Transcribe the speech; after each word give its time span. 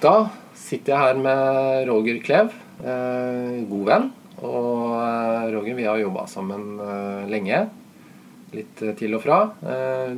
Da 0.00 0.30
sitter 0.56 0.94
jeg 0.94 1.00
her 1.10 1.18
med 1.20 1.88
Roger 1.90 2.20
Klev, 2.24 2.54
eh, 2.80 3.58
god 3.68 3.82
venn. 3.84 4.06
Og 4.40 4.94
eh, 4.96 5.50
Roger, 5.52 5.76
vi 5.76 5.84
har 5.84 6.00
jobba 6.00 6.24
sammen 6.30 6.78
eh, 6.80 7.26
lenge. 7.28 7.58
Litt 8.56 8.80
til 8.96 9.12
og 9.14 9.20
fra. 9.22 9.36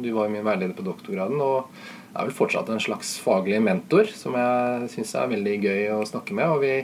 Du 0.01 0.07
var 0.15 0.25
jo 0.25 0.33
min 0.33 0.47
veileder 0.47 0.73
på 0.73 0.87
doktorgraden 0.87 1.37
og 1.45 1.67
er 2.15 2.23
vel 2.31 2.33
fortsatt 2.33 2.71
en 2.73 2.81
slags 2.81 3.11
faglig 3.21 3.59
mentor 3.61 4.09
som 4.09 4.39
jeg 4.39 4.89
syns 4.95 5.13
er 5.21 5.35
veldig 5.35 5.59
gøy 5.67 5.83
å 5.99 6.01
snakke 6.09 6.39
med. 6.39 6.55
Og 6.55 6.63
vi, 6.63 6.79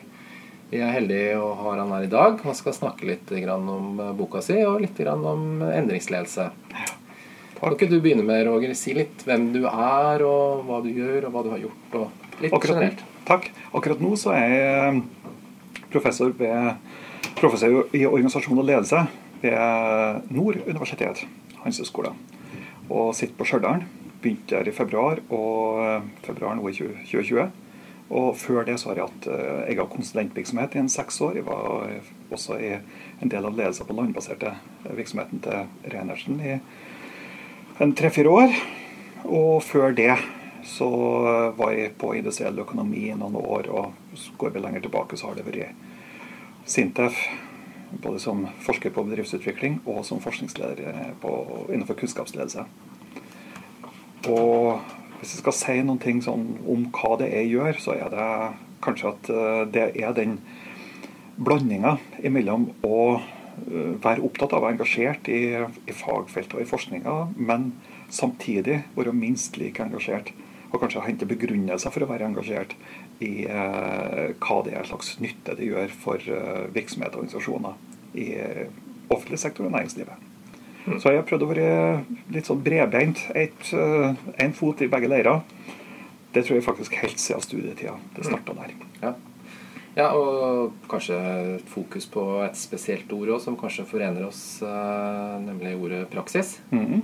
vi 0.75 0.83
er 0.83 0.93
heldige 0.93 1.39
å 1.41 1.55
ha 1.62 1.79
han 1.79 1.95
her 1.95 2.05
i 2.05 2.12
dag. 2.12 2.43
Han 2.45 2.59
skal 2.59 2.77
snakke 2.77 3.09
litt 3.09 3.33
om 3.55 4.03
boka 4.19 4.45
si 4.45 4.59
og 4.67 4.83
litt 4.85 5.01
om 5.09 5.62
endringsledelse. 5.71 6.51
Kan 7.59 7.75
ikke 7.75 7.89
du 7.91 7.98
begynne 7.98 8.23
med, 8.23 8.45
Roger? 8.47 8.73
Si 8.78 8.92
litt 8.95 9.25
hvem 9.27 9.48
du 9.55 9.64
er, 9.67 10.23
og 10.23 10.64
hva 10.69 10.78
du 10.84 10.91
gjør, 10.95 11.27
og 11.27 11.34
hva 11.34 11.42
du 11.42 11.51
har 11.51 11.62
gjort. 11.65 11.97
og 11.98 12.42
litt 12.42 12.53
Akkurat, 12.55 12.77
generelt. 12.77 13.05
takk. 13.27 13.48
Akkurat 13.75 14.03
nå 14.03 14.12
så 14.17 14.31
er 14.37 14.53
jeg 14.55 15.03
professor, 15.91 16.31
ved, 16.39 16.77
professor 17.41 17.81
i 17.97 18.05
organisasjon 18.06 18.62
og 18.62 18.69
ledelse 18.69 19.03
ved 19.42 20.31
Nord 20.34 20.61
universitet, 20.67 21.25
Hansøyskolen, 21.65 22.15
Og 22.89 23.15
sitter 23.15 23.34
på 23.37 23.45
Stjørdal. 23.45 23.83
Begynte 24.22 24.56
der 24.56 24.69
i 24.69 24.72
februar, 24.75 25.19
og 25.31 26.03
februar 26.25 26.55
nå 26.56 26.69
i 26.69 26.72
2020. 26.72 27.50
Og 28.11 28.37
før 28.41 28.65
det 28.65 28.78
så 28.81 28.89
har 28.89 28.97
jeg 28.97 29.05
hatt 29.11 29.27
eh, 29.28 29.72
egen 29.75 29.91
konsulentvirksomhet 29.93 30.75
i 30.75 30.78
en 30.81 30.89
seks 30.89 31.20
år. 31.20 31.34
Jeg 31.37 31.45
var 31.45 31.91
også 32.33 32.56
i 32.56 32.71
en 33.21 33.28
del 33.28 33.44
av 33.44 33.53
ledelsen 33.59 33.84
på 33.87 33.97
landbaserte 33.99 34.54
virksomheten 34.97 35.43
til 35.44 35.93
Reinertsen 35.93 36.41
i 36.41 36.56
en 37.78 37.94
tre-fire 37.94 38.31
år. 38.31 38.55
Og 39.28 39.62
før 39.62 39.94
det 39.94 40.12
så 40.69 40.89
var 41.56 41.72
jeg 41.72 41.94
på 41.99 42.12
industriell 42.19 42.59
økonomi 42.61 43.09
i 43.09 43.16
noen 43.16 43.39
år, 43.39 43.71
og 43.72 44.25
går 44.41 44.53
vi 44.55 44.62
lenger 44.62 44.84
tilbake, 44.84 45.16
så 45.16 45.31
har 45.31 45.39
det 45.39 45.47
vært 45.47 45.87
Sintef, 46.69 47.16
både 48.03 48.21
som 48.21 48.43
forsker 48.61 48.93
på 48.93 49.05
bedriftsutvikling 49.06 49.78
og 49.89 50.03
som 50.05 50.21
forskningsleder 50.21 51.15
på, 51.22 51.31
innenfor 51.72 51.97
kunnskapsledelse. 51.97 52.66
Og 54.28 54.83
hvis 55.19 55.33
jeg 55.33 55.41
skal 55.41 55.56
si 55.56 55.78
noen 55.81 56.03
ting 56.03 56.21
sånn 56.22 56.45
om 56.69 56.84
hva 56.93 57.16
det 57.22 57.31
er 57.31 57.47
jeg 57.47 57.55
gjør, 57.55 57.81
så 57.81 57.97
er 57.97 58.12
det 58.12 58.28
kanskje 58.84 59.15
at 59.15 59.31
eh, 59.33 59.62
det 59.72 59.87
er 60.03 60.12
den 60.19 60.37
blandinga 61.39 61.97
imellom 62.27 62.69
å 62.84 63.00
eh, 63.16 63.38
være 64.05 64.25
opptatt 64.27 64.55
av 64.57 64.65
og 64.65 64.73
engasjert 64.73 65.29
i, 65.33 65.41
i 65.59 65.95
fagfeltet 65.97 66.57
og 66.57 66.63
i 66.65 66.69
forskninga, 66.69 67.17
men 67.37 67.73
samtidig 68.13 68.83
være 68.97 69.15
minst 69.17 69.59
like 69.61 69.83
engasjert 69.85 70.33
og 70.69 70.83
kanskje 70.83 71.05
hente 71.07 71.29
begrunnelser 71.29 71.93
for 71.93 72.05
å 72.05 72.11
være 72.11 72.29
engasjert 72.29 72.75
i 73.25 73.47
eh, 73.49 74.35
hva 74.39 74.59
det 74.67 74.75
er 74.77 74.89
slags 74.89 75.15
nytte 75.23 75.57
det 75.59 75.69
gjør 75.71 75.95
for 76.05 76.23
eh, 76.23 76.67
virksomheter 76.75 77.17
og 77.17 77.25
organisasjoner 77.25 78.19
i 78.19 78.27
eh, 78.37 78.67
offentlig 79.09 79.41
sektor 79.41 79.67
og 79.67 79.73
næringslivet. 79.75 80.27
Så 80.89 81.13
jeg 81.13 81.21
har 81.21 81.27
prøvd 81.29 81.45
å 81.45 81.49
være 81.51 81.71
litt 82.33 82.49
sånn 82.49 82.63
bredbeint. 82.65 83.21
Én 83.37 84.55
fot 84.57 84.81
i 84.81 84.89
begge 84.89 85.11
leirer. 85.11 85.43
Det 86.33 86.47
tror 86.47 86.57
jeg 86.57 86.65
faktisk 86.65 86.97
helt 87.03 87.21
siden 87.21 87.45
studietida. 87.45 87.97
Det 88.17 88.25
starta 88.25 88.55
der. 88.57 88.73
Ja. 89.03 89.13
Ja, 89.97 90.10
og 90.12 90.75
kanskje 90.91 91.16
fokus 91.72 92.06
på 92.10 92.25
et 92.44 92.59
spesielt 92.59 93.12
ord 93.16 93.37
òg, 93.37 93.41
som 93.43 93.56
kanskje 93.59 93.87
forener 93.88 94.26
oss, 94.28 94.60
eh, 94.62 95.38
nemlig 95.44 95.76
ordet 95.78 96.04
praksis. 96.12 96.59
Mhm. 96.71 97.03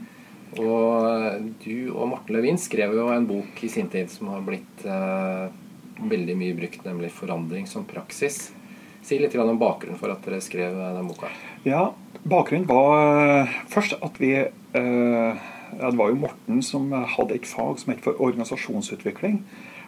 Og 0.55 1.55
du 1.65 1.91
og 1.95 2.09
Morten 2.13 2.37
Levin 2.37 2.59
skrev 2.61 2.95
jo 2.95 3.09
en 3.11 3.27
bok 3.27 3.59
i 3.65 3.71
sin 3.73 3.89
tid 3.91 4.11
som 4.13 4.29
har 4.31 4.45
blitt 4.47 4.85
eh, 4.87 5.49
veldig 5.99 6.37
mye 6.39 6.55
brukt, 6.55 6.85
nemlig 6.85 7.11
'Forandring 7.11 7.67
som 7.67 7.85
praksis'. 7.85 8.53
Si 9.03 9.19
litt 9.19 9.35
om 9.37 9.59
bakgrunnen 9.59 9.99
for 9.99 10.11
at 10.11 10.23
dere 10.25 10.41
skrev 10.41 10.73
den 10.73 11.09
boka. 11.09 11.29
Ja, 11.65 11.93
bakgrunnen 12.25 12.69
var 12.69 13.43
eh, 13.43 13.55
først 13.69 13.99
at 14.01 14.21
vi 14.21 14.35
eh, 14.37 15.35
Det 15.75 15.97
var 15.99 16.09
jo 16.09 16.15
Morten 16.15 16.63
som 16.63 16.93
hadde 16.93 17.35
et 17.35 17.47
fag 17.47 17.81
som 17.81 17.93
het 17.93 18.01
for 18.05 18.21
organisasjonsutvikling. 18.23 19.43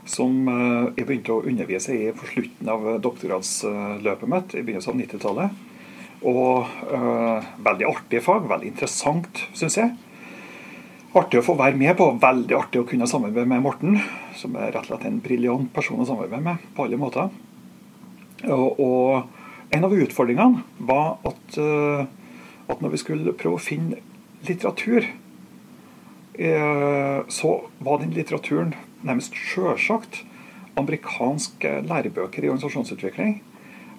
Som 0.07 0.47
eh, 0.51 0.93
jeg 0.97 1.09
begynte 1.09 1.35
å 1.35 1.45
undervise 1.45 1.95
i 1.95 2.11
for 2.17 2.31
slutten 2.31 2.71
av 2.71 2.89
doktorgradsløpet 3.05 4.31
mitt 4.31 4.55
i 4.55 4.63
begynnelsen 4.63 4.95
av 4.95 5.01
90-tallet. 5.03 5.63
Og 6.27 6.77
eh, 6.97 7.49
veldig 7.67 7.89
artig 7.91 8.23
fag. 8.25 8.47
Veldig 8.51 8.71
interessant, 8.73 9.43
syns 9.57 9.79
jeg. 9.81 9.95
Artig 11.17 11.41
å 11.41 11.47
få 11.47 11.57
være 11.59 11.79
med 11.81 11.97
på. 11.99 12.09
Veldig 12.23 12.57
artig 12.59 12.83
å 12.83 12.89
kunne 12.89 13.09
samarbeide 13.11 13.49
med 13.51 13.65
Morten, 13.65 13.99
som 14.37 14.57
er 14.59 14.71
rett 14.71 14.85
og 14.85 14.91
slett 14.91 15.07
en 15.09 15.21
briljant 15.25 15.71
person 15.75 16.01
å 16.03 16.09
samarbeide 16.09 16.45
med 16.45 16.65
på 16.77 16.87
alle 16.87 17.01
måter. 17.01 17.31
Og, 18.47 18.81
og 18.81 19.75
en 19.75 19.87
av 19.87 19.95
utfordringene 19.97 20.63
var 20.89 21.17
at, 21.27 21.59
eh, 21.59 22.05
at 22.71 22.83
når 22.83 22.95
vi 22.95 23.01
skulle 23.03 23.37
prøve 23.39 23.59
å 23.59 23.63
finne 23.63 24.01
litteratur, 24.47 25.09
eh, 26.39 27.21
så 27.29 27.55
var 27.79 28.03
den 28.03 28.15
litteraturen 28.15 28.75
nærmest 29.05 29.37
sjølsagt 29.37 30.23
amerikanske 30.77 31.81
lærebøker 31.89 32.45
i 32.45 32.49
organisasjonsutvikling. 32.49 33.39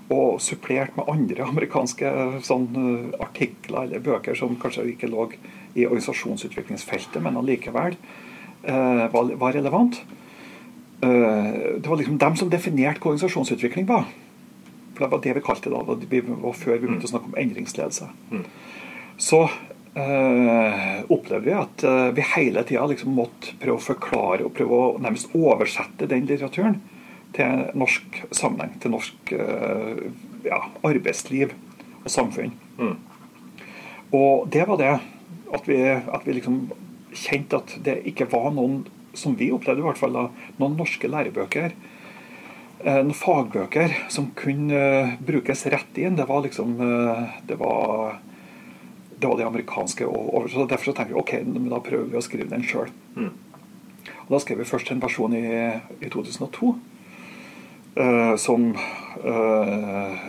Og 0.09 0.41
supplert 0.41 0.95
med 0.97 1.09
andre 1.11 1.47
amerikanske 1.51 2.11
sånn, 2.47 2.69
eh, 2.79 3.17
artikler 3.23 3.87
eller 3.87 4.03
bøker 4.03 4.37
som 4.37 4.55
kanskje 4.61 4.87
ikke 4.93 5.11
lå 5.11 5.29
i 5.75 5.85
organisasjonsutviklingsfeltet, 5.85 7.19
men 7.23 7.37
allikevel 7.37 7.97
eh, 7.97 9.03
var, 9.13 9.33
var 9.41 9.57
relevant. 9.57 9.99
Eh, 11.01 11.75
det 11.81 11.89
var 11.89 11.99
liksom 11.99 12.21
dem 12.21 12.39
som 12.39 12.53
definerte 12.53 13.03
hva 13.03 13.11
organisasjonsutvikling 13.11 13.89
var. 13.89 14.07
For 14.95 15.05
det 15.05 15.11
var 15.11 15.25
det 15.25 15.35
vi 15.37 15.45
kalte 15.45 15.69
det 15.69 15.77
da. 15.77 15.97
Det 16.01 16.23
var 16.29 16.55
før 16.57 16.77
vi 16.79 16.87
begynte 16.87 17.05
å 17.05 17.11
snakke 17.11 17.29
om 17.29 17.37
endringsledelse. 17.37 18.07
Så 19.21 19.43
eh, 19.97 21.03
opplevde 21.09 21.45
vi 21.45 21.55
at 21.57 21.83
uh, 21.87 22.09
vi 22.15 22.25
hele 22.35 22.63
tida 22.67 22.85
liksom 22.89 23.15
måtte 23.17 23.55
prøve 23.61 23.79
å 23.79 23.87
forklare 23.87 24.45
og 24.45 24.53
prøve 24.57 24.77
å 24.77 24.89
nærmest 25.01 25.33
oversette 25.37 26.09
den 26.09 26.27
litteraturen 26.29 26.79
til 27.35 27.65
norsk 27.77 28.21
sammenheng. 28.35 28.75
Til 28.83 28.93
norsk 28.93 29.33
uh, 29.33 30.03
ja, 30.45 30.61
arbeidsliv 30.87 31.55
og 32.03 32.11
samfunn. 32.11 32.53
Mm. 32.77 32.95
Og 34.17 34.47
det 34.53 34.67
var 34.69 34.81
det 34.81 34.93
at 35.57 35.67
vi, 35.67 35.81
at 35.91 36.27
vi 36.27 36.37
liksom 36.37 36.67
kjente 37.17 37.59
at 37.59 37.75
det 37.83 37.99
ikke 38.11 38.29
var 38.31 38.51
noen, 38.55 38.83
som 39.17 39.35
vi 39.39 39.49
opplevde 39.53 39.81
i 39.81 39.87
hvert 39.87 39.99
fall, 39.99 40.13
da, 40.13 40.51
noen 40.61 40.77
norske 40.79 41.09
lærebøker 41.09 41.73
noen 42.77 43.15
fagbøker 43.17 43.95
som 44.13 44.27
kunne 44.37 45.17
brukes 45.25 45.63
rett 45.73 45.97
inn. 45.97 46.13
Det 46.13 46.27
var 46.29 46.43
liksom 46.45 46.75
Det 47.49 47.57
var 47.57 48.19
det, 49.19 49.27
var 49.27 49.37
det 49.37 49.47
amerikanske. 49.47 50.07
Og, 50.07 50.33
og 50.33 50.49
så 50.51 50.65
Derfor 50.65 50.91
så 50.91 50.95
tenkte 50.97 51.13
vi 51.13 51.21
ok, 51.21 51.33
men 51.45 51.69
da 51.71 51.81
prøver 51.83 52.11
vi 52.11 52.19
å 52.19 52.23
skrive 52.25 52.49
den 52.51 52.65
sjøl. 52.67 52.91
Mm. 53.15 53.33
Da 54.27 54.39
skrev 54.43 54.61
vi 54.61 54.67
først 54.67 54.91
en 54.91 55.01
versjon 55.03 55.35
i, 55.37 55.45
i 56.03 56.09
2002 56.11 56.73
eh, 57.95 58.33
som 58.43 58.69
eh, 59.23 60.25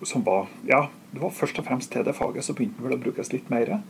som 0.00 0.24
var 0.24 0.48
Ja, 0.68 0.86
det 1.12 1.20
var 1.20 1.34
først 1.36 1.58
og 1.60 1.66
fremst 1.66 1.92
til 1.92 2.04
det 2.06 2.16
faget, 2.16 2.44
så 2.44 2.54
begynte 2.56 2.80
den 2.80 2.88
vel 2.88 2.96
å 2.96 3.02
brukes 3.02 3.32
litt 3.34 3.50
mer. 3.52 3.80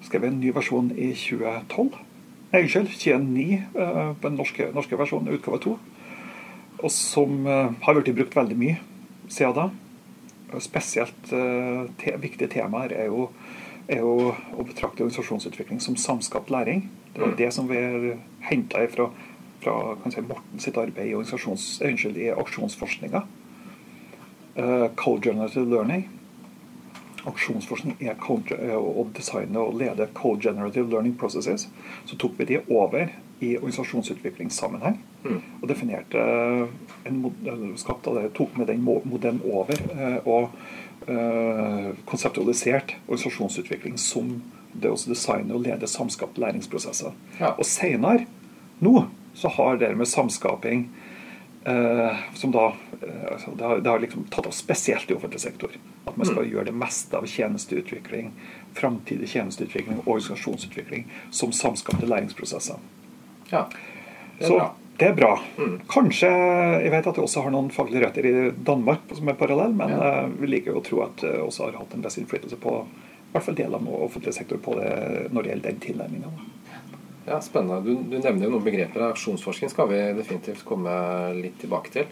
Så 0.00 0.10
skrev 0.10 0.24
vi 0.24 0.32
en 0.32 0.40
ny 0.40 0.52
versjon 0.56 0.90
i 0.92 1.12
2012. 1.16 2.00
Nei, 2.48 2.64
unnskyld, 2.64 2.90
2009 2.96 3.46
eh, 3.54 4.10
på 4.20 4.28
den 4.28 4.40
norske, 4.40 4.68
norske 4.76 4.98
versjonen, 5.00 5.32
utgave 5.36 5.60
2 5.64 5.76
og 6.78 6.92
som 6.94 7.46
eh, 7.46 7.70
har 7.82 7.98
blitt 7.98 8.16
brukt 8.16 8.36
veldig 8.38 8.58
mye 8.58 8.78
siden 9.28 9.56
da. 9.56 10.60
Spesielt 10.64 11.32
eh, 11.34 12.14
viktige 12.22 12.50
temaer 12.52 12.94
er 12.96 13.10
jo, 13.10 13.28
er 13.88 14.02
jo 14.04 14.32
å 14.32 14.66
betrakte 14.66 15.04
organisasjonsutvikling 15.04 15.80
som 15.80 15.96
samskapt 15.96 16.52
læring. 16.52 16.88
Det 17.14 17.22
var 17.22 17.34
det 17.38 17.50
som 17.56 17.68
vi 17.70 17.80
henta 18.44 18.84
fra, 18.92 19.08
fra 19.62 19.76
kan 20.02 20.12
si, 20.12 20.22
Morten 20.28 20.62
sitt 20.62 20.76
arbeid 20.76 21.08
i, 21.08 21.16
eh, 21.16 21.88
unnskyld, 21.90 22.16
i 22.16 22.30
aksjonsforskninga. 22.34 23.24
Uh, 24.58 24.88
Co-generative 24.98 25.70
learning. 25.70 26.08
Aksjonsforskning 27.28 27.96
er 28.00 28.14
eh, 28.14 28.74
å 28.76 29.04
designe 29.14 29.62
og 29.62 29.78
lede 29.78 30.08
co-generative 30.14 30.90
learning 30.90 31.14
processes. 31.18 31.68
Så 32.06 32.16
tok 32.16 32.38
vi 32.38 32.44
de 32.44 32.60
over 32.68 33.12
i 33.40 33.54
organisasjonsutviklingssammenheng. 33.56 34.98
Mm. 35.24 35.40
Og 35.62 35.68
definerte 35.68 36.24
en 37.06 37.20
modell, 37.22 37.64
skapte 37.78 38.28
tok 38.34 38.56
med 38.58 38.70
den 38.70 38.82
modellen 38.82 39.42
over 39.46 39.78
eh, 39.94 40.18
og 40.26 40.50
eh, 41.08 41.90
konseptualiserte 42.08 42.98
organisasjonsutvikling 43.06 43.98
som 43.98 44.38
det 44.72 44.90
å 44.92 44.98
designe 45.08 45.56
og 45.56 45.64
lede 45.64 45.88
samskapte 45.90 46.42
læringsprosesser. 46.42 47.14
Ja. 47.40 47.54
Og 47.56 47.66
senere, 47.66 48.26
nå, 48.84 48.94
så 49.38 49.50
har 49.56 49.78
det 49.80 49.90
med 49.96 50.08
samskaping 50.08 50.88
eh, 51.64 52.18
som 52.34 52.52
da 52.54 52.72
eh, 53.02 53.24
altså, 53.32 53.54
det, 53.56 53.64
har, 53.64 53.80
det 53.84 53.90
har 53.90 54.02
liksom 54.04 54.26
tatt 54.32 54.50
av 54.50 54.56
spesielt 54.56 55.10
i 55.10 55.16
offentlig 55.16 55.40
sektor. 55.40 55.74
At 56.04 56.16
man 56.16 56.28
skal 56.28 56.48
gjøre 56.48 56.68
det 56.70 56.76
meste 56.78 57.18
av 57.18 57.26
tjenesteutvikling, 57.28 58.32
framtidig 58.78 59.30
tjenesteutvikling 59.34 60.02
og 60.04 60.14
organisasjonsutvikling 60.18 61.08
som 61.30 61.52
samskapte 61.52 62.08
læringsprosesser. 62.08 62.80
Ja, 63.50 63.66
det 64.38 64.44
er 64.44 64.52
Så, 64.52 64.58
bra. 64.58 64.68
Det 64.98 65.06
er 65.08 65.14
bra. 65.14 65.32
Kanskje 65.90 66.28
Jeg 66.82 66.90
vet 66.90 67.06
at 67.06 67.14
det 67.14 67.22
også 67.22 67.44
har 67.44 67.52
noen 67.54 67.68
faglige 67.70 68.02
røtter 68.02 68.26
i 68.26 68.32
Danmark 68.66 69.00
som 69.14 69.28
er 69.30 69.36
parallell, 69.38 69.74
men 69.78 69.88
Ja. 69.94 70.24
eh, 70.24 70.28
vi 70.40 70.46
liker 70.50 70.72
jo 70.74 70.80
å 70.80 70.84
tro 70.84 71.02
at 71.04 71.16
det 71.22 71.36
også 71.38 71.68
har 71.70 71.78
hatt 71.78 71.94
en 71.94 72.02
viss 72.02 72.18
innflytelse 72.18 72.58
på 72.58 72.80
i 72.82 73.30
hvert 73.32 73.44
fall 73.44 73.54
deler 73.54 73.76
av 73.76 73.88
offentlig 74.08 74.32
sektor 74.34 74.58
på 74.58 74.74
det 74.80 75.28
når 75.30 75.42
det 75.42 75.50
gjelder 75.52 75.70
den 75.70 75.80
tilnærminga. 75.84 76.30
Ja, 77.28 77.38
Spennende. 77.44 77.84
Du, 77.84 77.94
du 78.08 78.16
nevner 78.18 78.46
jo 78.46 78.50
noen 78.54 78.64
begreper. 78.64 79.02
Aksjonsforskning 79.12 79.68
skal 79.70 79.88
vi 79.90 79.98
definitivt 80.16 80.64
komme 80.64 81.34
litt 81.36 81.58
tilbake 81.60 81.92
til. 81.92 82.06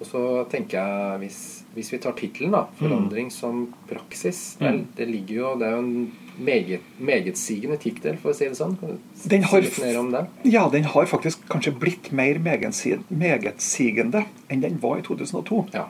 Og 0.00 0.06
så 0.08 0.22
tenker 0.48 0.78
jeg, 0.80 1.18
hvis, 1.20 1.40
hvis 1.76 1.90
vi 1.92 1.98
tar 2.00 2.14
tittelen, 2.16 2.50
da, 2.56 2.62
'Forandring 2.78 3.28
som 3.30 3.66
praksis', 3.90 4.56
det, 4.58 4.86
det 4.96 5.08
ligger 5.10 5.34
jo 5.36 5.58
Det 5.60 5.66
er 5.68 5.76
jo 5.76 5.82
en 5.84 6.12
meget, 6.40 6.88
megetsigende 6.98 7.78
tittel, 7.82 8.18
for 8.20 8.32
å 8.32 8.36
si 8.36 8.48
det 8.48 8.58
sånn. 8.58 8.76
Du 8.80 9.28
Den 9.30 9.46
har 9.50 9.60
si 9.60 9.68
litt 9.68 9.78
mer 9.84 10.00
om 10.00 10.10
det? 10.14 10.24
Ja, 10.48 10.66
den 10.72 10.88
har 10.92 11.08
faktisk 11.10 11.46
kanskje 11.52 11.74
blitt 11.76 12.10
mer 12.16 12.40
megetsigende 12.42 14.26
enn 14.48 14.64
den 14.64 14.80
var 14.82 15.00
i 15.00 15.06
2002. 15.06 15.62
Ja. 15.76 15.86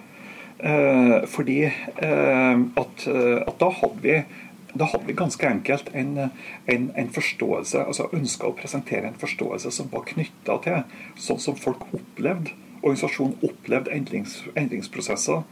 Eh, 0.60 1.16
fordi 1.32 1.58
eh, 1.64 2.54
at, 2.82 3.06
eh, 3.08 3.36
at 3.46 3.58
da 3.62 3.72
hadde 3.80 4.00
vi 4.04 4.22
da 4.70 4.86
hadde 4.86 5.08
vi 5.08 5.16
ganske 5.18 5.48
enkelt 5.48 5.88
en, 5.98 6.28
en, 6.70 6.84
en 6.94 7.08
forståelse, 7.10 7.80
altså 7.90 8.04
ønska 8.14 8.46
å 8.46 8.54
presentere 8.54 9.08
en 9.08 9.16
forståelse 9.18 9.72
som 9.74 9.88
var 9.90 10.04
knytta 10.06 10.60
til 10.62 10.84
sånn 11.18 11.40
som 11.42 11.56
folk 11.58 11.88
opplevde 11.90 12.54
organisasjonen 12.82 13.36
opplevde 13.44 13.92
endrings, 13.92 14.40
endringsprosesser, 14.56 15.42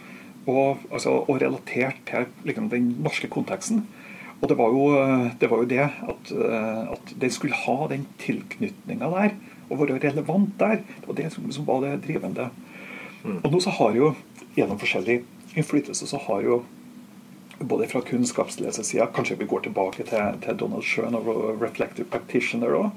og, 0.49 0.85
altså, 0.93 1.11
og 1.29 1.41
relatert 1.43 2.01
til 2.09 2.29
liksom, 2.49 2.71
den 2.73 2.94
norske 3.05 3.29
konteksten. 3.29 3.85
Og 4.38 4.46
det 4.50 4.56
var 4.58 4.75
jo 4.75 4.87
eh, 4.94 5.26
det, 5.40 5.50
var 5.50 5.62
jo 5.62 5.70
det 5.70 5.85
at, 5.85 6.32
eh, 6.32 6.82
at 6.94 7.12
den 7.23 7.35
skulle 7.35 7.58
ha 7.67 7.88
den 7.90 8.06
tilknytninga 8.23 9.11
der, 9.14 9.37
og 9.69 9.82
være 9.82 9.99
relevant 10.02 10.55
der. 10.61 10.81
Det 11.00 11.11
var 11.11 11.19
det 11.19 11.31
som, 11.35 11.50
som 11.52 11.67
var 11.69 11.82
det 11.85 11.99
drivende. 12.06 12.49
Og 13.43 13.50
nå 13.50 13.61
så 13.61 13.75
har 13.81 13.96
jo, 13.99 14.12
gjennom 14.56 14.79
forskjellig 14.81 15.20
innflytelse, 15.58 16.06
så 16.06 16.20
har 16.29 16.44
jo 16.46 16.62
både 17.58 17.88
fra 17.90 18.00
kunnskapsledelsessida, 18.06 19.08
kanskje 19.14 19.37
vi 19.40 19.49
går 19.50 19.67
tilbake 19.67 20.06
til, 20.06 20.41
til 20.44 20.58
Donald 20.58 20.87
Schøn 20.87 21.19
og 21.19 21.58
Reflective 21.58 22.06
Practitioner 22.11 22.76
òg, 22.79 22.91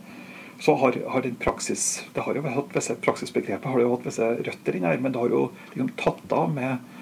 så 0.62 0.76
har, 0.78 0.98
har 1.10 1.24
den 1.26 1.40
praksis 1.42 2.04
Det 2.14 2.22
har 2.22 2.38
jo 2.38 2.44
hatt 2.46 2.76
visse 2.76 2.94
praksisbegrepet 3.02 3.66
har 3.66 3.80
det 3.80 3.86
jo 3.88 3.96
hatt 3.96 4.04
visse 4.06 4.28
røtter 4.46 4.76
inn 4.78 4.86
her, 4.86 5.00
men 5.02 5.14
det 5.14 5.22
har 5.24 5.34
jo 5.34 5.48
liksom 5.74 5.90
tatt 5.98 6.36
av 6.38 6.52
med 6.54 7.01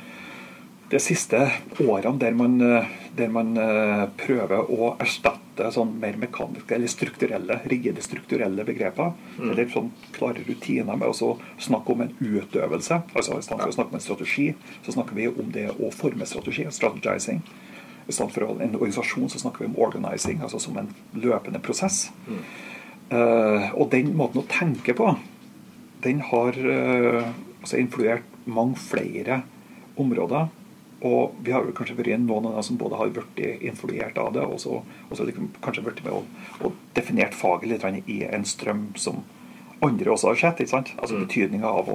de 0.89 0.99
siste 1.01 1.39
årene 1.79 2.17
der 2.21 2.33
man, 2.37 2.57
eh, 2.61 2.89
der 3.17 3.29
man 3.33 3.53
eh, 3.57 4.05
prøver 4.17 4.71
å 4.71 4.93
erstatte 4.99 5.69
sånn 5.75 5.91
mer 5.99 6.15
mekaniske 6.17 6.75
eller 6.75 6.89
strukturelle, 6.91 7.59
rigide 7.69 8.01
strukturelle 8.01 8.63
begreper. 8.65 9.11
Eller 9.43 9.67
sånn 9.69 9.91
klare 10.15 10.45
rutiner 10.47 10.95
med 10.95 11.09
å 11.09 11.33
snakke 11.59 11.93
om 11.93 12.05
en 12.05 12.13
utøvelse. 12.19 13.01
altså 13.13 13.37
I 13.37 13.43
stedet 13.43 13.65
for 13.65 13.73
å 13.73 13.75
snakke 13.75 13.93
om 13.93 13.99
en 13.99 14.05
strategi, 14.05 14.47
så 14.85 14.95
snakker 14.95 15.19
vi 15.19 15.27
om 15.27 15.51
det 15.51 15.67
å 15.75 15.91
forme 15.91 16.25
strategi. 16.25 16.65
Strategizing. 16.71 17.43
I 18.07 18.15
stedet 18.15 18.33
for 18.33 18.61
en 18.63 18.77
organisasjon 18.79 19.29
så 19.29 19.41
snakker 19.43 19.65
vi 19.65 19.69
om 19.73 19.81
organizing, 19.83 20.39
altså 20.41 20.61
som 20.63 20.79
en 20.79 20.89
løpende 21.13 21.59
prosess. 21.59 22.07
Eh, 23.09 23.69
og 23.73 23.89
den 23.91 24.13
måten 24.17 24.41
å 24.41 24.47
tenke 24.49 24.95
på, 24.97 25.11
den 26.03 26.21
har 26.23 26.55
uh, 26.55 27.25
altså 27.59 27.75
influert 27.81 28.23
mange 28.47 28.79
flere 28.79 29.41
områder. 29.99 30.47
Og 31.01 31.35
vi 31.43 31.53
har 31.55 31.63
jo 31.63 31.71
kanskje 31.71 31.95
vært 31.95 32.19
noen 32.19 32.49
av 32.49 32.57
dem 32.57 32.63
som 32.67 32.77
både 32.77 32.97
har 32.99 33.11
blitt 33.15 33.61
influert 33.63 34.17
av 34.19 34.33
det, 34.35 34.43
og 34.43 34.59
så 34.59 34.81
har 35.09 35.29
kanskje 35.63 35.83
blitt 35.85 36.01
med 36.03 36.11
og, 36.11 36.25
og 36.59 36.73
definert 36.97 37.37
faget 37.37 37.69
litt 37.71 38.09
i 38.11 38.23
en 38.27 38.43
strøm 38.45 38.89
som 38.99 39.23
andre 39.81 40.11
også 40.11 40.33
har 40.33 40.41
sett. 40.41 40.59
ikke 40.59 40.75
sant? 40.75 40.91
Altså 40.97 41.15
Mm. 41.15 41.27
betydninga 41.27 41.67
av 41.67 41.93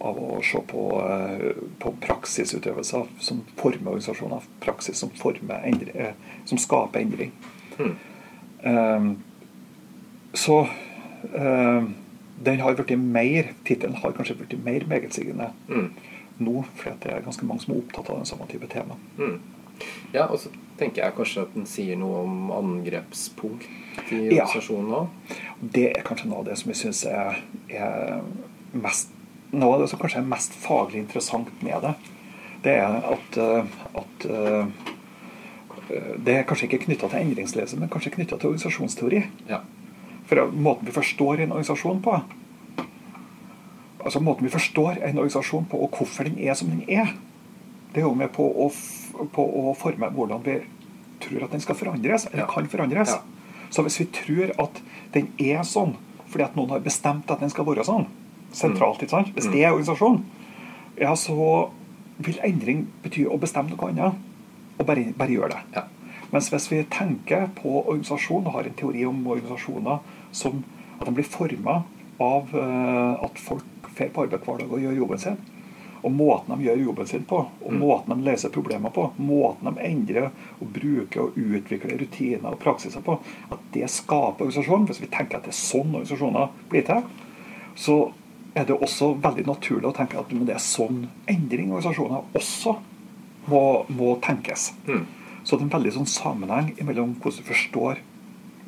av 0.00 0.16
å 0.16 0.42
se 0.44 0.60
på, 0.66 0.84
eh, 1.04 1.56
på 1.78 1.92
praksisutøvelser 2.00 3.08
som 3.20 3.42
former 3.56 3.92
organisasjoner. 3.92 4.46
Praksis 4.60 4.96
som, 4.96 5.10
former 5.10 5.60
endre, 5.64 5.92
eh, 5.94 6.12
som 6.44 6.58
skaper 6.58 7.00
endring. 7.00 7.32
Mm. 7.78 7.96
Um, 8.64 9.10
så 10.34 10.68
um, 11.34 11.94
den 12.44 12.60
har 12.60 12.74
blitt 12.76 12.98
mer 12.98 13.54
Tittelen 13.64 13.96
har 14.02 14.12
kanskje 14.12 14.36
blitt 14.36 14.64
mer 14.64 14.84
megetsigende 14.88 15.52
Mm. 15.68 15.90
Nå, 16.42 16.64
for 16.76 16.96
det 17.02 17.12
er 17.12 17.24
ganske 17.24 17.46
mange 17.46 17.64
som 17.64 17.74
er 17.74 17.82
opptatt 17.82 18.10
av 18.10 18.20
den 18.20 18.28
samme 18.28 18.48
type 18.50 18.68
tema. 18.72 18.98
Mm. 19.18 19.38
Ja, 20.12 20.26
og 20.26 20.40
så 20.42 20.50
tenker 20.80 21.04
jeg 21.04 21.16
kanskje 21.16 21.44
at 21.46 21.54
den 21.54 21.68
sier 21.68 21.98
noe 22.00 22.24
om 22.24 22.50
angrepspunkt 22.56 23.68
i 24.12 24.26
organisasjonen 24.32 24.96
òg. 24.98 25.34
Det 25.60 25.86
er 25.92 26.04
kanskje 26.06 26.30
noe 26.30 26.42
av 26.42 26.50
det 26.50 26.58
som 26.60 26.72
jeg 26.72 26.80
syns 26.82 27.04
er, 27.08 27.40
er 27.68 28.20
mest 28.76 29.16
Noe 29.50 29.74
av 29.74 29.80
det 29.82 29.88
som 29.90 29.98
kanskje 29.98 30.20
er 30.20 30.28
mest 30.30 30.52
faglig 30.62 31.00
interessant 31.00 31.48
med 31.66 31.82
det. 31.82 31.90
Det 32.62 32.74
er 32.78 33.00
at, 33.10 33.38
eh, 33.42 33.72
at 33.98 34.26
eh, 34.30 34.84
det 36.22 36.36
er 36.36 36.44
kanskje 36.46 36.68
ikke 36.68 36.84
knytta 36.84 37.08
til 37.10 37.24
endringsledelse, 37.24 37.78
men 37.80 37.90
kanskje 37.90 38.12
knytta 38.14 38.38
til 38.38 38.52
organisasjonsteori. 38.52 39.24
Ja. 39.50 39.58
For 40.30 40.52
måten 40.54 40.86
vi 40.86 40.94
forstår 40.94 41.42
en 41.42 41.56
organisasjon 41.56 41.98
på 42.04 42.14
Altså 44.04 44.20
måten 44.20 44.46
vi 44.46 44.52
forstår 44.52 45.00
en 45.02 45.18
organisasjon 45.18 45.66
på, 45.70 45.80
og 45.84 45.96
hvorfor 45.96 46.24
den 46.28 46.38
er 46.38 46.54
som 46.54 46.70
den 46.70 46.84
er, 46.88 47.14
det 47.94 48.02
er 48.02 48.06
jo 48.06 48.14
med 48.14 48.30
på 48.32 48.44
å, 48.46 48.68
på 49.34 49.44
å 49.44 49.74
forme 49.78 50.08
hvordan 50.14 50.44
vi 50.44 50.60
tror 51.20 51.44
at 51.44 51.52
den 51.52 51.60
skal 51.60 51.76
forandres, 51.76 52.26
eller 52.30 52.44
Ja. 52.44 52.48
kan 52.52 52.68
forandres. 52.68 53.10
Ja. 53.10 53.66
Så 53.70 53.82
hvis 53.82 54.00
vi 54.00 54.06
tror 54.06 54.54
at 54.58 54.80
den 55.12 55.28
er 55.38 55.62
sånn 55.62 55.96
fordi 56.30 56.44
at 56.44 56.56
noen 56.56 56.70
har 56.70 56.80
bestemt 56.80 57.30
at 57.30 57.40
den 57.40 57.50
skal 57.50 57.66
være 57.66 57.84
sånn, 57.84 58.06
sentralt, 58.54 59.02
ikke 59.02 59.10
sant? 59.10 59.32
hvis 59.34 59.48
det 59.50 59.64
er 59.64 59.72
organisasjon, 59.72 60.24
ja, 61.00 61.14
så 61.18 61.70
vil 62.18 62.38
endring 62.46 62.84
bety 63.02 63.24
å 63.26 63.38
bestemme 63.40 63.72
noe 63.72 63.88
annet, 63.90 64.14
og 64.78 64.86
bare, 64.86 65.12
bare 65.18 65.34
gjøre 65.34 65.56
det. 65.56 65.62
Ja. 65.74 65.82
Mens 66.30 66.50
hvis 66.52 66.68
vi 66.70 66.84
tenker 66.86 67.48
på 67.58 67.80
organisasjon 67.80 68.46
og 68.46 68.54
har 68.54 68.68
en 68.68 68.76
teori 68.78 69.04
om 69.08 69.26
organisasjoner 69.26 69.98
som 70.30 70.62
at 71.00 71.08
de 71.08 71.14
blir 71.16 71.26
forma 71.26 71.80
av 72.20 72.54
uh, 72.54 73.24
at 73.24 73.40
folk 73.42 73.79
drar 74.00 74.12
på 74.14 74.26
arbeid 74.26 74.44
hver 74.46 74.62
dag 74.62 74.74
og 74.74 74.84
gjør 74.84 75.00
jobben 75.02 75.22
sin, 75.22 75.40
og 76.00 76.12
måten 76.16 76.54
de 76.56 76.64
gjør 76.64 76.84
jobben 76.86 77.08
sin 77.08 77.24
på, 77.28 77.40
og 77.60 77.74
måten 77.76 78.14
de 78.14 78.28
løser 78.30 78.52
problemer 78.52 78.92
på, 78.94 79.10
måten 79.20 79.68
de 79.68 79.84
endrer 79.84 80.30
og 80.58 80.70
bruker 80.72 81.26
og 81.26 81.36
utvikler 81.36 82.00
rutiner 82.00 82.54
og 82.54 82.60
praksiser 82.62 83.04
på, 83.04 83.18
at 83.52 83.66
det 83.74 83.90
skaper 83.92 84.46
organisasjon. 84.46 84.86
Hvis 84.88 85.02
vi 85.02 85.10
tenker 85.12 85.38
at 85.38 85.48
det 85.48 85.52
er 85.52 85.60
sånn 85.60 85.92
organisasjoner 85.92 86.54
blir 86.72 86.86
til, 86.88 87.04
så 87.76 87.98
er 88.56 88.66
det 88.66 88.78
også 88.80 89.12
veldig 89.22 89.44
naturlig 89.46 89.90
å 89.90 89.94
tenke 89.94 90.18
at 90.18 90.32
det 90.32 90.54
er 90.54 90.62
sånn 90.64 91.04
endring 91.30 91.70
organisasjoner 91.70 92.32
også 92.38 92.78
må, 93.50 93.62
må 93.92 94.14
tenkes. 94.24 94.70
Mm. 94.88 95.04
Så 95.44 95.56
det 95.56 95.64
er 95.64 95.68
en 95.68 95.76
veldig 95.76 95.92
sånn 95.98 96.10
sammenheng 96.10 96.72
mellom 96.80 97.14
hvordan 97.20 97.44
du 97.44 97.48
forstår 97.48 98.00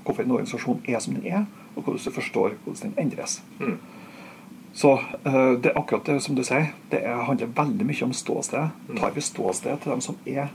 hvorfor 0.02 0.24
en 0.24 0.36
organisasjon 0.36 0.80
er 0.90 1.02
som 1.02 1.16
den 1.16 1.26
er, 1.30 1.44
og 1.74 1.84
hvordan 1.84 2.04
du 2.04 2.14
forstår 2.14 2.56
hvordan 2.64 2.80
den 2.82 2.94
endres. 3.06 3.40
Mm. 3.60 3.76
Så 4.74 4.92
eh, 5.26 5.52
det 5.62 5.66
er 5.72 5.78
akkurat 5.78 6.06
det 6.06 6.22
som 6.24 6.34
du 6.36 6.42
sier. 6.44 6.70
Det 6.90 7.02
er, 7.04 7.16
handler 7.28 7.46
veldig 7.56 7.86
mye 7.86 8.04
om 8.06 8.12
ståsted. 8.16 8.70
Tar 8.96 9.10
vi 9.14 9.20
ståsted 9.20 9.82
til 9.82 9.92
dem 9.92 10.00
som 10.00 10.16
er 10.26 10.48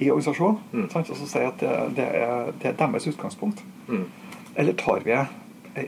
i 0.00 0.10
organisasjonen, 0.10 0.58
Mm. 0.72 0.88
og 0.94 1.06
så 1.06 1.26
sier 1.30 1.46
at 1.48 1.60
det, 1.60 1.70
det, 1.96 2.04
er, 2.16 2.52
det 2.62 2.68
er 2.72 2.76
deres 2.80 3.06
utgangspunkt? 3.06 3.62
Mm. 3.88 4.04
Eller 4.56 4.72
tar 4.72 5.00
vi 5.04 5.14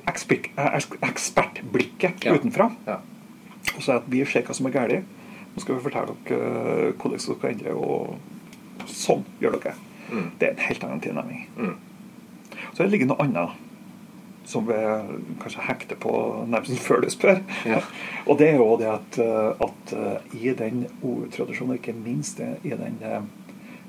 ekspert, 0.09 0.47
ekspertblikket 1.03 2.25
Ja. 2.25 2.35
utenfra 2.35 2.71
Ja. 2.87 2.97
og 3.77 3.83
sier 3.83 3.97
at 3.97 4.03
vi 4.09 4.25
ser 4.25 4.43
hva 4.43 4.55
som 4.55 4.67
er 4.67 4.71
galt? 4.71 5.05
Nå 5.55 5.61
skal 5.61 5.75
vi 5.77 5.83
fortelle 5.83 6.15
dere 6.29 6.39
eh, 6.89 6.93
hvordan 6.93 7.11
dere 7.11 7.21
skal 7.21 7.51
endre, 7.51 7.75
og 7.75 8.17
sånn 8.87 9.25
gjør 9.41 9.59
dere. 9.61 9.75
Mm. 10.11 10.31
Det 10.41 10.49
er 10.49 10.53
en 10.53 10.59
helt 10.69 10.85
annen 10.85 11.01
tilnærming. 11.01 11.49
Mm. 11.57 11.75
Så 12.75 12.83
det 12.83 12.91
ligger 12.91 13.07
noe 13.07 13.21
annet 13.23 13.51
som 14.49 14.67
vi 14.69 14.77
kanskje 15.43 15.65
hekter 15.65 15.99
på 16.01 16.13
nærmest 16.49 16.83
før 16.85 17.01
du 17.05 17.11
spør. 17.13 17.41
Ja. 17.67 17.81
Og 18.29 18.39
det 18.39 18.51
er 18.51 18.61
jo 18.61 18.77
det 18.81 18.91
at, 18.93 19.19
eh, 19.25 19.65
at 19.67 19.95
eh, 19.97 20.39
i 20.41 20.55
den 20.59 20.87
ordtradisjonen, 21.03 21.79
ikke 21.79 21.97
minst 21.97 22.41
i 22.41 22.73
den, 22.73 22.99
eh, 23.03 23.23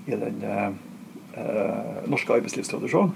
i 0.08 0.20
den 0.20 0.44
eh, 0.44 2.08
norske 2.08 2.34
arbeidslivstradisjonen, 2.34 3.16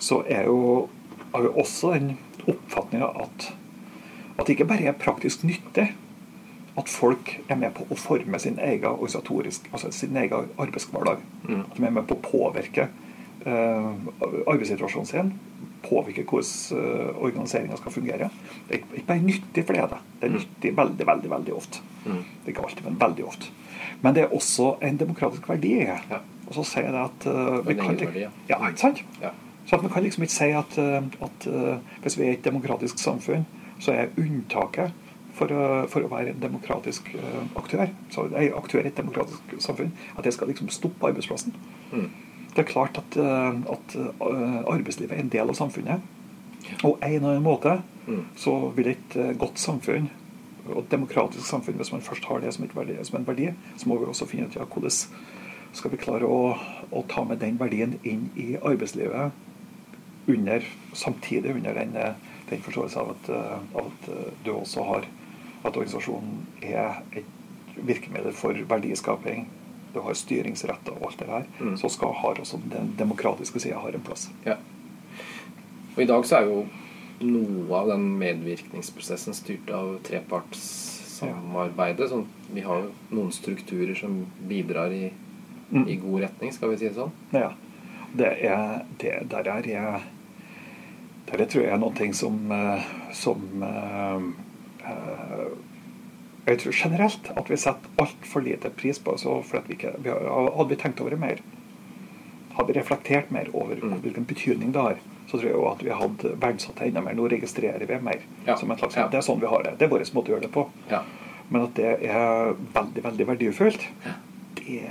så 0.00 0.22
er 0.28 0.44
jo, 0.48 0.88
har 1.34 1.42
vi 1.42 1.54
også 1.54 1.94
den 1.94 2.14
oppfatninga 2.48 3.10
at, 3.20 3.50
at 4.38 4.46
det 4.46 4.56
ikke 4.56 4.70
bare 4.72 4.92
er 4.92 5.00
praktisk 5.00 5.44
nyttig 5.44 5.90
at 6.78 6.88
folk 6.88 7.32
er 7.48 7.58
med 7.60 7.74
på 7.76 7.84
å 7.90 7.98
forme 7.98 8.38
sin 8.40 8.58
egen 8.62 9.00
altså 9.02 9.90
sin 9.92 10.16
egen 10.16 10.50
arbeidshverdag. 10.58 11.22
Mm. 11.48 11.60
At 11.60 11.76
de 11.76 11.86
er 11.86 11.94
med 11.96 12.06
på 12.08 12.16
å 12.16 12.24
påvirke 12.24 12.88
arbeidssituasjonen 13.46 15.06
sin. 15.06 15.32
påvirker 15.80 16.26
hvordan 16.28 16.76
uh, 16.76 17.22
organiseringa 17.24 17.76
skal 17.76 17.92
fungere. 17.92 18.28
Det 18.68 18.74
er 18.74 18.82
ikke- 18.94 19.06
bare 19.06 19.22
nyttig, 19.24 19.64
for 19.64 19.72
det 19.72 19.82
er 19.82 19.86
det. 19.86 20.00
Det 20.20 20.28
er 20.28 20.34
nyttig 20.34 20.76
veldig, 20.76 21.06
veldig 21.06 21.30
veldig 21.30 21.54
ofte. 21.56 21.80
Mm. 22.04 22.12
Det 22.12 22.44
er 22.44 22.52
ikke 22.52 22.64
alltid, 22.66 22.84
men 22.84 23.00
veldig 23.00 23.24
ofte. 23.24 23.46
Men 24.02 24.14
det 24.14 24.22
er 24.22 24.34
også 24.34 24.74
en 24.82 24.96
demokratisk 24.96 25.48
verdi. 25.48 25.74
Ja. 25.84 26.20
Og 26.50 26.54
så 26.54 26.64
sier 26.66 26.88
jeg 26.88 26.94
det 26.96 27.02
at 27.04 27.26
eh, 27.30 27.68
vi 27.68 27.74
kan, 27.78 28.00
ja. 28.48 28.58
ikke 28.68 28.80
sant? 28.80 29.04
Ja. 29.22 29.30
Så 29.66 29.76
at 29.76 29.82
man 29.82 29.92
kan 29.92 30.02
liksom 30.02 30.24
ikke 30.26 30.34
si 30.34 30.48
at, 30.50 30.78
eh, 30.78 31.02
at 31.22 31.46
eh, 31.46 31.92
hvis 32.02 32.18
vi 32.18 32.26
er 32.26 32.32
et 32.32 32.44
demokratisk 32.44 32.98
samfunn, 32.98 33.46
så 33.80 33.94
er 33.94 34.10
unntaket 34.18 34.96
for 35.38 35.52
å, 35.54 35.66
for 35.88 36.04
å 36.04 36.10
være 36.10 36.34
en 36.34 36.42
demokratisk 36.42 37.14
aktør, 37.56 37.86
så 38.12 38.26
er 38.34 38.50
aktør 38.58 38.82
i 38.82 38.90
et 38.90 38.96
demokratisk 38.98 39.54
samfunn, 39.62 39.94
at 40.18 40.26
det 40.26 40.34
skal 40.34 40.50
liksom 40.50 40.68
stoppe 40.68 41.06
arbeidsplassen. 41.06 41.54
Mm. 41.92 42.10
Det 42.50 42.64
er 42.64 42.70
klart 42.70 42.98
at, 42.98 43.16
uh, 43.16 43.60
at 43.70 43.96
uh, 43.96 44.62
arbeidslivet 44.70 45.14
er 45.14 45.22
en 45.22 45.32
del 45.32 45.52
av 45.52 45.58
samfunnet. 45.58 46.02
Og 46.82 46.98
en 46.98 47.14
eller 47.14 47.36
annen 47.36 47.46
måte 47.46 47.80
Mm. 48.10 48.24
så 48.34 48.72
vil 48.74 48.88
et 48.90 49.16
uh, 49.16 49.36
godt 49.38 49.60
samfunn 49.60 50.08
og 50.70 50.78
et 50.82 50.90
demokratisk 50.90 51.46
samfunn, 51.46 51.76
hvis 51.76 51.92
man 51.92 52.02
først 52.02 52.24
har 52.24 52.40
det 52.40 52.54
som, 52.54 52.64
et 52.64 52.76
verdi, 52.76 52.96
som 53.04 53.18
en 53.18 53.26
verdi, 53.26 53.50
så 53.76 53.88
må 53.88 53.98
vi 53.98 54.08
også 54.08 54.26
finne 54.26 54.48
ut 54.48 54.56
ja, 54.56 54.64
hvordan 54.64 54.90
skal 55.72 55.92
vi 55.92 56.00
klare 56.00 56.26
å, 56.26 56.54
å 56.90 57.04
ta 57.08 57.24
med 57.28 57.40
den 57.42 57.58
verdien 57.60 57.98
inn 58.02 58.28
i 58.40 58.54
arbeidslivet 58.56 60.30
under, 60.30 60.66
samtidig 60.92 61.54
under 61.54 61.74
den, 61.74 61.96
eh, 61.96 62.14
den 62.50 62.62
forståelse 62.62 63.00
av 63.00 63.14
at, 63.14 63.30
eh, 63.30 63.78
at 63.84 64.08
eh, 64.10 64.32
du 64.44 64.52
også 64.52 64.84
har 64.88 65.06
at 65.64 65.76
organisasjonen 65.76 66.46
er 66.62 67.02
et 67.12 67.24
virkemiddel 67.76 68.32
for 68.32 68.56
verdiskaping. 68.68 69.46
Du 69.94 70.00
har 70.04 70.14
styringsretter 70.14 70.92
og 70.96 71.10
alt 71.10 71.22
det 71.22 71.28
der. 71.30 71.44
Mm. 71.60 71.76
Så 71.80 71.86
skal 71.92 72.14
har 72.14 72.40
også 72.40 72.60
den 72.70 72.94
demokratiske 72.98 73.60
sida 73.62 73.80
ha 73.82 73.88
en 73.90 74.06
plass. 74.06 74.28
Ja. 74.46 74.56
Og 75.96 76.02
i 76.02 76.06
dag 76.06 76.26
så 76.26 76.36
er 76.38 76.44
jo 76.50 76.66
noe 77.20 77.76
av 77.76 77.88
den 77.90 78.06
medvirkningsprosessen 78.20 79.34
styrt 79.36 79.70
av 79.74 79.96
trepartssamarbeidet. 80.06 82.08
Sånn, 82.12 82.26
vi 82.54 82.60
har 82.64 82.84
jo 82.84 82.92
noen 83.10 83.32
strukturer 83.34 83.94
som 83.98 84.22
bidrar 84.48 84.90
i, 84.94 85.10
Mm. 85.70 85.88
i 85.88 85.96
god 85.96 86.20
retning, 86.20 86.52
skal 86.52 86.70
vi 86.72 86.76
si 86.80 86.88
det 86.88 86.96
sånn. 86.96 87.12
Ja. 87.30 87.52
Det 88.12 88.26
er, 88.42 88.80
det, 88.98 89.12
der 89.30 89.46
er 89.46 89.62
jeg 89.68 90.00
Der 91.30 91.44
tror 91.46 91.62
jeg 91.62 91.70
er 91.70 91.78
noe 91.78 91.94
ting 91.94 92.10
som, 92.12 92.50
eh, 92.50 92.82
som 93.14 93.62
uh, 93.62 94.18
eh, 94.82 95.46
Jeg 96.46 96.58
tror 96.62 96.72
generelt 96.72 97.30
at 97.36 97.50
vi 97.50 97.56
setter 97.60 98.02
altfor 98.02 98.42
lite 98.44 98.70
pris 98.70 98.98
på 98.98 99.12
oss. 99.14 99.24
vi 99.24 99.74
ikke, 99.76 99.94
vi 100.02 100.10
har, 100.10 100.50
Hadde 100.56 100.68
vi 100.68 100.76
tenkt 100.76 101.00
over 101.00 101.10
det 101.10 101.20
mer, 101.20 101.42
hadde 102.56 102.72
vi 102.72 102.78
reflektert 102.80 103.30
mer 103.30 103.48
over 103.52 103.76
Mm. 103.76 104.00
hvilken 104.02 104.24
betydning 104.24 104.72
det 104.72 104.80
har, 104.80 104.96
så 105.26 105.38
tror 105.38 105.44
jeg 105.44 105.54
jo 105.54 105.66
at 105.70 105.82
vi 105.82 105.90
hadde 105.90 106.34
verdsatt 106.40 106.76
det 106.76 106.88
enda 106.88 107.00
mer. 107.00 107.14
Nå 107.14 107.28
registrerer 107.28 107.86
vi 107.86 107.98
mer. 108.00 108.20
Ja. 108.46 108.56
som 108.56 108.68
slags, 108.76 108.96
Ja. 108.96 109.08
Det 109.08 109.18
er 109.18 109.22
sånn 109.22 109.40
vi 109.40 109.46
har 109.46 109.62
det. 109.62 109.78
Det 109.78 109.84
er 109.86 109.88
vår 109.90 110.04
måte 110.14 110.30
å 110.30 110.34
gjøre 110.34 110.42
det 110.42 110.52
på. 110.52 110.68
Ja. 110.90 111.02
Men 111.50 111.62
at 111.62 111.74
det 111.74 112.02
er 112.06 112.54
veldig, 112.74 113.02
veldig 113.04 113.26
verdifullt, 113.26 113.86
det 114.54 114.82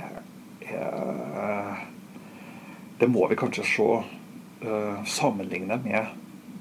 er 0.70 1.86
Det 3.00 3.08
må 3.08 3.26
vi 3.28 3.36
kanskje 3.36 3.64
se 3.64 3.82
uh, 3.82 5.04
sammenligne 5.04 5.80
med 5.84 6.06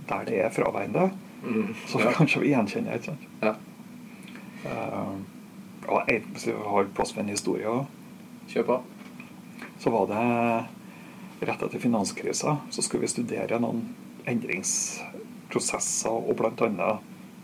der 0.08 0.24
det 0.25 0.38
er 0.39 0.50
fraværende. 0.50 1.12
Mm. 1.43 1.75
Så 1.88 2.00
ja. 2.00 2.12
kanskje 2.15 2.39
vi 2.41 2.53
gjenkjenner 2.53 2.96
ikke 2.96 3.12
sant? 3.12 3.25
ja. 3.41 3.55
Ja, 4.63 6.01
jeg, 6.08 6.24
hvis 6.34 6.48
vi 6.50 6.54
har 6.54 6.92
plass 6.96 7.13
for 7.16 7.24
en 7.24 7.32
historie 7.32 7.72
Kjør 8.50 8.66
på. 8.66 8.78
så 9.80 9.92
var 9.94 10.08
det 10.10 11.48
rett 11.48 11.62
etter 11.63 11.80
finanskrisa 11.80 12.58
så 12.70 12.82
skulle 12.84 13.06
vi 13.06 13.12
studere 13.13 13.60
noen 13.62 13.84
endringsprosesser 14.30 16.12
og 16.12 16.36
bl.a. 16.39 16.89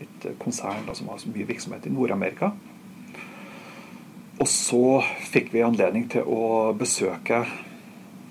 et 0.02 0.26
konsern 0.42 0.88
som 0.92 1.08
har 1.08 1.22
så 1.22 1.30
mye 1.32 1.46
virksomhet 1.48 1.86
i 1.86 1.94
Nord-Amerika. 1.94 2.50
Og 4.36 4.48
så 4.50 5.00
fikk 5.30 5.54
vi 5.54 5.64
anledning 5.64 6.10
til 6.12 6.26
å 6.28 6.74
besøke 6.76 7.46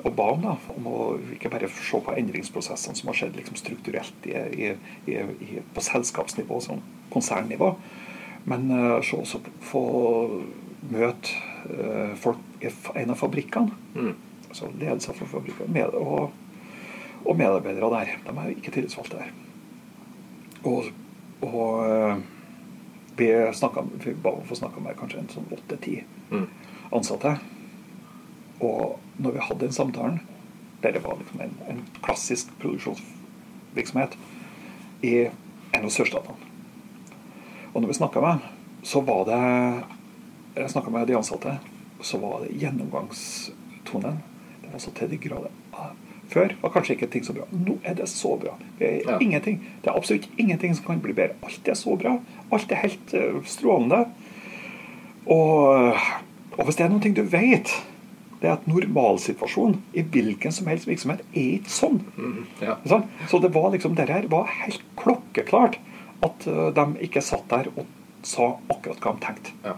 og 0.06 0.13
ba 0.13 0.27
om, 0.36 0.44
da, 0.44 0.54
om 0.75 0.88
å 0.92 0.98
ikke 1.34 1.50
bare 1.50 1.68
se 1.74 1.98
på 2.06 2.13
endringsprosessene 2.13 3.00
som 3.00 3.10
har 3.10 3.18
skjedd 3.18 3.39
liksom 3.39 3.58
strukturelt 3.58 4.27
i, 4.30 4.36
i, 4.38 4.74
i, 5.10 5.63
på 5.74 5.82
selskapsnivå, 5.82 6.60
sånn 6.62 6.84
konsernnivå, 7.13 7.72
men 8.46 8.70
uh, 8.72 9.02
se 9.02 9.18
også 9.18 9.42
få 9.66 9.84
møte 10.92 11.34
uh, 11.70 12.14
folk 12.22 12.42
i 12.62 12.70
en 13.02 13.14
av 13.14 13.20
fabrikkene. 13.20 13.74
Mm. 13.96 14.14
Altså 14.50 14.70
ledelsen 14.78 15.18
for 15.18 15.32
fabrikkene 15.32 15.74
med, 15.74 15.98
og, 15.98 16.32
og 17.25 17.40
medarbeidere 17.40 17.90
der. 17.94 18.14
De 18.28 18.36
er 18.38 18.54
ikke 18.54 18.75
tillitsvalgte 18.75 19.24
der. 19.24 19.34
Og, 20.66 20.92
og 21.42 21.82
uh, 21.90 22.22
vi, 23.18 23.32
snakket, 23.58 23.92
vi 24.06 24.14
ba 24.14 24.36
om 24.36 24.46
å 24.46 24.50
få 24.50 24.60
snakka 24.62 24.84
med 24.84 24.98
kanskje 25.00 25.24
en 25.24 25.34
sånn 25.34 25.52
åtte-ti 25.56 26.02
Mm. 26.25 26.48
ansatte. 26.90 27.36
Og 28.66 28.96
når 29.22 29.36
vi 29.36 29.44
hadde 29.46 29.60
den 29.68 29.75
samtalen, 29.75 30.16
Dette 30.82 30.98
det 30.98 31.04
var 31.04 31.20
liksom 31.20 31.42
en, 31.42 31.54
en 31.70 31.84
klassisk 32.02 32.50
produksjonsvirksomhet 32.60 34.18
i 35.06 35.14
en 35.30 35.86
av 35.86 35.94
sørstatene 35.94 36.54
Og 37.75 37.82
når 37.84 37.91
vi 37.91 37.98
snakka 37.98 38.22
med 38.24 38.29
dem, 38.29 38.39
så 38.88 39.01
var 39.03 39.25
det 39.27 39.39
Jeg 40.55 40.72
snakka 40.72 40.89
med 40.94 41.08
de 41.10 41.17
ansatte, 41.17 41.58
så 42.01 42.17
var 42.22 42.46
det 42.46 42.55
gjennomgangstonen. 42.62 44.22
Det 44.62 44.70
var 44.72 44.79
så 44.79 44.91
til 44.96 45.10
de 45.12 45.17
grader 45.20 45.51
ah, 45.75 45.89
Før 46.32 46.53
var 46.62 46.72
kanskje 46.72 46.96
ikke 46.96 47.10
ting 47.12 47.25
så 47.27 47.36
bra. 47.36 47.44
Nå 47.51 47.75
er 47.84 47.98
det 48.00 48.08
så 48.10 48.38
bra. 48.39 48.55
Det 48.79 48.88
er, 48.88 49.01
Ja. 49.12 49.17
ingenting, 49.20 49.60
det 49.84 49.91
er 49.91 49.98
absolutt 49.98 50.29
ingenting 50.38 50.74
som 50.75 50.86
kan 50.86 51.01
bli 51.03 51.13
bedre. 51.13 51.36
Alt 51.44 51.67
er 51.67 51.74
så 51.75 51.96
bra. 52.00 52.15
Alt 52.51 52.72
er 52.72 52.75
helt 52.75 53.13
eh, 53.13 53.41
strålende. 53.46 54.05
Og, 55.27 55.94
og 56.58 56.63
hvis 56.65 56.75
det 56.79 56.86
er 56.86 56.89
noe 56.89 57.00
du 57.13 57.22
vet, 57.22 57.75
det 58.41 58.50
er 58.50 58.53
at 58.55 58.67
normalsituasjonen 58.67 59.82
i 59.94 60.01
hvilken 60.01 60.51
som 60.51 60.67
helst 60.67 60.88
virksomhet 60.88 61.22
er 61.34 61.60
ikke 61.60 61.72
sånn. 61.72 62.01
Mm. 62.17 62.46
Ja. 62.62 62.77
Så 63.29 63.39
det 63.44 63.53
var 63.53 63.72
liksom, 63.74 63.96
det 63.96 64.10
her 64.10 64.27
var 64.32 64.50
helt 64.63 64.82
klokkeklart 65.00 65.77
at 66.27 66.48
eh, 66.51 66.70
de 66.77 66.86
ikke 67.08 67.24
satt 67.24 67.48
der 67.51 67.70
og 67.75 67.86
sa 68.25 68.53
akkurat 68.74 69.01
hva 69.03 69.13
de 69.15 69.25
tenkte. 69.25 69.53
Ja. 69.65 69.75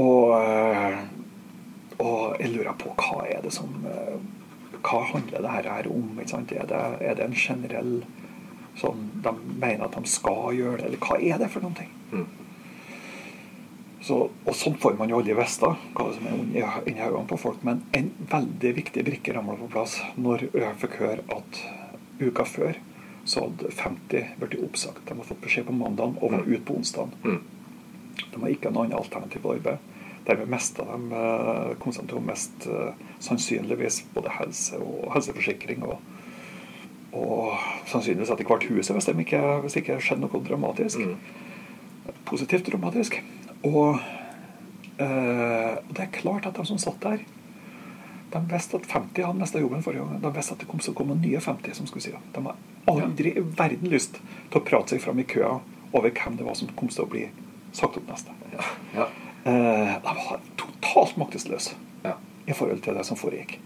Og, 0.00 0.34
eh, 0.38 0.98
og 2.00 2.40
jeg 2.40 2.54
lurer 2.54 2.76
på 2.80 2.92
hva 2.96 3.24
er 3.28 3.42
det 3.44 3.52
som 3.54 3.72
eh, 3.88 4.20
Hva 4.80 5.02
handler 5.10 5.42
det 5.44 5.50
her 5.52 5.88
om? 5.92 6.14
Er, 6.22 6.44
det, 6.46 6.84
er 7.04 7.16
det 7.18 7.24
en 7.26 7.34
generell 7.36 7.98
sånn 8.80 9.10
De 9.20 9.32
mener 9.34 9.82
at 9.84 9.98
de 9.98 10.08
skal 10.08 10.54
gjøre 10.56 10.78
det, 10.78 10.86
eller 10.86 11.02
hva 11.04 11.18
er 11.20 11.42
det 11.42 11.50
for 11.52 11.66
noen 11.66 11.76
ting? 11.76 11.90
Mm. 12.14 12.28
Så, 14.00 14.16
og 14.30 14.54
sånn 14.56 14.78
får 14.80 14.94
man 14.96 15.10
jo 15.12 15.18
aldri 15.20 15.34
vite 15.36 15.68
hva 15.68 16.06
som 16.14 16.28
er 16.30 16.38
inni 16.88 17.02
hodene 17.02 17.28
på 17.28 17.36
folk. 17.42 17.60
Men 17.66 17.82
en 17.96 18.08
veldig 18.30 18.72
viktig 18.78 19.04
brikke 19.04 19.34
ramla 19.36 19.58
på 19.60 19.68
plass 19.74 19.98
når 20.16 20.46
jeg 20.48 20.78
fikk 20.80 20.96
høre 21.02 21.26
at 21.36 21.60
uka 22.22 22.46
før 22.48 22.80
så 23.24 23.44
hadde 23.44 23.70
50 23.70 24.34
blitt 24.40 24.60
oppsagt. 24.64 25.02
De 25.04 25.14
hadde 25.14 25.28
fått 25.28 25.42
beskjed 25.44 25.66
på 25.68 25.76
mandag 25.76 26.18
og 26.20 26.32
var 26.32 26.46
ute 26.46 26.62
på 26.66 26.76
onsdag. 26.80 27.12
Mm. 27.24 27.40
De 28.20 28.42
har 28.42 28.52
ikke 28.52 28.72
noe 28.72 28.86
annet 28.86 28.98
alternativ 28.98 29.46
arbeid. 29.46 29.88
Dermed 30.26 30.52
mista 30.52 30.84
de 30.84 31.20
eh, 31.20 31.74
kom 31.80 31.94
de 31.96 32.04
til 32.04 32.18
å 32.18 32.24
miste 32.24 32.70
eh, 32.70 33.04
sannsynligvis 33.24 34.02
både 34.14 34.32
helse 34.36 34.80
og 34.80 35.10
helseforsikring. 35.14 35.84
Og, 35.88 35.98
og 37.16 37.60
sannsynligvis 37.90 38.32
etter 38.34 38.48
hvert 38.48 38.68
huset 38.70 38.96
hvis 38.96 39.08
det 39.08 39.16
ikke, 39.24 39.42
hvis 39.64 39.76
det 39.76 39.84
ikke 39.84 40.00
skjedde 40.04 40.26
noe 40.26 40.42
dramatisk. 40.46 41.04
Mm. 41.04 42.16
Positivt 42.28 42.68
dramatisk. 42.70 43.20
Og 43.66 44.00
eh, 45.00 45.76
det 45.90 46.06
er 46.06 46.16
klart 46.20 46.48
at 46.48 46.56
de 46.56 46.66
som 46.68 46.80
satt 46.80 47.00
der, 47.04 47.24
de 48.30 48.40
visste 48.52 48.78
at 48.78 48.86
50 48.86 49.24
hadde 49.26 49.40
mista 49.40 49.58
jobben 49.58 49.82
forrige 49.82 50.04
gang. 50.04 50.20
De 50.22 50.34
visste 50.36 50.54
at 50.54 50.62
det 50.62 50.68
kom 50.70 50.82
så 50.84 50.94
kom 50.94 51.10
nye 51.16 51.40
50. 51.40 51.74
som 51.74 51.88
skulle 51.88 52.04
si 52.04 52.12
det. 52.12 52.20
De 52.34 52.44
har 52.44 52.58
aldri 52.90 53.32
i 53.36 53.44
verden 53.44 53.90
lyst 53.92 54.18
til 54.50 54.60
å 54.60 54.64
prate 54.64 54.94
seg 54.94 55.02
fram 55.04 55.18
i 55.22 55.26
køa 55.28 55.60
over 55.92 56.10
hvem 56.10 56.36
det 56.38 56.46
var 56.46 56.54
som 56.58 56.68
kom 56.76 56.88
til 56.88 57.04
å 57.04 57.10
bli 57.10 57.24
sagt 57.72 57.96
opp 58.00 58.08
neste. 58.10 58.34
Ja. 58.52 58.66
Ja. 58.94 59.08
Eh, 59.44 59.94
de 60.02 60.14
var 60.20 60.40
totalt 60.60 61.16
maktesløse 61.20 61.74
Ja. 62.04 62.14
i 62.46 62.52
forhold 62.52 62.82
til 62.82 62.94
det 62.94 63.04
som 63.06 63.16
foregikk. 63.16 63.58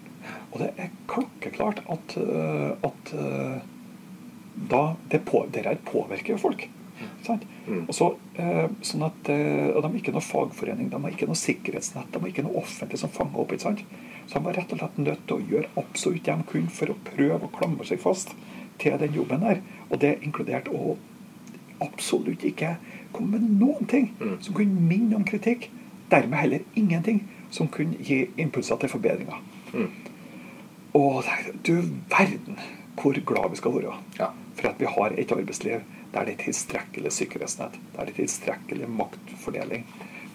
Og 0.53 0.61
det 0.61 0.71
er 0.79 0.91
klokkeklart 1.11 1.83
at, 1.91 2.17
eh, 2.17 2.73
at 2.85 3.13
eh, 3.15 3.61
da 4.71 4.95
det, 5.11 5.25
på, 5.27 5.47
det 5.51 5.65
her 5.67 5.77
påvirker 5.85 6.39
folk. 6.39 6.69
Sant? 7.27 7.43
Mm. 7.67 7.85
Og 7.89 7.95
så, 7.97 8.07
eh, 8.39 8.69
sånn 8.87 9.03
at, 9.07 9.29
eh, 9.29 9.73
De 9.75 9.83
har 9.83 9.97
ikke 9.99 10.13
noe 10.15 10.23
fagforening, 10.23 10.91
de 10.91 11.01
har 11.03 11.11
ikke 11.11 11.27
noe 11.27 11.35
sikkerhetsnett, 11.41 12.13
de 12.13 12.21
har 12.21 12.29
ikke 12.29 12.45
noe 12.45 12.61
offentlig 12.63 12.99
som 13.01 13.11
fanger 13.11 13.41
opp. 13.41 13.53
ikke 13.53 13.67
sant? 13.67 13.81
Så 14.29 14.39
de 14.39 14.45
var 14.45 14.55
rett 14.55 14.73
og 14.73 14.79
slett 14.79 14.99
nødt 14.99 15.27
til 15.27 15.37
å 15.37 15.49
gjøre 15.51 15.69
absolutt 15.77 16.23
det 16.25 16.37
de 16.39 16.45
kunne 16.53 16.71
for 16.71 16.87
å 16.87 16.95
prøve 17.05 17.43
å 17.43 17.53
klamre 17.59 17.85
seg 17.85 18.01
fast 18.01 18.35
til 18.79 18.99
den 18.99 19.13
jobben 19.15 19.41
der. 19.41 19.61
Og 19.91 20.01
det 20.01 20.19
inkludert 20.23 20.69
å 20.69 20.97
absolutt 21.83 22.45
ikke 22.45 22.77
komme 23.13 23.39
med 23.39 23.51
noen 23.61 23.87
ting 23.87 24.11
Mm. 24.21 24.37
som 24.41 24.55
kunne 24.55 24.81
minne 24.81 25.17
om 25.17 25.25
kritikk. 25.25 25.71
Dermed 26.11 26.39
heller 26.39 26.59
ingenting 26.77 27.23
som 27.51 27.69
kunne 27.69 27.97
gi 28.03 28.27
impulser 28.39 28.77
til 28.77 28.89
forbedringer. 28.89 29.43
Mm. 29.75 29.89
Og 30.95 31.25
du 31.67 31.73
verden 32.11 32.59
hvor 33.01 33.13
glad 33.27 33.51
vi 33.51 33.57
skal 33.57 33.73
være 33.75 33.95
Ja. 34.19 34.27
for 34.55 34.69
at 34.69 34.81
vi 34.81 34.85
har 34.87 35.11
et 35.19 35.33
arbeidsliv 35.33 35.81
der 36.15 36.25
det 36.25 36.33
er 36.39 36.45
tilstrekkelig 36.45 37.13
sikkerhetsnett, 37.13 37.73
der 37.97 38.05
det 38.05 38.11
er 38.19 38.23
tilstrekkelig 38.23 38.89
maktfordeling 38.89 39.85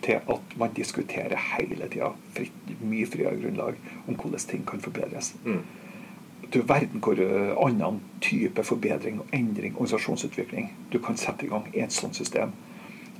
til 0.01 0.11
at 0.13 0.57
man 0.57 0.69
diskuterer 0.75 1.37
hele 1.57 1.87
tida 1.89 2.09
fritt, 2.35 2.51
mye 2.81 3.05
friere 3.05 3.35
grunnlag 3.41 3.75
om 4.07 4.15
hvordan 4.15 4.39
ting 4.39 4.65
kan 4.67 4.79
forbedres. 4.81 5.35
Mm. 5.45 5.61
Du 6.51 6.61
verden 6.61 7.01
hvor 7.01 7.19
eh, 7.19 7.55
annen 7.65 7.99
type 8.21 8.63
forbedring 8.63 9.19
og 9.21 9.27
endring, 9.33 9.73
organisasjonsutvikling, 9.75 10.71
du 10.91 10.99
kan 10.99 11.17
sette 11.17 11.45
i 11.45 11.49
gang 11.49 11.67
i 11.73 11.79
et 11.85 11.91
sånt 11.93 12.15
system 12.15 12.51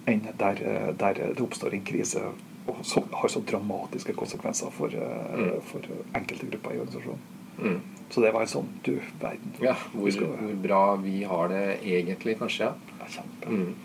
enn 0.10 0.22
der, 0.40 0.62
eh, 0.66 0.94
der 0.98 1.14
det 1.36 1.42
oppstår 1.44 1.74
en 1.74 1.84
krise 1.86 2.24
og 2.70 2.80
som 2.86 3.04
har 3.14 3.30
så 3.30 3.42
dramatiske 3.46 4.14
konsekvenser 4.14 4.70
for, 4.72 4.88
eh, 4.94 5.38
Mm. 5.38 5.62
for 5.62 5.82
enkelte 6.16 6.46
grupper 6.52 6.72
i 6.76 6.80
organisasjonen. 6.80 7.20
Mm. 7.60 7.80
Så 8.10 8.22
det 8.22 8.34
var 8.34 8.42
en 8.42 8.48
sånn 8.48 8.68
Du 8.84 9.00
verden. 9.20 9.54
Ja, 9.62 9.74
hvor, 9.94 10.12
skal- 10.12 10.28
hvor 10.28 10.56
bra 10.64 10.96
vi 10.96 11.24
har 11.24 11.48
det 11.50 11.80
egentlig, 11.84 12.38
kanskje. 12.40 12.60
ja. 12.66 12.74
Ja, 13.00 13.06
kjempe. 13.06 13.48
Mm. 13.50 13.76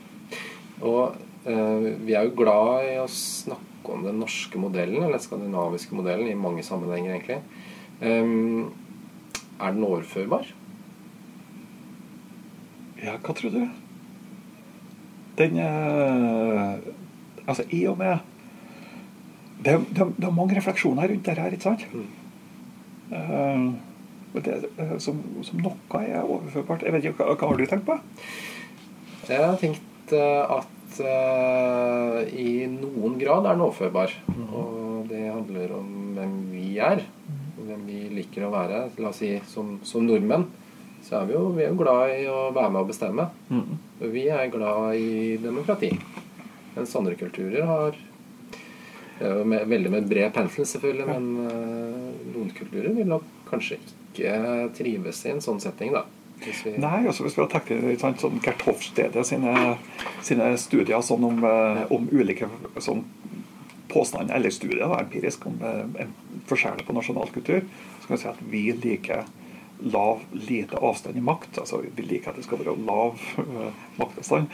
Og 0.82 1.16
eh, 1.46 1.96
vi 2.06 2.14
er 2.14 2.24
jo 2.24 2.36
glad 2.36 2.84
i 2.84 2.96
å 2.98 3.06
snakke 3.08 3.92
om 3.92 4.02
den 4.04 4.18
norske 4.20 4.56
modellen, 4.58 4.96
eller 5.02 5.18
den 5.18 5.20
skandinaviske 5.20 5.92
modellen, 5.94 6.28
i 6.28 6.34
mange 6.34 6.62
sammenhenger, 6.62 7.14
egentlig. 7.20 7.40
Um, 8.02 8.72
er 9.60 9.74
den 9.74 9.86
overførbar? 9.86 10.50
Ja, 13.04 13.16
hva 13.20 13.34
tror 13.36 13.54
du? 13.54 13.64
Den 15.38 15.58
eh, 15.58 16.92
Altså, 17.44 17.64
i 17.76 17.82
og 17.90 17.98
med 18.00 18.16
det, 19.64 19.74
det, 19.96 20.06
det 20.16 20.24
er 20.24 20.32
mange 20.32 20.56
refleksjoner 20.56 21.08
rundt 21.10 21.26
dette 21.26 21.40
her, 21.40 21.52
ikke 21.52 21.66
sant? 21.66 21.84
Mm. 21.92 22.06
Eh, 23.12 24.40
det, 24.44 24.54
eh, 24.80 24.94
som, 24.98 25.20
som 25.46 25.60
noe 25.62 26.00
er 26.02 26.22
overførbart. 26.22 26.84
Jeg 26.84 26.94
vet 26.94 27.08
ikke, 27.08 27.22
hva, 27.22 27.36
hva 27.38 27.50
har 27.50 27.60
du 27.60 27.66
tenkt 27.70 27.86
på? 27.88 27.98
Jeg 29.28 29.40
har 29.40 29.58
tenkt 29.60 30.14
eh, 30.16 30.56
at 30.58 30.98
uh, 31.00 32.20
i 32.28 32.66
noen 32.70 33.16
grad 33.20 33.46
er 33.46 33.54
den 33.54 33.64
overførbar. 33.64 34.12
Og 34.50 35.06
det 35.10 35.22
handler 35.28 35.76
om 35.78 35.92
hvem 36.16 36.34
vi 36.52 36.66
er. 36.82 37.04
Hvem 37.64 37.86
vi 37.88 38.00
liker 38.20 38.46
å 38.46 38.52
være. 38.52 38.84
La 39.00 39.10
oss 39.10 39.22
si 39.22 39.32
som, 39.50 39.78
som 39.86 40.04
nordmenn. 40.06 40.46
Så 41.04 41.18
er 41.18 41.28
vi 41.28 41.36
jo, 41.36 41.44
vi 41.52 41.64
er 41.66 41.72
jo 41.72 41.80
glad 41.80 42.14
i 42.14 42.24
å 42.32 42.48
være 42.54 42.72
med 42.72 42.80
og 42.82 42.90
bestemme. 42.92 43.28
Og 44.00 44.10
Vi 44.12 44.24
er 44.32 44.52
glad 44.52 44.96
i 44.96 45.36
demokrati. 45.40 45.92
Mens 46.74 46.96
andre 46.96 47.14
kulturer 47.20 47.68
har 47.68 47.96
det 49.18 49.28
er 49.28 49.38
jo 49.38 49.44
med, 49.46 49.68
Veldig 49.70 49.90
med 49.92 50.08
bred 50.10 50.32
pensel, 50.34 50.66
selvfølgelig, 50.66 51.06
men 51.06 51.26
uh, 51.46 52.32
noen 52.34 52.50
kulturer 52.56 52.90
vil 52.96 53.06
nok 53.06 53.28
kanskje 53.46 53.78
ikke 53.78 54.34
trives 54.74 55.22
i 55.26 55.34
en 55.34 55.42
sånn 55.44 55.62
setting, 55.62 55.94
da. 55.94 56.02
Hvis 56.42 56.64
vi, 56.66 56.72
Nei, 56.82 57.04
også 57.08 57.24
hvis 57.24 57.36
vi 57.38 57.44
har 57.44 57.52
tenkt 57.52 58.00
sånn, 58.02 58.16
sånn 58.18 58.40
Gert 58.42 58.64
Hofstede 58.66 59.22
sine, 59.24 59.76
sine 60.26 60.50
studier 60.58 61.04
sånn 61.06 61.24
om, 61.28 61.38
eh, 61.46 61.84
om 61.94 62.08
ulike 62.10 62.48
sånn, 62.82 63.04
påstander, 63.94 64.34
eller 64.36 64.52
studie 64.54 64.82
da, 64.82 65.00
empirisk, 65.00 65.46
om 65.48 65.62
eh, 65.64 66.12
forskjell 66.50 66.84
på 66.86 66.96
nasjonalkultur, 66.96 67.64
så 68.00 68.06
kan 68.06 68.16
vi 68.16 68.22
si 68.22 68.30
at 68.30 68.44
vi 68.50 68.62
liker 68.84 69.24
lav, 69.84 70.22
lite 70.32 70.78
avstand 70.78 71.18
i 71.18 71.24
makt. 71.24 71.58
altså 71.58 71.82
Vi 71.96 72.06
liker 72.06 72.30
at 72.30 72.38
det 72.38 72.46
skal 72.46 72.60
være 72.60 72.76
lav 72.86 73.20
eh, 73.42 73.84
maktavstand. 73.98 74.48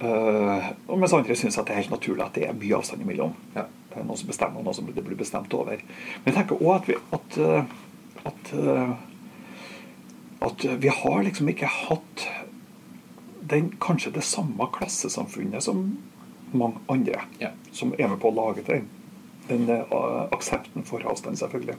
Eh, 0.00 0.72
mens 0.88 1.14
andre 1.16 1.36
syns 1.38 1.58
det 1.60 1.70
er 1.70 1.82
helt 1.82 1.94
naturlig 1.94 2.24
at 2.24 2.36
det 2.36 2.48
er 2.48 2.58
mye 2.58 2.80
avstand 2.80 3.04
imellom. 3.04 3.36
Ja. 3.56 3.68
Det 3.92 4.00
er 4.00 4.06
noen 4.08 4.16
som 4.16 4.30
bestemmer, 4.30 4.62
og 4.62 4.64
noen 4.64 4.76
som 4.78 4.86
det 4.88 5.04
blir 5.04 5.18
bestemt 5.20 5.52
over. 5.54 5.80
Men 6.24 6.30
jeg 6.30 6.38
tenker 6.38 6.62
òg 6.64 6.78
at, 6.78 6.86
vi, 6.88 7.00
at, 7.12 7.40
eh, 7.44 8.28
at 8.30 8.54
eh, 8.56 8.94
at 10.42 10.64
vi 10.82 10.88
har 10.88 11.22
liksom 11.22 11.50
ikke 11.52 11.68
hatt 11.70 12.24
den, 13.50 13.72
kanskje 13.82 14.14
det 14.16 14.24
samme 14.26 14.66
klassesamfunnet 14.74 15.62
som 15.62 15.84
mange 16.58 16.80
andre 16.88 17.20
Ja. 17.40 17.50
som 17.72 17.94
er 17.98 18.08
med 18.08 18.20
på 18.20 18.30
å 18.30 18.34
lage 18.36 18.62
den. 18.66 18.88
Den 19.48 19.68
eh, 19.68 20.28
aksepten 20.32 20.84
for 20.84 21.02
avstand, 21.08 21.38
selvfølgelig. 21.38 21.76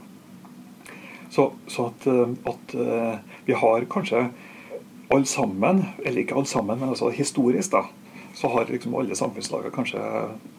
Så, 1.30 1.52
så 1.68 1.88
at, 1.90 2.08
eh, 2.08 2.34
at 2.46 2.76
eh, 2.76 3.18
vi 3.46 3.54
har 3.54 3.86
kanskje 3.90 4.30
alle 5.14 5.26
sammen, 5.30 5.84
eller 6.06 6.22
ikke 6.24 6.36
alle 6.36 6.50
sammen, 6.50 6.80
men 6.80 6.90
altså 6.90 7.10
historisk, 7.14 7.72
da, 7.72 7.84
så 8.34 8.50
har 8.50 8.66
liksom 8.70 8.96
alle 8.98 9.16
samfunnslag 9.16 9.68
kanskje 9.76 10.02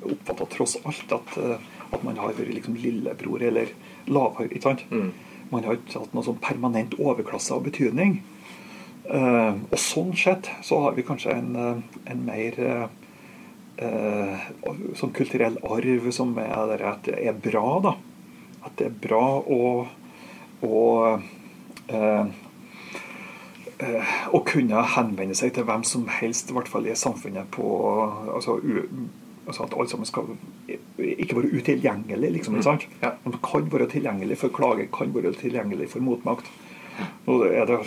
oppfatta 0.07 0.47
tross 0.53 0.77
alt 0.87 1.13
at, 1.13 1.39
at 1.91 2.05
man 2.07 2.17
har 2.23 2.31
vært 2.39 2.53
liksom 2.55 2.77
lillebror 2.79 3.43
eller 3.43 3.73
lavere. 4.07 4.47
ikke 4.53 4.63
sant? 4.69 4.85
Mm. 4.91 5.11
Man 5.51 5.65
har 5.67 5.75
ikke 5.81 5.99
hatt 6.05 6.15
noen 6.15 6.27
sånn 6.29 6.39
permanent 6.43 6.95
overklasse 7.03 7.55
av 7.55 7.65
betydning. 7.67 8.21
Eh, 9.11 9.55
og 9.71 9.75
sånn 9.79 10.15
sett 10.17 10.49
så 10.65 10.79
har 10.87 10.95
vi 10.97 11.03
kanskje 11.07 11.35
en, 11.35 11.83
en 12.07 12.23
mer 12.25 12.57
eh, 13.77 14.47
sånn 14.99 15.15
kulturell 15.17 15.59
arv 15.63 16.09
som 16.15 16.35
er 16.43 16.85
at 16.87 17.07
det 17.09 17.19
er 17.21 17.37
bra, 17.39 17.67
da. 17.85 17.95
At 18.65 18.79
det 18.81 18.89
er 18.89 18.97
bra 19.03 19.25
å, 19.41 19.61
å 20.65 20.81
eh, 21.89 22.25
eh, 23.79 24.15
å 24.33 24.41
kunne 24.47 24.87
henvende 24.95 25.37
seg 25.39 25.55
til 25.57 25.67
hvem 25.69 25.85
som 25.89 26.09
helst, 26.21 26.51
i 26.51 26.57
hvert 26.57 26.71
fall 26.71 26.89
i 26.89 26.97
samfunnet, 26.99 27.51
på 27.55 27.67
altså, 28.35 28.59
u, 28.63 29.07
altså 29.45 29.67
At 29.67 29.75
alle 29.77 29.91
sammen 29.91 30.09
skal 30.09 30.31
ikke 30.99 31.37
være 31.37 31.53
utilgjengelig, 31.53 32.31
liksom. 32.39 32.59
Mm. 32.59 32.65
sant? 32.65 32.87
Ja. 33.03 33.15
De 33.25 33.41
kan 33.45 33.69
være 33.73 33.91
tilgjengelig 33.93 34.41
for 34.41 34.55
klage, 34.55 34.89
kan 34.95 35.13
være 35.15 35.35
tilgjengelig 35.37 35.91
for 35.93 36.05
motmakt. 36.05 36.49
Nå 37.27 37.41
er 37.51 37.67
det 37.69 37.81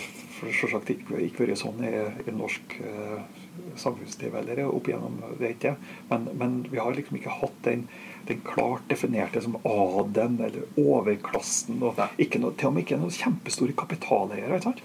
selvsagt 0.52 0.90
ikke, 0.92 1.18
ikke 1.24 1.46
vært 1.46 1.58
sånn 1.58 1.80
i, 1.82 1.92
i 2.28 2.34
norsk 2.36 2.76
eh, 2.84 3.46
samfunnsliv 3.78 4.34
heller 4.38 4.64
opp 4.68 4.88
igjennom, 4.90 5.18
vet 5.40 5.64
jeg. 5.68 5.76
Men, 6.10 6.28
men 6.40 6.56
vi 6.70 6.80
har 6.82 6.94
liksom 6.96 7.18
ikke 7.18 7.36
hatt 7.40 7.60
den, 7.66 7.86
den 8.28 8.42
klart 8.46 8.86
definerte 8.90 9.42
som 9.44 9.58
adelen 9.62 10.40
eller 10.48 10.66
overklassen. 10.80 11.80
og 11.82 12.00
Nei. 12.00 12.10
ikke 12.26 12.42
noe, 12.42 12.56
Til 12.58 12.70
og 12.70 12.76
med 12.76 12.86
ikke 12.86 13.00
noen 13.00 13.14
kjempestore 13.14 13.76
kapitaleiere. 13.78 14.58
ikke 14.58 14.70
sant? 14.70 14.84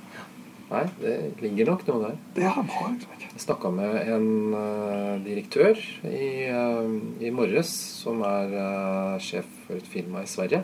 Nei, 0.74 0.86
det 1.04 1.16
ligger 1.44 1.70
nok 1.70 1.84
noe 1.90 2.02
der. 2.08 2.16
Det 2.34 2.46
har 2.50 2.66
de 2.66 2.74
har, 2.74 2.94
liksom 2.96 3.18
ikke. 3.18 3.30
Jeg 3.34 3.44
snakka 3.44 3.70
med 3.74 3.98
en 4.14 4.30
uh, 4.56 5.20
direktør 5.22 5.78
i, 6.10 6.30
uh, 6.50 6.88
i 7.22 7.34
morges 7.34 7.74
som 8.02 8.24
er 8.26 8.56
uh, 8.58 9.22
sjef 9.22 9.50
for 9.68 9.78
et 9.78 9.90
firma 9.90 10.24
i 10.24 10.30
Sverige. 10.30 10.64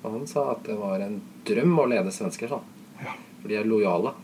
Og 0.00 0.14
han 0.14 0.24
sa 0.28 0.50
at 0.54 0.64
det 0.64 0.76
var 0.78 1.02
en 1.04 1.18
drøm 1.48 1.76
å 1.80 1.88
lede 1.88 2.12
svensker, 2.14 2.48
sånn. 2.52 2.64
Ja. 3.00 3.12
For 3.40 3.52
de 3.52 3.58
er 3.60 3.68
lojale. 3.68 4.14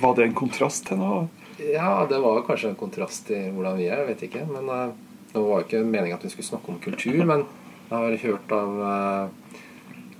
Var 0.00 0.16
det 0.16 0.26
en 0.26 0.36
kontrast 0.36 0.86
til 0.88 1.00
noe? 1.00 1.28
Ja, 1.60 2.06
det 2.08 2.18
var 2.22 2.42
kanskje 2.46 2.72
en 2.72 2.80
kontrast 2.80 3.26
til 3.28 3.50
hvordan 3.54 3.78
vi 3.80 3.88
er, 3.90 4.02
jeg 4.02 4.10
vet 4.14 4.24
ikke. 4.28 4.46
Men 4.48 4.70
uh, 4.70 4.94
det 5.32 5.44
var 5.44 5.64
ikke 5.64 5.84
meningen 5.84 6.16
at 6.16 6.24
vi 6.26 6.32
skulle 6.32 6.48
snakke 6.48 6.72
om 6.72 6.80
kultur. 6.82 7.20
Men 7.28 7.44
jeg 7.90 7.96
har 7.96 8.18
hørt 8.24 8.54
av 8.56 8.80
uh, 8.80 9.60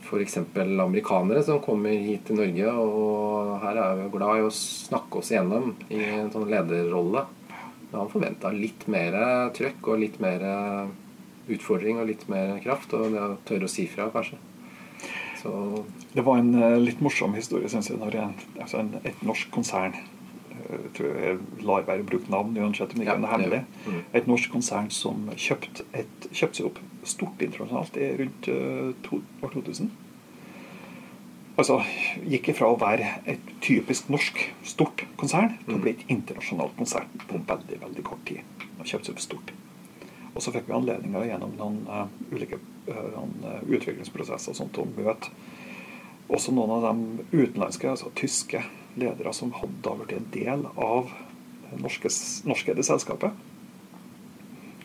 f.eks. 0.05 0.39
amerikanere 0.59 1.43
som 1.47 1.63
kommer 1.65 1.95
hit 1.95 2.27
til 2.29 2.41
Norge, 2.41 2.73
og 2.75 3.53
her 3.65 3.79
er 3.79 4.01
vi 4.01 4.09
glad 4.17 4.41
i 4.41 4.47
å 4.49 4.55
snakke 4.55 5.21
oss 5.21 5.31
igjennom 5.33 5.75
i 5.89 6.03
en 6.19 6.33
sånn 6.35 6.49
lederrolle. 6.51 7.27
Men 7.91 8.03
han 8.03 8.11
forventa 8.11 8.51
litt 8.55 8.87
mer 8.91 9.17
trøkk 9.55 9.93
og 9.93 10.03
litt 10.03 10.19
mer 10.23 10.45
utfordring 11.51 11.99
og 12.01 12.09
litt 12.11 12.27
mer 12.31 12.59
kraft, 12.63 12.95
og 12.95 13.11
det 13.15 13.23
å 13.23 13.37
tørre 13.49 13.67
å 13.67 13.71
si 13.71 13.87
fra, 13.91 14.11
kanskje. 14.15 14.39
Så 15.41 15.85
Det 16.13 16.25
var 16.27 16.41
en 16.41 16.55
eh, 16.63 16.79
litt 16.83 17.01
morsom 17.01 17.35
historie, 17.39 17.69
syns 17.71 17.91
jeg, 17.91 17.99
når 18.01 18.17
en, 18.21 18.33
altså 18.61 18.81
en, 18.83 18.95
et 19.07 19.23
norsk 19.25 19.51
konsern 19.55 19.95
eh, 19.95 20.09
tror 20.97 21.17
jeg 21.21 21.39
lar 21.67 21.87
være 21.89 22.05
å 22.05 22.09
bruke 22.11 22.33
navn 22.33 22.57
uansett 22.59 22.93
om 22.95 23.01
det 23.01 23.07
ikke 23.07 23.17
Ja, 23.17 23.25
er 23.27 23.33
hemmelig. 23.35 23.61
Mm. 23.87 23.99
Et 24.21 24.29
norsk 24.31 24.53
konsern 24.53 24.91
som 24.95 25.27
kjøpte, 25.37 25.87
kjøpt 26.31 26.61
seg 26.61 26.71
opp 26.71 26.81
stort 27.09 27.43
internasjonalt 27.45 27.97
i 27.97 28.11
rundt 28.21 28.49
eh, 28.53 28.93
to, 29.07 29.21
år 29.43 29.55
2000. 29.55 29.91
Altså 31.61 31.81
gikk 32.31 32.53
ifra 32.53 32.71
å 32.73 32.79
være 32.81 33.09
et 33.29 33.49
typisk 33.65 34.09
norsk 34.13 34.39
stort 34.65 35.05
konsern 35.21 35.57
til 35.67 35.77
å 35.77 35.81
bli 35.83 35.93
et 35.97 36.05
internasjonalt 36.09 36.77
konsern 36.79 37.11
på 37.29 37.41
veldig 37.49 37.81
veldig 37.83 38.05
kort 38.07 38.23
tid. 38.29 38.45
Og 38.79 38.87
kjøpte 38.87 39.11
seg 39.11 39.17
opp 39.17 39.25
stort. 39.25 39.55
Og 40.31 40.45
så 40.45 40.53
fikk 40.55 40.69
vi 40.69 40.77
anledninger 40.77 41.27
gjennom 41.27 41.57
noen 41.59 41.81
uh, 41.91 42.05
ulike 42.31 42.61
uh, 42.89 43.17
eh, 43.19 43.65
utviklingsprosesser 43.67 44.55
og 44.55 44.61
sånt 44.61 44.79
å 44.79 44.87
møte 44.95 45.33
også 46.31 46.55
noen 46.55 46.71
av 46.77 46.85
de 46.87 47.25
utenlandske, 47.43 47.91
altså 47.91 48.13
tyske 48.15 48.63
ledere 48.99 49.33
som 49.37 49.53
hadde 49.55 49.95
blitt 50.01 50.17
en 50.17 50.29
del 50.35 50.67
av 50.77 51.11
det 51.71 51.79
norske, 51.83 52.11
norskeide 52.49 52.85
selskapet. 52.87 53.47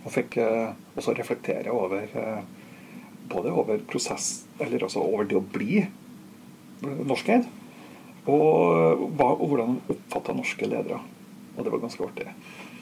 Og 0.05 0.11
fikk 0.13 0.37
eh, 0.41 0.75
også 0.95 1.15
reflektere 1.17 1.73
over 1.73 2.05
eh, 2.05 2.41
både 3.31 3.53
over 3.53 3.81
prosess, 3.89 4.45
eller 4.61 4.85
altså 4.85 5.01
over 5.01 5.25
det 5.29 5.39
å 5.39 5.45
bli 5.55 5.81
eh, 5.81 6.99
norskeid, 7.09 7.47
og, 8.25 9.01
hva, 9.17 9.31
og 9.33 9.47
hvordan 9.49 9.79
de 9.79 9.95
oppfatta 9.95 10.35
norske 10.37 10.69
ledere. 10.69 11.01
Og 11.55 11.63
det 11.65 11.73
var 11.73 11.81
ganske 11.81 12.05
artig. 12.05 12.27
Eh, 12.29 12.35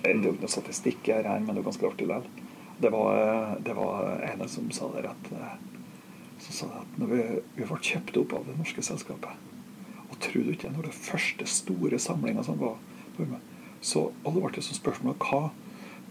Det 0.03 0.11
er 0.11 0.19
jo 0.19 0.35
ikke 0.35 0.47
noe 0.47 0.57
statistikk 0.57 1.13
her, 1.13 1.29
men 1.39 1.53
det 1.53 1.61
var 1.61 1.69
ganske 1.71 1.87
artig 1.87 2.09
likevel. 2.09 2.27
Det 2.83 2.91
eh, 2.91 3.55
det 3.63 3.77
var 3.79 4.19
en 4.27 4.47
som 4.49 4.67
sa 4.75 4.91
det 4.97 5.07
at, 5.07 5.31
eh, 5.31 5.55
som 6.43 6.59
sa 6.59 6.69
at 6.81 6.99
når 6.99 7.15
vi, 7.15 7.23
vi 7.55 7.71
ble 7.71 7.79
kjøpt 7.79 8.19
opp 8.19 8.39
av 8.41 8.47
det 8.49 8.59
norske 8.59 8.83
selskapet 8.83 9.52
tror 10.23 10.45
du 10.47 10.53
ikke, 10.53 10.71
når 10.73 10.87
det 10.89 10.95
første 10.97 11.47
store 11.49 11.99
samlinga 11.99 12.43
som 12.47 12.59
var 12.61 12.77
så 13.83 14.05
alle 14.23 14.39
ble 14.39 14.53
det 14.55 14.63
som 14.63 14.77
spørsmål 14.77 15.17
hva, 15.19 15.41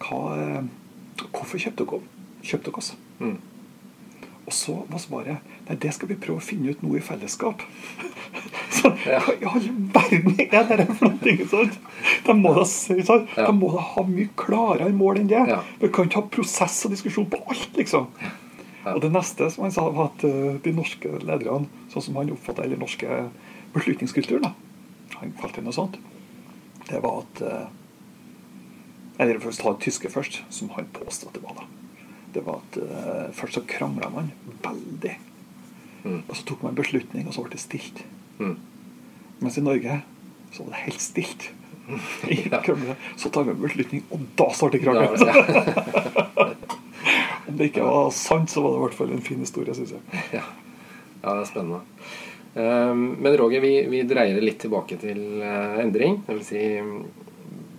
hva, 0.04 0.20
eh, 0.36 0.62
Hvorfor 1.32 1.60
kjøpte 1.60 1.84
dere, 1.86 2.00
kjøpte 2.42 2.70
dere 2.70 2.78
oss? 2.82 2.92
mm. 3.20 3.38
Og 4.42 4.52
så 4.52 4.72
var 4.90 4.98
svaret 4.98 5.50
nei, 5.68 5.76
det 5.78 5.92
skal 5.94 6.08
vi 6.10 6.16
prøve 6.18 6.40
å 6.40 6.44
finne 6.44 6.72
ut 6.74 6.80
nå 6.82 6.96
i 6.98 7.02
fellesskap. 7.04 7.60
Så 8.74 8.90
Ja. 9.06 9.20
hva 9.22 9.34
i 9.38 9.46
all 9.46 9.68
verden 9.94 10.40
er 10.40 10.80
det 10.80 10.86
for 10.98 11.12
noe? 11.12 11.46
sant? 11.46 11.76
De 12.26 12.34
må 12.34 12.50
da. 12.56 12.64
De 13.36 13.52
må 13.54 13.70
da 13.76 13.84
ha 13.92 14.02
mye 14.08 14.28
klarere 14.36 14.90
mål 14.98 15.20
enn 15.22 15.30
det. 15.30 15.44
Ja. 15.52 15.60
Vi 15.78 15.92
kan 15.94 16.08
ikke 16.10 16.20
ha 16.24 16.26
prosess 16.34 16.80
og 16.88 16.90
diskusjon 16.96 17.28
på 17.30 17.38
alt, 17.46 17.70
liksom. 17.78 18.08
Ja. 18.20 18.32
Og 18.96 19.00
det 19.04 19.12
neste 19.14 19.46
som 19.54 19.62
han 19.68 19.74
sa, 19.74 19.86
var 19.94 20.10
at 20.10 20.24
eh, 20.26 20.56
de 20.64 20.74
norske 20.74 21.12
lederne, 21.22 21.68
sånn 21.92 22.02
som 22.08 22.18
han 22.18 22.32
oppfatta 22.34 22.64
eller 22.66 22.80
norske 22.82 23.06
beslutningskulturen, 23.74 24.48
da, 24.48 24.52
han 25.18 25.34
kalte 25.40 25.60
det 25.60 25.66
noe 25.66 25.76
sånt, 25.76 25.98
det 26.88 27.00
var 27.02 27.22
at 27.22 27.42
eh, 27.46 27.68
Eller 29.22 29.38
for 29.38 29.52
å 29.52 29.56
ta 29.56 29.72
det 29.74 29.84
tyske 29.84 30.10
først, 30.10 30.40
som 30.50 30.70
han 30.74 30.88
påstod 30.96 31.30
at 31.30 31.36
det 31.36 31.42
var. 31.44 31.60
da. 31.60 31.66
Det 32.34 32.42
var 32.46 32.62
at 32.62 32.78
eh, 32.80 33.26
først 33.36 33.58
så 33.58 33.62
krangla 33.68 34.08
man 34.10 34.32
veldig. 34.64 35.12
Mm. 36.02 36.22
Og 36.26 36.32
så 36.34 36.46
tok 36.48 36.64
man 36.64 36.72
en 36.72 36.80
beslutning, 36.80 37.28
og 37.28 37.36
så 37.36 37.44
ble 37.44 37.52
det 37.54 37.62
stilt. 37.62 38.02
Mm. 38.40 38.56
Mens 39.42 39.58
i 39.60 39.64
Norge 39.64 40.00
så 40.52 40.64
var 40.64 40.72
det 40.74 40.86
helt 40.88 41.04
stilt. 41.04 41.50
Ja. 42.50 42.60
Så 43.18 43.28
tar 43.30 43.44
vi 43.44 43.50
en 43.50 43.60
beslutning, 43.60 44.04
og 44.14 44.20
da 44.38 44.46
starter 44.54 44.80
krangelen. 44.80 45.18
ja. 45.28 46.52
Om 47.48 47.56
det 47.58 47.68
ikke 47.68 47.84
var 47.84 48.10
sant, 48.16 48.50
så 48.50 48.62
var 48.62 48.72
det 48.72 48.78
i 48.78 48.82
hvert 48.86 48.94
fall 48.96 49.10
en 49.12 49.24
fin 49.26 49.40
historie, 49.42 49.74
syns 49.76 49.90
jeg. 49.92 50.20
Ja. 50.32 50.44
ja, 51.22 51.34
det 51.34 51.40
er 51.42 51.48
spennende. 51.50 51.80
Um, 52.54 53.16
men 53.22 53.36
Roger, 53.36 53.60
vi, 53.64 53.86
vi 53.88 54.02
dreier 54.04 54.36
det 54.36 54.44
litt 54.44 54.60
tilbake 54.60 54.98
til 55.00 55.40
eh, 55.40 55.78
endring. 55.80 56.18
Det 56.26 56.36
vil 56.36 56.44
si, 56.44 56.64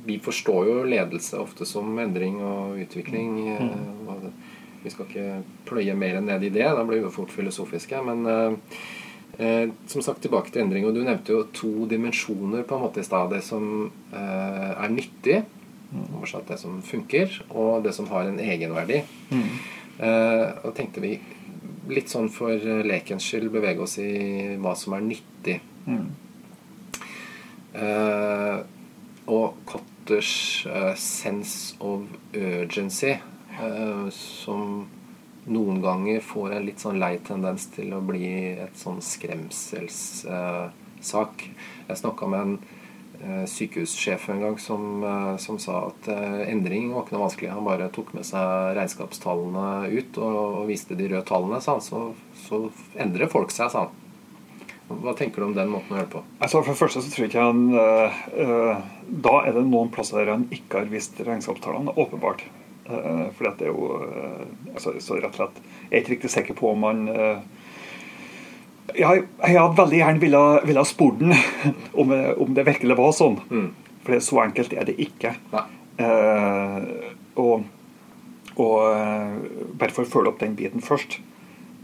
vi 0.08 0.18
forstår 0.24 0.70
jo 0.70 0.80
ledelse 0.90 1.38
ofte 1.42 1.68
som 1.70 1.94
endring 2.02 2.40
og 2.42 2.80
utvikling. 2.82 3.38
Mm. 3.54 4.10
og 4.10 4.28
vi 4.84 4.92
skal 4.92 5.08
ikke 5.08 5.28
pløye 5.70 5.94
mer 5.96 6.20
ned 6.20 6.44
i 6.44 6.52
det, 6.52 6.66
da 6.76 6.84
blir 6.84 7.06
vi 7.06 7.12
fort 7.14 7.32
filosofiske. 7.32 8.02
Men 8.04 8.26
eh, 8.28 8.80
eh, 9.38 9.68
som 9.88 10.04
sagt 10.04 10.24
tilbake 10.26 10.52
til 10.52 10.66
endring. 10.66 10.88
Og 10.88 10.96
du 10.96 11.04
nevnte 11.04 11.36
jo 11.36 11.46
to 11.56 11.88
dimensjoner 11.90 12.66
på 12.68 12.78
en 12.78 12.84
måte 12.88 13.04
i 13.04 13.08
stad. 13.08 13.32
Det 13.32 13.44
som 13.46 13.92
eh, 14.12 14.72
er 14.74 14.92
nyttig, 14.92 15.44
oversatt 16.18 16.50
det 16.50 16.58
som 16.60 16.82
funker, 16.82 17.40
og 17.54 17.86
det 17.86 17.94
som 17.96 18.10
har 18.12 18.28
en 18.28 18.42
egenverdi. 18.42 19.04
Eh, 19.34 20.48
og 20.66 20.74
tenkte 20.76 21.04
vi 21.04 21.16
litt 21.90 22.10
sånn 22.12 22.30
for 22.32 22.52
eh, 22.54 22.84
lekens 22.86 23.26
skyld 23.28 23.52
bevege 23.54 23.82
oss 23.86 23.98
i 24.02 24.58
hva 24.62 24.74
som 24.80 24.94
er 24.98 25.02
nyttig. 25.06 25.60
Mm. 25.88 26.08
Uh, 27.74 28.58
og 29.34 29.48
Cotters 29.66 30.66
uh, 30.70 30.94
sense 31.00 31.74
of 31.82 32.02
urgency, 32.38 33.16
uh, 33.58 34.06
som 34.14 34.86
noen 35.50 35.82
ganger 35.84 36.22
får 36.24 36.54
en 36.56 36.66
litt 36.68 36.80
sånn 36.84 37.00
lei 37.02 37.18
tendens 37.26 37.66
til 37.74 37.94
å 37.98 38.02
bli 38.06 38.28
et 38.64 38.78
sånn 38.80 39.02
skremselssak. 39.04 41.34
jeg 41.90 41.98
snakka 42.00 42.24
med 42.30 42.40
en 42.40 42.58
sykehussjef 43.48 44.30
en 44.30 44.42
gang 44.42 44.60
som, 44.60 45.04
eh, 45.04 45.38
som 45.38 45.60
sa 45.60 45.88
at 45.88 46.08
eh, 46.12 46.52
endring 46.52 46.92
var 46.94 47.06
ikke 47.06 47.16
noe 47.16 47.26
vanskelig. 47.28 47.52
Han 47.54 47.68
bare 47.68 47.90
tok 47.94 48.14
med 48.18 48.26
seg 48.28 48.74
regnskapstallene 48.78 49.92
ut 49.94 50.18
og, 50.20 50.40
og 50.62 50.72
viste 50.72 50.98
de 51.00 51.10
røde 51.12 51.26
tallene, 51.30 51.62
sa 51.64 51.78
han. 51.78 51.86
Så, 51.86 52.02
så 52.46 52.64
endrer 53.00 53.32
folk 53.32 53.54
seg, 53.54 53.72
sa 53.74 53.86
han. 53.86 54.00
Hva 55.04 55.14
tenker 55.18 55.42
du 55.42 55.48
om 55.48 55.56
den 55.56 55.72
måten 55.72 55.96
å 55.96 55.98
gjøre 55.98 56.10
det 56.10 56.14
på? 56.18 56.24
Altså 56.44 56.60
For 56.60 56.74
det 56.74 56.82
første 56.82 57.04
så 57.04 57.14
tror 57.14 57.24
jeg 57.24 57.32
ikke 57.32 57.46
han 57.48 57.62
eh, 57.80 58.18
eh, 58.44 58.82
Da 59.26 59.38
er 59.48 59.56
det 59.56 59.64
noen 59.70 59.94
plasser 59.94 60.20
der 60.20 60.34
han 60.36 60.44
ikke 60.54 60.82
har 60.82 60.92
vist 60.92 61.22
regnskapstallene, 61.24 61.96
åpenbart. 61.96 62.44
Uh, 62.84 63.30
for 63.32 63.48
det 63.48 63.64
er 63.64 63.70
jo 63.72 63.94
uh, 63.96 64.42
altså, 64.74 64.92
så 65.00 65.16
rett 65.16 65.30
og 65.30 65.38
slett 65.38 65.60
Jeg 65.64 65.94
er 65.94 66.02
ikke 66.02 66.12
riktig 66.18 66.32
sikker 66.34 66.58
på 66.60 66.68
om 66.74 66.82
han 66.84 67.06
eh, 67.08 67.38
jeg, 68.92 69.24
jeg 69.24 69.60
hadde 69.60 69.78
veldig 69.80 70.02
gjerne 70.02 70.22
ville, 70.22 70.44
ville 70.68 70.86
spurt 70.88 71.22
den 71.22 71.36
om, 72.00 72.12
om 72.14 72.58
det 72.58 72.68
virkelig 72.68 73.00
var 73.00 73.16
sånn. 73.16 73.40
Mm. 73.50 73.70
For 74.04 74.20
så 74.24 74.42
enkelt 74.44 74.76
er 74.76 74.90
det 74.90 74.98
ikke. 75.02 75.36
Eh, 76.02 76.92
og 77.40 77.70
og 78.54 78.76
eh, 78.86 79.38
bare 79.80 79.94
for 79.94 80.06
å 80.06 80.10
følge 80.10 80.30
opp 80.34 80.42
den 80.44 80.58
biten 80.58 80.84
først. 80.86 81.18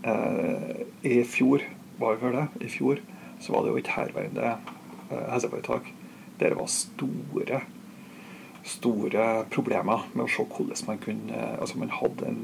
Eh, 0.06 0.84
I 1.02 1.24
fjor 1.26 1.64
var 2.00 2.16
det 2.16 2.22
vel 2.24 2.38
det, 2.38 2.46
i 2.68 2.70
fjor 2.72 3.02
så 3.40 3.56
var 3.56 3.64
det 3.64 3.74
jo 3.74 3.80
et 3.82 3.92
herværende 3.96 4.54
eh, 5.10 5.26
helseforetak 5.32 5.90
der 6.40 6.54
det 6.54 6.60
var 6.60 6.70
store 6.72 7.62
store 8.70 9.26
problemer 9.52 10.06
med 10.14 10.26
å 10.26 10.32
se 10.32 10.44
hvordan 10.46 10.86
man 10.88 11.02
kunne 11.04 11.36
eh, 11.36 11.58
Altså 11.60 11.80
man 11.80 11.92
hadde 11.96 12.28
en, 12.28 12.40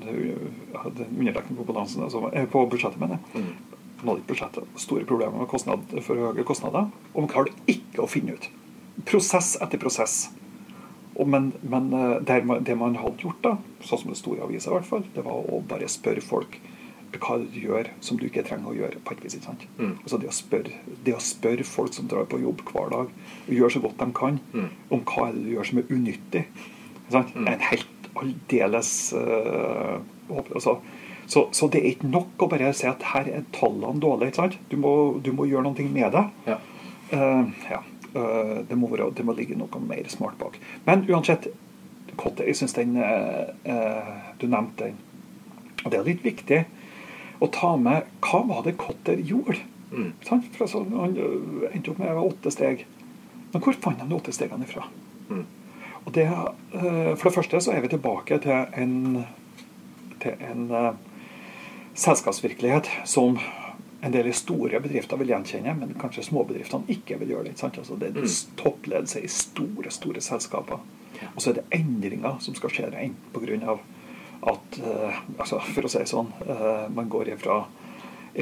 hadde 0.73 1.05
en 1.05 1.19
underdekning 1.19 1.59
på 1.59 1.77
altså, 1.77 2.25
eh, 2.33 2.47
på 2.49 2.65
budsjettet, 2.71 2.99
mener 2.99 3.19
jeg. 3.19 3.43
Mm. 3.43 3.74
Man 4.05 4.13
hadde 4.13 4.21
ikke 4.23 4.33
budsjettet. 4.35 4.69
Store 4.77 5.05
problemer 5.09 5.41
med 5.41 5.49
kostnad, 5.49 5.83
for 6.05 6.21
høye 6.21 6.45
kostnader. 6.47 6.91
Og 7.13 7.23
man 7.25 7.31
klarte 7.31 7.55
ikke 7.71 8.03
å 8.05 8.09
finne 8.09 8.37
ut. 8.37 8.49
Prosess 9.09 9.55
etter 9.65 9.81
prosess. 9.81 10.29
Og 11.15 11.27
men 11.31 11.53
men 11.63 11.89
eh, 11.95 12.43
man, 12.45 12.63
det 12.67 12.77
man 12.77 12.95
hadde 12.99 13.23
gjort, 13.23 13.41
da, 13.41 13.55
sånn 13.81 14.01
som 14.03 14.11
det 14.11 14.19
sto 14.19 14.35
i 14.35 14.41
avisa, 14.43 14.69
i 14.69 14.75
hvert 14.77 14.89
fall, 14.89 15.05
det 15.15 15.23
var 15.25 15.47
å 15.49 15.61
bare 15.67 15.89
spørre 15.89 16.21
folk 16.23 16.59
hva 17.15 17.37
du 17.39 17.59
gjør 17.61 17.87
som 18.03 18.17
du 18.19 18.25
ikke 18.27 18.43
trenger 18.43 18.73
å 18.73 18.75
gjøre. 18.75 18.99
på 19.05 19.13
et 19.13 19.21
vis, 19.23 19.35
ikke 19.37 19.47
sant? 19.47 19.61
Mm. 19.77 19.93
Altså 20.03 20.17
det 20.19 20.27
å, 20.27 20.33
spørre, 20.35 20.73
det 21.05 21.13
å 21.15 21.21
spørre 21.23 21.63
folk 21.63 21.93
som 21.95 22.09
drar 22.11 22.25
på 22.27 22.41
jobb 22.41 22.63
hver 22.67 22.89
dag, 22.91 23.13
og 23.47 23.53
gjør 23.55 23.71
så 23.71 23.81
godt 23.85 23.97
de 24.01 24.07
kan, 24.11 24.39
Mm. 24.51 24.69
om 24.91 25.03
hva 25.07 25.29
er 25.29 25.33
det 25.33 25.43
du 25.45 25.53
gjør 25.55 25.69
som 25.69 25.79
er 25.79 25.93
unyttig. 25.95 26.43
Ikke 27.05 27.11
sant? 27.15 27.35
Mm. 27.35 27.47
En 27.47 27.59
helt 27.69 28.09
aldeles 28.15 28.91
uh, 29.15 29.99
altså, 30.55 30.81
så, 31.27 31.47
så 31.51 31.67
det 31.67 31.81
er 31.81 31.93
ikke 31.93 32.09
nok 32.11 32.45
å 32.45 32.49
bare 32.51 32.71
si 32.77 32.87
at 32.89 33.03
her 33.13 33.27
er 33.31 33.45
tallene 33.55 34.01
dårlige. 34.01 34.45
ikke? 34.45 34.61
Du 34.69 34.77
må, 34.81 34.93
du 35.25 35.31
må 35.33 35.47
gjøre 35.49 35.65
noe 35.67 35.89
med 35.89 36.13
det. 36.13 36.23
Ja. 36.45 36.57
Uh, 37.11 37.69
ja. 37.69 37.81
Uh, 38.15 38.61
det, 38.69 38.77
må 38.77 38.89
være, 38.91 39.09
det 39.17 39.25
må 39.25 39.35
ligge 39.37 39.57
noe 39.57 39.81
mer 39.83 40.05
smart 40.11 40.37
bak. 40.41 40.59
Men 40.87 41.05
uansett, 41.09 41.49
Kotte, 42.15 42.45
jeg 42.47 42.55
syns 42.55 42.71
den 42.77 42.93
eh, 42.95 44.11
Du 44.39 44.45
nevnte 44.47 44.85
den. 44.85 44.93
Og 45.81 45.89
det 45.91 45.97
er 45.97 46.05
litt 46.07 46.21
viktig 46.23 46.59
å 47.43 47.49
ta 47.51 47.73
med 47.75 48.05
hva 48.23 48.39
var 48.47 48.61
det 48.63 48.77
Kotter 48.79 49.19
gjorde. 49.19 49.57
Mm. 49.91 50.13
Altså, 50.23 50.85
han 50.93 51.17
endte 51.73 51.91
opp 51.91 51.99
med 51.99 52.21
åtte 52.21 52.53
steg. 52.55 52.85
Men 53.51 53.65
hvor 53.65 53.75
fant 53.83 53.99
han 53.99 54.07
de 54.07 54.15
åtte 54.15 54.31
stegene 54.31 54.63
ifra? 54.63 54.85
Mm. 55.27 55.43
Og 56.05 56.13
det, 56.15 56.23
for 56.71 57.27
det 57.27 57.35
første 57.35 57.61
så 57.65 57.75
er 57.75 57.83
vi 57.83 57.91
tilbake 57.91 58.39
til 58.45 58.79
en, 58.79 58.95
til 60.23 60.47
en 60.53 60.63
selskapsvirkelighet 61.95 62.89
som 63.07 63.39
en 64.05 64.11
del 64.13 64.29
store 64.33 64.79
bedrifter 64.83 65.17
vil 65.17 65.31
gjenkjenne, 65.33 65.73
men 65.79 65.95
kanskje 65.99 66.27
småbedriftene 66.27 66.85
ikke 66.93 67.17
vil 67.21 67.31
gjøre 67.33 67.49
det. 67.49 67.63
Altså 67.63 67.97
det 67.97 68.11
er 68.11 68.21
Mm. 68.21 68.55
toppledelse 68.57 69.23
i 69.23 69.27
store 69.27 69.91
store 69.91 70.21
selskaper. 70.21 70.79
Og 71.35 71.41
så 71.41 71.49
er 71.49 71.53
det 71.53 71.65
endringer 71.71 72.39
som 72.39 72.55
skal 72.55 72.69
skje 72.69 72.91
enten 72.93 73.15
pga. 73.33 73.79
at 74.43 74.79
eh, 74.79 75.15
altså 75.39 75.59
For 75.59 75.81
å 75.81 75.89
si 75.89 75.97
det 75.97 76.07
sånn, 76.07 76.27
eh, 76.47 76.89
man 76.89 77.09
går 77.09 77.29
ifra 77.33 77.65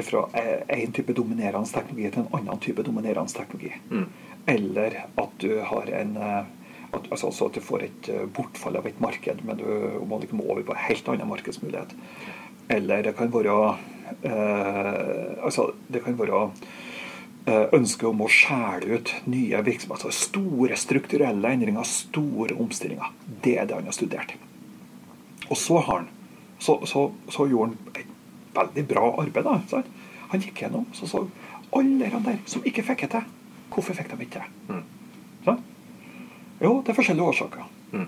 fra 0.02 0.28
en 0.68 0.92
type 0.92 1.12
dominerende 1.14 1.70
teknologi 1.70 2.10
til 2.10 2.22
en 2.22 2.28
annen 2.32 2.58
type 2.58 2.82
dominerende 2.82 3.32
teknologi. 3.32 3.72
Mm. 3.90 4.06
Eller 4.46 5.06
at 5.16 5.38
du 5.38 5.60
har 5.60 5.86
en 5.86 6.16
eh, 6.16 6.44
at, 6.94 7.10
altså, 7.10 7.26
altså 7.26 7.46
at 7.46 7.54
du 7.54 7.60
får 7.60 7.82
et 7.82 8.08
eh, 8.08 8.26
bortfall 8.26 8.76
av 8.76 8.86
et 8.86 9.00
marked, 9.00 9.44
men 9.44 9.56
du 9.56 9.64
må 10.06 10.20
liksom 10.20 10.40
over 10.44 10.62
på 10.62 10.74
en 10.74 10.84
helt 10.88 11.08
annen 11.08 11.28
markedsmulighet. 11.28 11.94
Eller 12.68 13.04
det 13.04 13.14
kan 13.18 13.32
være 13.32 13.58
eh, 14.24 15.44
altså 15.44 15.70
det 15.88 16.02
kan 16.04 16.16
være 16.18 16.40
eh, 17.46 17.66
ønske 17.76 18.08
om 18.08 18.24
å 18.24 18.30
skjære 18.30 18.98
ut 18.98 19.12
nye 19.30 19.60
virksomheter. 19.66 20.08
Altså 20.08 20.28
store 20.30 20.78
strukturelle 20.80 21.52
endringer, 21.56 21.86
store 21.88 22.56
omstillinger. 22.56 23.12
Det 23.44 23.58
er 23.58 23.68
det 23.68 23.78
han 23.78 23.90
har 23.90 23.96
studert. 23.96 24.34
Og 25.50 25.56
så 25.60 25.78
har 25.78 26.04
han 26.04 26.10
så, 26.58 26.78
så, 26.88 27.10
så 27.28 27.48
gjorde 27.50 27.74
han 27.74 28.00
et 28.00 28.12
veldig 28.56 28.86
bra 28.88 29.08
arbeid. 29.20 29.44
da? 29.44 29.82
Han 30.32 30.42
gikk 30.42 30.64
gjennom 30.64 30.86
så 30.96 31.08
så 31.10 31.26
alle 31.74 32.06
de 32.06 32.20
der 32.24 32.36
som 32.48 32.64
ikke 32.64 32.84
fikk 32.86 33.06
det 33.06 33.16
til. 33.16 33.32
Hvorfor 33.74 33.96
fikk 33.98 34.12
de 34.12 34.22
ikke 34.22 34.40
det? 34.40 34.50
Mm. 34.70 34.84
Jo, 36.62 36.78
det 36.80 36.92
er 36.92 36.96
forskjellige 36.96 37.26
årsaker. 37.32 37.64
Mm. 37.92 38.06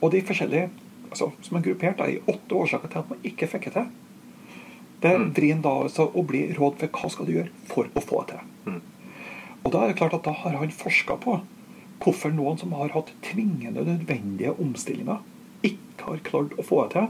Og 0.00 0.12
de 0.12 0.20
forskjellige, 0.26 0.68
altså, 1.16 1.32
som 1.42 1.56
er 1.56 1.62
gruppert 1.64 1.96
da, 1.98 2.04
i 2.12 2.18
åtte 2.28 2.54
årsaker 2.54 2.88
til 2.92 2.98
at 2.98 3.08
man 3.10 3.18
ikke 3.24 3.48
fikk 3.48 3.64
det 3.64 3.72
til. 3.72 3.86
Det 5.02 5.12
Mm. 5.20 5.32
driver 5.34 5.62
da 5.62 5.72
altså 5.84 6.06
å 6.14 6.22
bli 6.26 6.54
råd 6.56 6.78
for 6.78 6.86
hva 6.88 7.10
skal 7.10 7.26
du 7.26 7.32
gjøre 7.32 7.48
for 7.68 7.84
å 7.94 8.00
få 8.02 8.26
det 8.26 8.36
til. 8.36 8.72
Mm. 8.72 8.80
Og 9.64 9.72
da 9.72 9.78
er 9.82 9.88
det 9.88 9.96
klart 9.98 10.14
at 10.14 10.22
da 10.24 10.32
har 10.32 10.56
han 10.56 10.70
forska 10.70 11.16
på 11.20 11.40
hvorfor 12.00 12.30
noen 12.32 12.58
som 12.58 12.72
har 12.72 12.88
hatt 12.88 13.12
tvingende 13.22 13.84
nødvendige 13.84 14.52
omstillinger, 14.60 15.18
ikke 15.62 16.04
har 16.06 16.16
klart 16.24 16.56
å 16.58 16.64
få 16.64 16.82
det 16.84 16.92
til. 16.92 17.08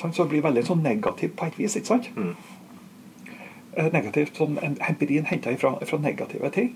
Sant? 0.00 0.14
Så 0.14 0.24
det 0.24 0.30
blir 0.30 0.42
veldig 0.42 0.64
sånn 0.64 0.82
negativt 0.82 1.36
på 1.36 1.46
et 1.46 1.58
vis. 1.58 1.76
ikke 1.76 1.86
sant? 1.86 2.10
Mm. 2.16 2.34
Eh, 3.76 3.90
Negativt, 3.92 4.34
sånn, 4.36 4.58
en- 4.62 4.78
Empirien 4.88 5.24
henta 5.26 5.54
fra, 5.56 5.74
fra 5.84 5.98
negative 5.98 6.50
ting. 6.50 6.74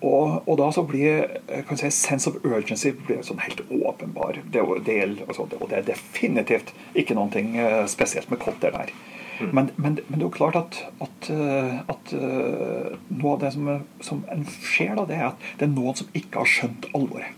Og, 0.00 0.48
og 0.48 0.56
da 0.56 0.70
så 0.72 0.82
blir 0.88 1.26
eh, 1.28 1.62
kan 1.68 1.76
si, 1.76 1.90
sense 1.92 2.30
of 2.30 2.38
urgency 2.40 2.92
blir 2.96 3.20
sånn 3.26 3.42
helt 3.44 3.60
åpenbar. 3.68 4.38
Det, 4.52 4.62
gjelder- 4.62 5.26
altså, 5.28 5.44
og 5.58 5.66
det 5.68 5.80
er 5.80 5.88
definitivt 5.90 6.72
ikke 6.96 7.16
noe 7.18 7.84
spesielt 7.90 8.30
med 8.32 8.40
Kotter 8.40 8.72
der. 8.72 8.92
Men, 9.40 9.70
men, 9.76 9.98
men, 10.08 10.18
det 10.18 10.20
er 10.20 10.26
jo 10.26 10.32
klart 10.36 10.56
at, 10.56 10.78
at, 11.00 11.28
eh, 11.32 11.76
at 11.88 12.10
noe 12.12 13.34
av 13.34 13.44
det 13.44 13.52
som, 13.54 13.68
som 14.04 14.24
en 14.32 14.44
ser, 14.48 14.94
da, 14.96 15.06
det 15.08 15.16
er 15.16 15.28
at 15.30 15.46
det 15.60 15.68
er 15.68 15.72
noen 15.72 15.96
som 15.96 16.10
ikke 16.16 16.42
har 16.42 16.48
skjønt 16.48 16.90
alvoret. 16.96 17.36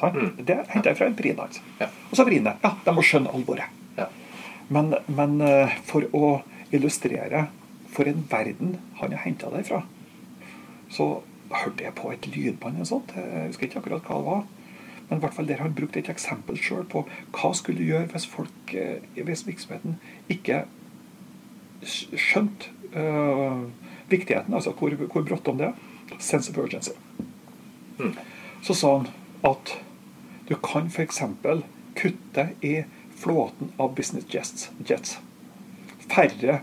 Mm. 0.00 0.30
Det 0.44 0.56
henter 0.68 0.90
jeg 0.90 0.98
fra 0.98 1.08
empirien 1.08 1.38
Ja. 1.80 1.88
Og 2.10 2.16
så 2.16 2.24
vrien 2.28 2.44
det. 2.44 2.56
Ja, 2.64 2.74
de 2.84 2.92
må 2.92 3.04
skjønne 3.04 3.32
alvoret. 3.32 3.72
Ja. 3.96 4.08
Men, 4.72 4.92
men 5.08 5.38
for 5.88 6.04
å 6.16 6.32
illustrere 6.76 7.46
for 7.92 8.08
en 8.08 8.24
verden 8.28 8.76
han 9.00 9.12
har 9.12 9.24
henta 9.24 9.48
det 9.52 9.64
fra, 9.68 9.82
så 10.92 11.22
hørte 11.50 11.84
jeg 11.84 11.94
på 11.94 12.10
et 12.12 12.26
lydbånd 12.26 12.74
eller 12.74 12.88
sånt. 12.88 13.12
Jeg 13.16 13.50
husker 13.50 13.68
ikke 13.68 13.82
akkurat 13.82 14.08
hva 14.08 14.20
det 14.20 14.28
var. 14.30 14.46
Men 15.08 15.18
i 15.18 15.22
hvert 15.22 15.36
fall 15.36 15.48
der 15.48 15.60
har 15.60 15.68
han 15.68 15.76
brukt 15.76 15.96
et 15.96 16.10
eksempel 16.10 16.58
sjøl 16.58 16.86
på 16.90 17.04
hva 17.36 17.52
skulle 17.54 17.78
du 17.78 17.86
gjøre 17.86 18.10
hvis 18.10 18.26
folk, 18.26 18.74
hvis 19.14 19.44
virksomheten 19.46 20.00
ikke 20.32 20.64
skjønte 21.86 22.72
uh, 22.96 23.66
viktigheten, 24.10 24.54
altså 24.54 24.72
hvor, 24.74 24.96
hvor 25.06 25.22
bråttom 25.22 25.60
det 25.60 25.70
er. 25.70 25.84
Sense 26.18 26.50
of 26.50 26.58
urgency. 26.58 26.94
Mm. 27.98 28.16
Så 28.62 28.74
sa 28.74 28.96
han 28.98 29.08
at 29.46 29.76
du 30.48 30.54
kan 30.62 30.90
f.eks. 30.90 31.22
kutte 31.96 32.48
i 32.62 32.76
flåten 33.16 33.72
av 33.78 33.94
business 33.94 34.26
jets. 34.34 34.70
jets. 34.88 35.20
Færre 36.10 36.60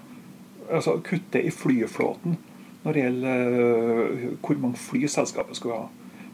Altså 0.72 0.96
kutte 1.04 1.41
i 1.43 1.52
flyflåten 1.52 2.38
når 2.84 2.96
det 2.96 3.04
gjelder 3.04 3.60
uh, 3.60 4.24
hvor 4.43 4.62
mange 4.62 4.80
fly 4.80 5.06
selskapet 5.08 5.60
skulle 5.60 5.82
ha. 5.82 5.88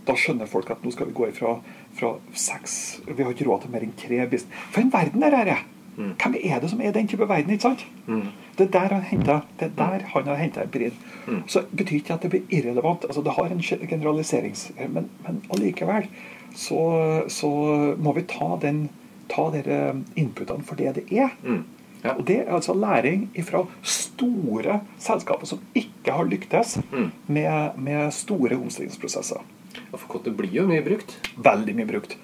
Da 0.08 0.16
skjønner 0.18 0.50
folk 0.50 0.70
at 0.74 0.82
nå 0.84 0.94
skal 0.94 1.10
vi 1.10 1.18
gå 1.18 1.28
ifra 1.30 1.60
fra 2.00 2.14
seks 2.38 2.74
Vi 3.06 3.22
har 3.22 3.34
ikke 3.34 3.46
råd 3.50 3.66
til 3.66 3.74
mer 3.74 3.84
enn 3.86 3.98
tre 4.00 4.24
business. 4.32 4.50
For 4.74 4.82
en 4.82 4.94
verden 4.94 5.26
der 5.26 5.38
er! 5.44 5.66
Mm. 6.00 6.14
Hvem 6.16 6.36
er 6.44 6.60
det 6.64 6.70
som 6.72 6.82
er 6.82 6.94
den 6.96 7.08
type 7.12 7.28
verden? 7.28 7.52
ikke 7.52 7.62
sant? 7.62 7.86
Mm. 8.08 8.30
Det 8.58 8.68
er 8.68 8.72
der 8.72 8.94
han 8.94 9.02
henter, 9.04 9.40
det 9.60 9.66
er 9.68 9.72
der 9.78 10.06
han 10.14 10.28
har 10.28 10.36
henta 10.40 10.64
empirien. 10.64 10.94
Mm. 11.28 11.42
Så 11.48 11.64
betyr 11.76 11.96
ikke 11.96 12.14
at 12.14 12.24
det 12.24 12.30
blir 12.30 12.42
irrelevant. 12.50 13.04
altså 13.04 13.22
Det 13.22 13.32
har 13.32 13.46
en 13.46 13.62
generaliserings... 13.62 14.72
Men, 14.90 15.10
men 15.28 15.44
allikevel 15.54 16.08
så, 16.56 17.24
så, 17.28 17.50
må 17.98 18.14
vi 18.14 18.22
ta, 18.22 18.58
den, 18.62 18.90
ta 19.30 19.50
dere 19.54 19.96
inputene 20.16 20.64
for 20.64 20.76
det 20.76 20.96
det 20.96 21.06
er. 21.12 21.36
Mm. 21.44 21.64
Ja. 22.02 22.14
Og 22.16 22.24
Det 22.24 22.38
er 22.40 22.54
altså 22.56 22.74
læring 22.74 23.28
fra 23.44 23.66
store 23.84 24.80
selskaper 25.00 25.46
som 25.46 25.60
ikke 25.76 26.16
har 26.16 26.24
lyktes 26.24 26.78
mm. 26.92 27.12
med, 27.28 27.78
med, 27.78 28.12
store 28.14 28.56
omstillingsprosesser. 28.56 29.44
Ja, 29.92 29.98
for 29.98 30.22
det 30.24 30.36
blir 30.38 30.54
jo 30.54 30.68
mye 30.68 30.84
brukt? 30.86 31.18
Veldig 31.36 31.76
mye 31.76 31.90
brukt. 31.90 32.16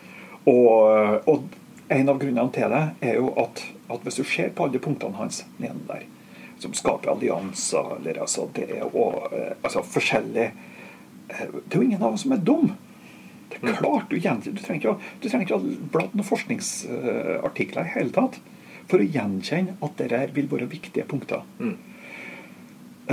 Og, 0.46 1.28
og 1.28 1.44
en 1.90 2.10
av 2.10 2.20
grunnene 2.22 2.52
til 2.56 2.72
det 2.72 2.84
er 3.10 3.20
jo 3.20 3.34
at, 3.42 3.66
at 3.92 4.06
hvis 4.06 4.22
du 4.22 4.24
ser 4.24 4.54
på 4.56 4.66
alle 4.66 4.80
punktene 4.80 5.20
hans 5.20 5.44
nede 5.60 5.84
der, 5.90 6.08
som 6.60 6.74
skaper 6.74 7.12
allianser 7.12 7.98
eller 7.98 8.22
altså 8.24 8.48
det 8.56 8.70
er 8.72 8.86
jo, 8.86 9.10
eh, 9.28 9.54
altså 9.60 9.84
forskjellig 9.84 10.46
eh, 10.48 11.48
Det 11.52 11.76
er 11.76 11.82
jo 11.82 11.84
ingen 11.84 12.02
av 12.02 12.16
oss 12.16 12.24
som 12.24 12.32
er 12.32 12.40
dum. 12.40 12.72
Det 13.50 13.60
er 13.60 13.74
mm. 13.74 13.76
klart, 13.82 14.10
Du, 14.10 14.16
du 14.16 14.62
trenger 14.64 14.80
ikke, 14.80 14.96
du 15.22 15.28
trenger 15.30 15.46
ikke 15.46 15.60
å 15.60 15.90
bla 15.92 16.06
noen 16.14 16.30
forskningsartikler 16.30 17.90
i 17.90 17.98
hele 17.98 18.16
tatt 18.16 18.40
for 18.90 19.02
å 19.02 19.08
gjenkjenne 19.08 19.78
at 19.84 19.98
dette 20.02 20.22
vil 20.36 20.50
være 20.52 20.70
viktige 20.72 21.08
punkter. 21.10 21.44
Mm. 21.60 21.76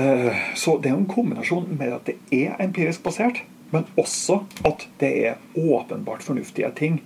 Eh, 0.00 0.44
så 0.56 0.78
det 0.80 0.90
er 0.90 0.98
en 0.98 1.08
kombinasjon 1.08 1.68
med 1.78 1.96
at 1.96 2.08
det 2.08 2.18
er 2.32 2.61
empirisk 2.62 3.04
basert, 3.04 3.42
men 3.72 3.88
også 4.00 4.42
at 4.68 4.87
det 5.00 5.12
er 5.30 5.40
åpenbart 5.56 6.24
fornuftige 6.24 6.70
ting 6.76 7.00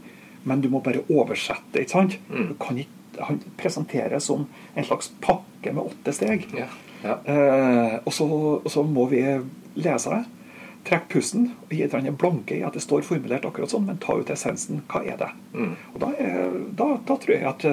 men 0.46 0.62
du 0.62 0.68
må 0.70 0.81
bare 0.81 1.02
oversette. 1.11 1.81
ikke 1.81 1.90
sant? 1.90 2.18
Mm. 2.31 2.50
Du 2.52 2.55
kan 2.62 2.79
ikke 2.79 2.92
han 3.26 3.40
presenteres 3.59 4.26
som 4.29 4.44
en 4.76 4.85
slags 4.85 5.09
pakke 5.24 5.72
med 5.72 5.88
åtte 5.88 6.12
steg. 6.14 6.46
Ja. 6.55 6.68
Ja. 7.02 7.16
Eh, 7.24 7.94
og, 8.05 8.12
så, 8.14 8.26
og, 8.61 8.68
så, 8.70 8.83
må 8.83 9.07
vi 9.11 9.22
lese 9.74 10.12
det, 10.12 10.20
trekke 10.87 11.11
pusten 11.11 11.51
og 11.66 11.75
gi 11.75 11.83
hverandre 11.85 12.14
blanke 12.14 12.57
i 12.57 12.64
at 12.66 12.77
det 12.77 12.85
står 12.85 13.05
formulert 13.07 13.46
akkurat 13.49 13.72
sånn, 13.72 13.87
men 13.88 14.01
ta 14.03 14.16
ut 14.18 14.31
essensen. 14.33 14.83
Hva 14.90 15.03
er 15.03 15.18
det? 15.20 15.31
Mm. 15.57 15.77
Og 15.92 16.01
da, 16.03 16.11
er, 16.22 16.59
da, 16.79 16.88
da, 17.09 17.18
tror 17.22 17.35
jeg 17.35 17.46
at, 17.51 17.66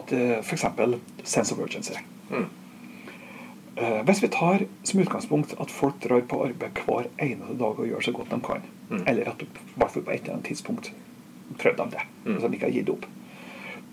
at 0.00 0.14
eh, 0.16 0.36
f.eks. 0.40 0.66
sense 1.22 1.54
of 1.54 1.60
urgency. 1.60 1.98
Mm. 2.30 2.46
Eh, 3.76 4.00
hvis 4.08 4.22
vi 4.22 4.28
tar 4.28 4.64
som 4.86 5.00
utgangspunkt 5.00 5.56
at 5.60 5.70
folk 5.70 5.98
drar 6.04 6.22
på 6.30 6.44
arbeid 6.46 6.80
hver 6.86 7.10
eneste 7.18 7.58
dag 7.58 7.80
og 7.80 7.90
gjør 7.90 8.06
så 8.06 8.14
godt 8.14 8.30
de 8.30 8.40
kan, 8.46 8.64
mm. 8.90 9.02
eller 9.02 9.32
at 9.34 9.42
i 9.42 9.50
hvert 9.50 9.90
fall 9.90 10.06
på 10.06 10.14
et 10.14 10.22
eller 10.22 10.38
annet 10.38 10.48
tidspunkt 10.48 10.92
prøvde 11.58 11.84
de 11.84 11.96
det. 11.98 12.08
Mm. 12.24 12.40
Så 12.40 12.48
de 12.48 12.58
ikke 12.58 12.70
har 12.70 12.78
gitt 12.78 12.92
opp. 12.94 13.06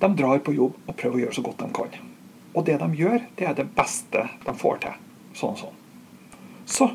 De 0.01 0.09
drar 0.17 0.41
på 0.45 0.55
jobb 0.55 0.77
og 0.85 0.97
prøver 0.97 1.19
å 1.19 1.23
gjøre 1.25 1.37
så 1.37 1.45
godt 1.45 1.63
de 1.65 1.69
kan. 1.77 2.01
Og 2.51 2.65
det 2.67 2.79
de 2.81 2.89
gjør, 2.99 3.23
det 3.39 3.47
er 3.47 3.55
det 3.57 3.69
beste 3.75 4.27
de 4.45 4.53
får 4.57 4.83
til. 4.85 4.99
Sånn 5.37 5.55
og 5.55 5.61
sånn. 5.61 5.77
Så 6.71 6.87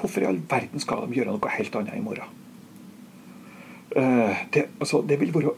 hvorfor 0.00 0.24
i 0.24 0.28
all 0.28 0.40
verden 0.50 0.82
skal 0.82 1.06
de 1.06 1.18
gjøre 1.18 1.34
noe 1.34 1.54
helt 1.54 1.78
annet 1.80 1.98
i 1.98 2.04
morgen? 2.04 2.36
Uh, 3.96 4.36
det, 4.54 4.68
altså, 4.78 5.00
det 5.08 5.18
vil 5.20 5.32
være 5.34 5.54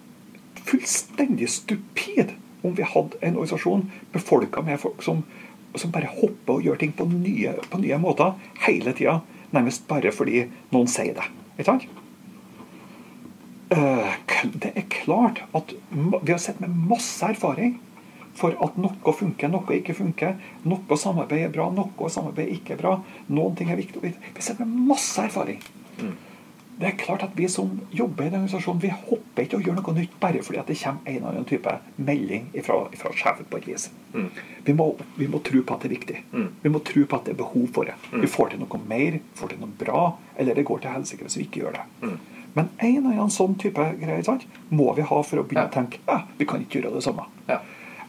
fullstendig 0.68 1.48
stupid 1.50 2.37
om 2.62 2.76
vi 2.76 2.87
hadde 2.87 3.18
en 3.24 3.38
organisasjon 3.40 3.87
befolka 4.12 4.62
med 4.62 4.81
folk 4.81 5.03
som, 5.03 5.22
som, 5.74 5.92
bare 5.92 6.11
hopper 6.12 6.59
og 6.59 6.66
gjør 6.66 6.81
ting 6.81 6.92
på 6.96 7.07
nye, 7.11 7.55
på 7.70 7.81
nye 7.83 7.98
måter 8.00 8.37
hele 8.66 8.94
tida. 8.96 9.20
Nærmest 9.55 9.88
bare 9.88 10.12
fordi 10.14 10.44
noen 10.70 10.90
sier 10.90 11.16
det. 11.16 11.26
Ikke 11.57 11.70
sant? 11.72 11.88
Eh, 13.70 14.14
det 14.62 14.72
er 14.74 14.87
klart 14.90 15.42
at 15.55 15.74
vi 15.90 16.33
har 16.33 16.40
sett 16.42 16.61
med 16.62 16.74
masse 16.90 17.26
erfaring 17.26 17.79
for 18.40 18.57
at 18.64 18.81
noe 18.81 19.14
funker, 19.16 19.53
noe 19.53 19.76
ikke 19.76 19.96
funker. 19.98 20.35
Noe 20.68 20.98
samarbeid 20.98 21.46
er 21.48 21.55
bra, 21.55 21.68
noe 21.74 22.11
samarbeid 22.12 22.55
ikke 22.57 22.76
er 22.76 22.83
bra. 22.83 22.96
Noen 23.29 23.57
ting 23.59 23.70
er 23.72 23.81
viktig. 23.81 24.00
Vi 24.00 24.40
sitter 24.40 24.64
med 24.64 24.90
masse 24.94 25.22
erfaring. 25.29 25.61
Mm. 26.00 26.16
Det 26.81 26.88
er 26.88 26.96
klart 26.96 27.22
at 27.22 27.35
Vi 27.37 27.48
som 27.48 27.74
jobber 27.92 28.24
i 28.24 28.31
den 28.31 28.40
organisasjonen, 28.40 28.81
vi 28.81 28.88
hopper 28.88 29.44
ikke 29.44 29.59
og 29.59 29.66
gjør 29.66 29.74
noe 29.76 29.94
nytt 29.98 30.14
bare 30.20 30.40
fordi 30.44 30.61
at 30.62 30.70
det 30.70 30.79
kommer 30.81 31.11
en 31.11 31.16
eller 31.18 31.29
annen 31.35 31.48
type 31.48 31.74
melding 31.96 32.46
fra, 32.64 32.79
fra 33.03 33.12
sjefen 33.12 33.48
på 33.50 33.61
et 33.61 33.66
vis. 33.68 33.90
Mm. 34.14 34.31
Vi, 34.64 34.74
må, 34.79 34.87
vi, 35.18 35.29
må, 35.29 35.42
tro 35.44 35.61
på 35.61 35.76
at 35.76 35.85
det 35.85 35.90
er 35.90 35.94
viktig. 35.98 36.22
Mm. 36.33 36.46
Vi 36.62 36.72
må 36.72 36.81
tro 36.88 37.05
på 37.05 37.18
at 37.18 37.29
det 37.29 37.35
er 37.35 37.40
behov 37.42 37.66
for 37.76 37.90
det. 37.90 37.98
Mm. 38.14 38.22
Vi 38.24 38.31
får 38.33 38.55
til 38.55 38.62
noe 38.62 38.81
mer, 38.88 39.18
får 39.37 39.53
til 39.53 39.61
noe 39.61 39.76
bra, 39.83 40.07
eller 40.40 40.57
det 40.57 40.64
går 40.70 40.81
til 40.81 40.96
helsike 40.96 41.29
hvis 41.29 41.37
vi 41.37 41.46
ikke 41.50 41.66
gjør 41.66 41.76
det. 41.76 41.85
Mm. 42.07 42.16
Men 42.57 42.72
en 42.79 42.96
eller 42.96 43.12
annen 43.12 43.35
sånn 43.35 43.59
type 43.61 43.85
greier 44.00 44.24
sant, 44.26 44.48
må 44.72 44.88
vi 44.96 45.05
ha 45.07 45.20
for 45.20 45.42
å 45.42 45.44
begynne 45.44 45.68
ja. 45.68 45.70
å 45.70 45.74
tenke 45.74 46.00
ja, 46.09 46.22
vi 46.40 46.48
kan 46.48 46.64
ikke 46.64 46.81
gjøre 46.81 46.96
det 46.96 47.05
samme. 47.05 47.29
Ja. 47.50 47.61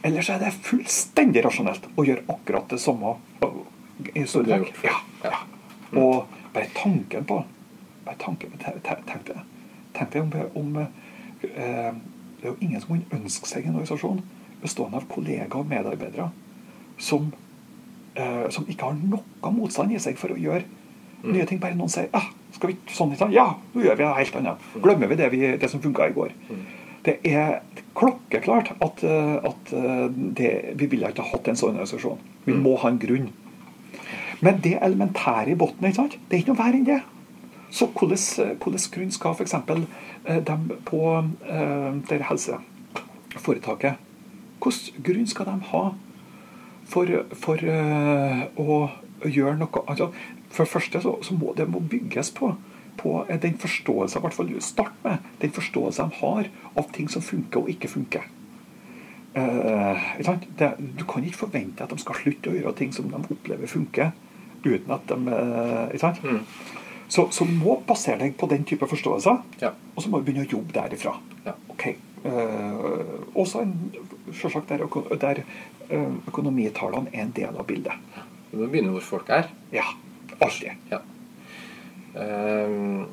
Ellers 0.02 0.30
er 0.34 0.40
det 0.42 0.50
fullstendig 0.66 1.44
rasjonelt 1.44 1.84
å 1.94 2.04
gjøre 2.06 2.24
akkurat 2.34 2.70
det 2.72 2.80
samme 2.82 3.14
i 4.14 4.24
store 4.26 4.58
trekk. 4.58 4.80
Ja, 4.88 4.98
ja. 5.22 5.42
Mm. 5.92 5.98
Og 6.02 6.38
bare 6.54 6.68
tanken 6.74 7.26
på 7.28 7.42
bare 8.02 8.18
tanken, 8.18 8.54
Tenk 8.58 9.26
deg 9.28 9.42
tenk 9.94 10.16
om, 10.16 10.32
om 10.58 10.78
eh, 10.82 11.92
Det 12.40 12.48
er 12.48 12.50
jo 12.50 12.56
ingen 12.60 12.80
som 12.80 12.96
kan 12.96 13.20
ønske 13.20 13.46
seg 13.46 13.66
en 13.66 13.76
organisasjon 13.76 14.22
bestående 14.62 14.98
av 14.98 15.06
kollegaer 15.10 15.58
og 15.58 15.68
medarbeidere 15.70 16.28
som, 16.98 17.32
eh, 18.14 18.48
som 18.50 18.66
ikke 18.70 18.90
har 18.90 18.98
noe 18.98 19.52
motstand 19.54 19.94
i 19.94 20.00
seg 20.02 20.18
for 20.18 20.34
å 20.34 20.38
gjøre 20.38 20.64
mm. 20.64 21.32
nye 21.32 21.46
ting. 21.46 21.60
Bare 21.62 21.78
noen 21.78 21.90
sier 21.92 22.10
ah, 22.16 22.28
skal 22.54 22.72
vi 22.72 22.76
sånn, 22.94 23.14
sånn, 23.18 23.34
Ja, 23.34 23.48
nå 23.74 23.84
gjør 23.84 23.98
vi 23.98 24.06
noe 24.06 24.18
helt 24.18 24.38
annet. 24.38 24.70
Glemmer 24.82 25.10
vi 25.10 25.18
det, 25.18 25.30
vi, 25.34 25.42
det 25.58 25.70
som 25.70 25.82
funka 25.82 26.10
i 26.10 26.16
går. 26.16 26.34
Det 27.02 27.16
er 27.26 27.60
klokkeklart 27.98 28.72
at, 28.80 29.02
eh, 29.04 29.34
at 29.44 29.72
eh, 29.72 30.04
det, 30.38 30.50
vi 30.78 30.86
ville 30.86 31.08
ikke 31.10 31.24
ha 31.24 31.34
hatt 31.34 31.48
en 31.50 31.58
sånn 31.58 31.74
organisasjon. 31.74 32.20
Vi 32.46 32.54
må 32.54 32.76
ha 32.82 32.92
en 32.92 33.00
grunn. 33.02 33.32
Men 34.42 34.60
det 34.62 34.76
elementære 34.82 35.52
i 35.52 35.58
bunnen, 35.58 35.82
det 35.82 35.98
er 35.98 36.40
ikke 36.40 36.52
noe 36.52 36.60
verre 36.60 36.78
enn 36.78 36.86
det. 36.86 37.00
Så 37.72 37.88
hvordan, 37.88 38.54
hvordan 38.62 38.86
grunn 38.94 39.12
skal 39.14 39.36
f.eks. 39.36 39.54
Eh, 40.24 40.40
de 40.46 40.78
på 40.86 41.02
det 42.08 42.22
helseforetaket 42.30 44.08
Hvilken 44.62 45.02
grunn 45.02 45.26
skal 45.26 45.48
de 45.48 45.70
ha 45.72 45.84
for, 46.86 47.08
for 47.34 47.58
å 48.62 48.76
gjøre 49.26 49.56
noe 49.58 49.82
altså, 49.90 50.12
for 50.52 50.62
det 50.62 50.70
første 50.70 51.00
så, 51.02 51.14
så 51.24 51.34
må 51.34 51.54
det 51.56 51.66
må 51.70 51.80
bygges 51.80 52.30
på, 52.36 52.52
på 52.96 53.14
den 53.42 53.56
forståelsen, 53.58 54.20
i 54.20 54.24
hvert 54.26 54.36
fall 54.36 54.52
start 54.62 54.98
med, 55.04 55.32
den 55.40 55.52
forståelsen 55.54 56.12
de 56.12 56.20
har 56.20 56.50
av 56.78 56.92
ting 56.94 57.08
som 57.10 57.24
funker 57.24 57.62
og 57.62 57.72
ikke 57.72 57.90
funker. 57.90 58.28
Uh, 59.32 59.96
det, 60.58 60.74
du 60.98 61.06
kan 61.08 61.24
ikke 61.24 61.46
forvente 61.46 61.84
at 61.84 61.92
de 61.92 61.96
skal 62.02 62.18
slutte 62.20 62.50
å 62.52 62.56
gjøre 62.56 62.74
ting 62.76 62.92
som 62.92 63.08
de 63.08 63.20
opplever 63.32 63.70
funker, 63.70 64.12
uten 64.62 64.92
at 64.92 65.08
de 65.08 65.16
uh, 65.16 66.20
mm. 66.20 66.42
Så, 67.12 67.26
så 67.32 67.44
må 67.44 67.78
basere 67.84 68.22
deg 68.22 68.36
på 68.40 68.48
den 68.48 68.62
type 68.68 68.86
forståelser, 68.88 69.40
ja. 69.60 69.72
og 69.72 70.00
så 70.00 70.08
må 70.08 70.20
du 70.20 70.28
begynne 70.28 70.46
å 70.46 70.52
jobbe 70.52 70.72
derifra. 70.72 71.12
Ja. 71.44 71.52
Okay. 71.74 71.98
Eh, 72.24 72.84
også 73.36 73.60
en, 73.66 73.74
selvsagt 74.32 74.70
der, 74.70 74.86
der 75.20 75.42
økonomitallene 76.30 77.12
er 77.12 77.26
en 77.26 77.34
del 77.36 77.58
av 77.58 77.66
bildet. 77.68 77.98
Du 78.48 78.62
må 78.62 78.70
begynne 78.70 78.94
hvor 78.94 79.04
folk 79.04 79.32
er. 79.34 79.50
Ja. 79.74 79.84
Alltid. 80.38 80.78
Ja. 80.88 81.02
Um, 82.14 83.06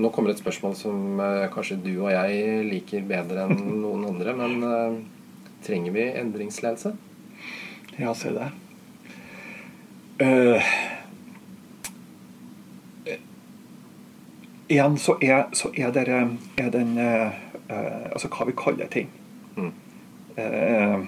nå 0.00 0.10
kommer 0.14 0.32
et 0.32 0.40
spørsmål 0.40 0.74
som 0.78 1.20
uh, 1.20 1.46
kanskje 1.52 1.78
du 1.84 1.92
og 2.00 2.10
jeg 2.12 2.64
liker 2.68 3.06
bedre 3.08 3.46
enn 3.46 3.60
noen 3.84 4.08
andre. 4.12 4.34
Men 4.38 4.64
uh, 4.64 4.96
trenger 5.66 5.94
vi 5.96 6.08
endringsledelse? 6.22 6.94
Ja, 7.98 8.14
se 8.16 8.32
det. 8.34 8.48
Uh, 10.20 10.72
igjen 14.70 14.98
så 15.00 15.16
er, 15.24 15.46
så 15.56 15.70
er, 15.74 15.94
det, 15.96 16.08
er 16.60 16.74
den 16.74 16.98
uh, 17.00 17.30
uh, 17.70 18.10
Altså 18.12 18.28
hva 18.32 18.48
vi 18.48 18.58
kaller 18.58 18.90
ting. 18.92 19.08
Mm. 19.56 19.72
Eh, 20.40 21.00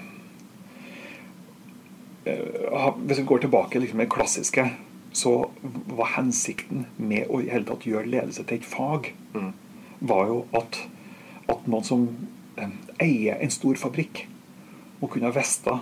eh, 2.25 2.95
hvis 2.97 3.19
vi 3.19 3.25
går 3.25 3.39
tilbake 3.39 3.79
liksom, 3.79 3.99
det 3.99 4.11
klassiske, 4.11 4.71
så 5.13 5.51
var 5.93 6.15
hensikten 6.17 6.87
med 6.97 7.29
å 7.29 7.41
i 7.43 7.51
hele 7.53 7.65
tatt 7.69 7.85
gjøre 7.89 8.09
ledelse 8.09 8.45
til 8.49 8.59
et 8.61 8.65
fag, 8.69 9.13
Mm. 9.33 9.53
var 10.01 10.27
jo 10.29 10.47
at, 10.53 10.77
at 11.49 11.67
noen 11.67 11.85
som 11.85 12.03
eh, 12.61 12.69
eier 13.01 13.39
en 13.41 13.51
stor 13.51 13.75
fabrikk, 13.81 14.27
må 15.01 15.09
kunne 15.09 15.31
vite 15.33 15.79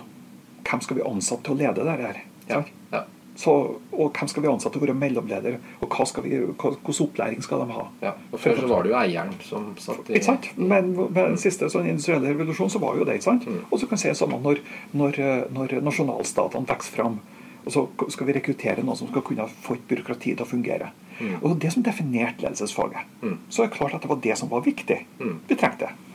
hvem 0.63 0.81
skal 0.81 0.97
vi 0.97 1.03
ansette 1.03 1.43
til 1.43 1.53
å 1.55 1.59
lede 1.59 1.83
det 1.83 1.97
her. 1.99 2.21
Ja. 2.49 2.61
Ja. 2.93 3.01
Så, 3.35 3.51
og 3.91 4.11
hvem 4.17 4.27
skal 4.27 4.43
vi 4.43 4.49
ansette 4.51 4.75
til 4.75 4.81
å 4.83 4.85
være 4.85 4.95
mellomleder, 4.99 5.57
og 5.81 5.89
hva 5.95 6.05
skal 6.05 6.23
vi, 6.25 6.35
hva, 6.37 6.71
hvilken 6.75 7.05
opplæring 7.05 7.41
skal 7.43 7.63
de 7.63 7.75
ha? 7.75 7.85
ja. 8.03 8.11
Og 8.31 8.39
før 8.39 8.59
så 8.59 8.67
var 8.71 8.83
det 8.83 8.91
jo 8.91 8.97
eieren 8.99 9.31
som 9.47 9.69
satt 9.79 10.09
i 10.11 10.15
Ikke 10.19 10.27
sant? 10.27 10.49
Men 10.57 10.91
med 10.95 11.15
den 11.15 11.37
siste 11.41 11.69
sånn 11.71 11.87
industrielle 11.89 12.31
revolusjonen 12.33 12.71
så 12.71 12.81
var 12.83 12.99
jo 12.99 13.07
det. 13.07 13.15
ikke 13.19 13.29
sant? 13.29 13.47
Mm. 13.47 13.61
Og 13.71 13.79
så 13.79 13.87
kan 13.87 13.97
vi 13.97 14.01
si 14.03 14.11
det 14.11 14.21
at 14.27 14.43
når, 14.47 14.61
når, 14.93 15.19
eh, 15.19 15.43
når 15.55 15.77
nasjonalstatene 15.87 16.67
vokser 16.71 16.97
fram. 16.99 17.19
Og 17.61 17.73
så 17.73 17.83
skal 18.09 18.27
vi 18.27 18.35
rekruttere 18.37 18.83
noen 18.83 18.97
som 18.97 19.09
skal 19.11 19.23
kunne 19.25 19.47
få 19.61 19.77
et 19.77 19.87
byråkrati 19.89 20.33
til 20.33 20.45
å 20.45 20.49
fungere. 20.49 20.91
Mm. 21.19 21.33
Og 21.41 21.57
det 21.61 21.73
som 21.73 21.83
definerte 21.85 22.41
ledelsesfaget. 22.41 23.09
Mm. 23.21 23.35
Så 23.49 23.63
er 23.63 23.69
det 23.69 23.75
klart 23.77 23.97
at 23.97 24.05
det 24.05 24.09
var 24.09 24.21
det 24.23 24.37
som 24.39 24.49
var 24.49 24.63
viktig. 24.65 24.97
Mm. 25.19 25.35
Vi 25.49 25.57
trengte 25.57 25.89
det. 25.89 26.11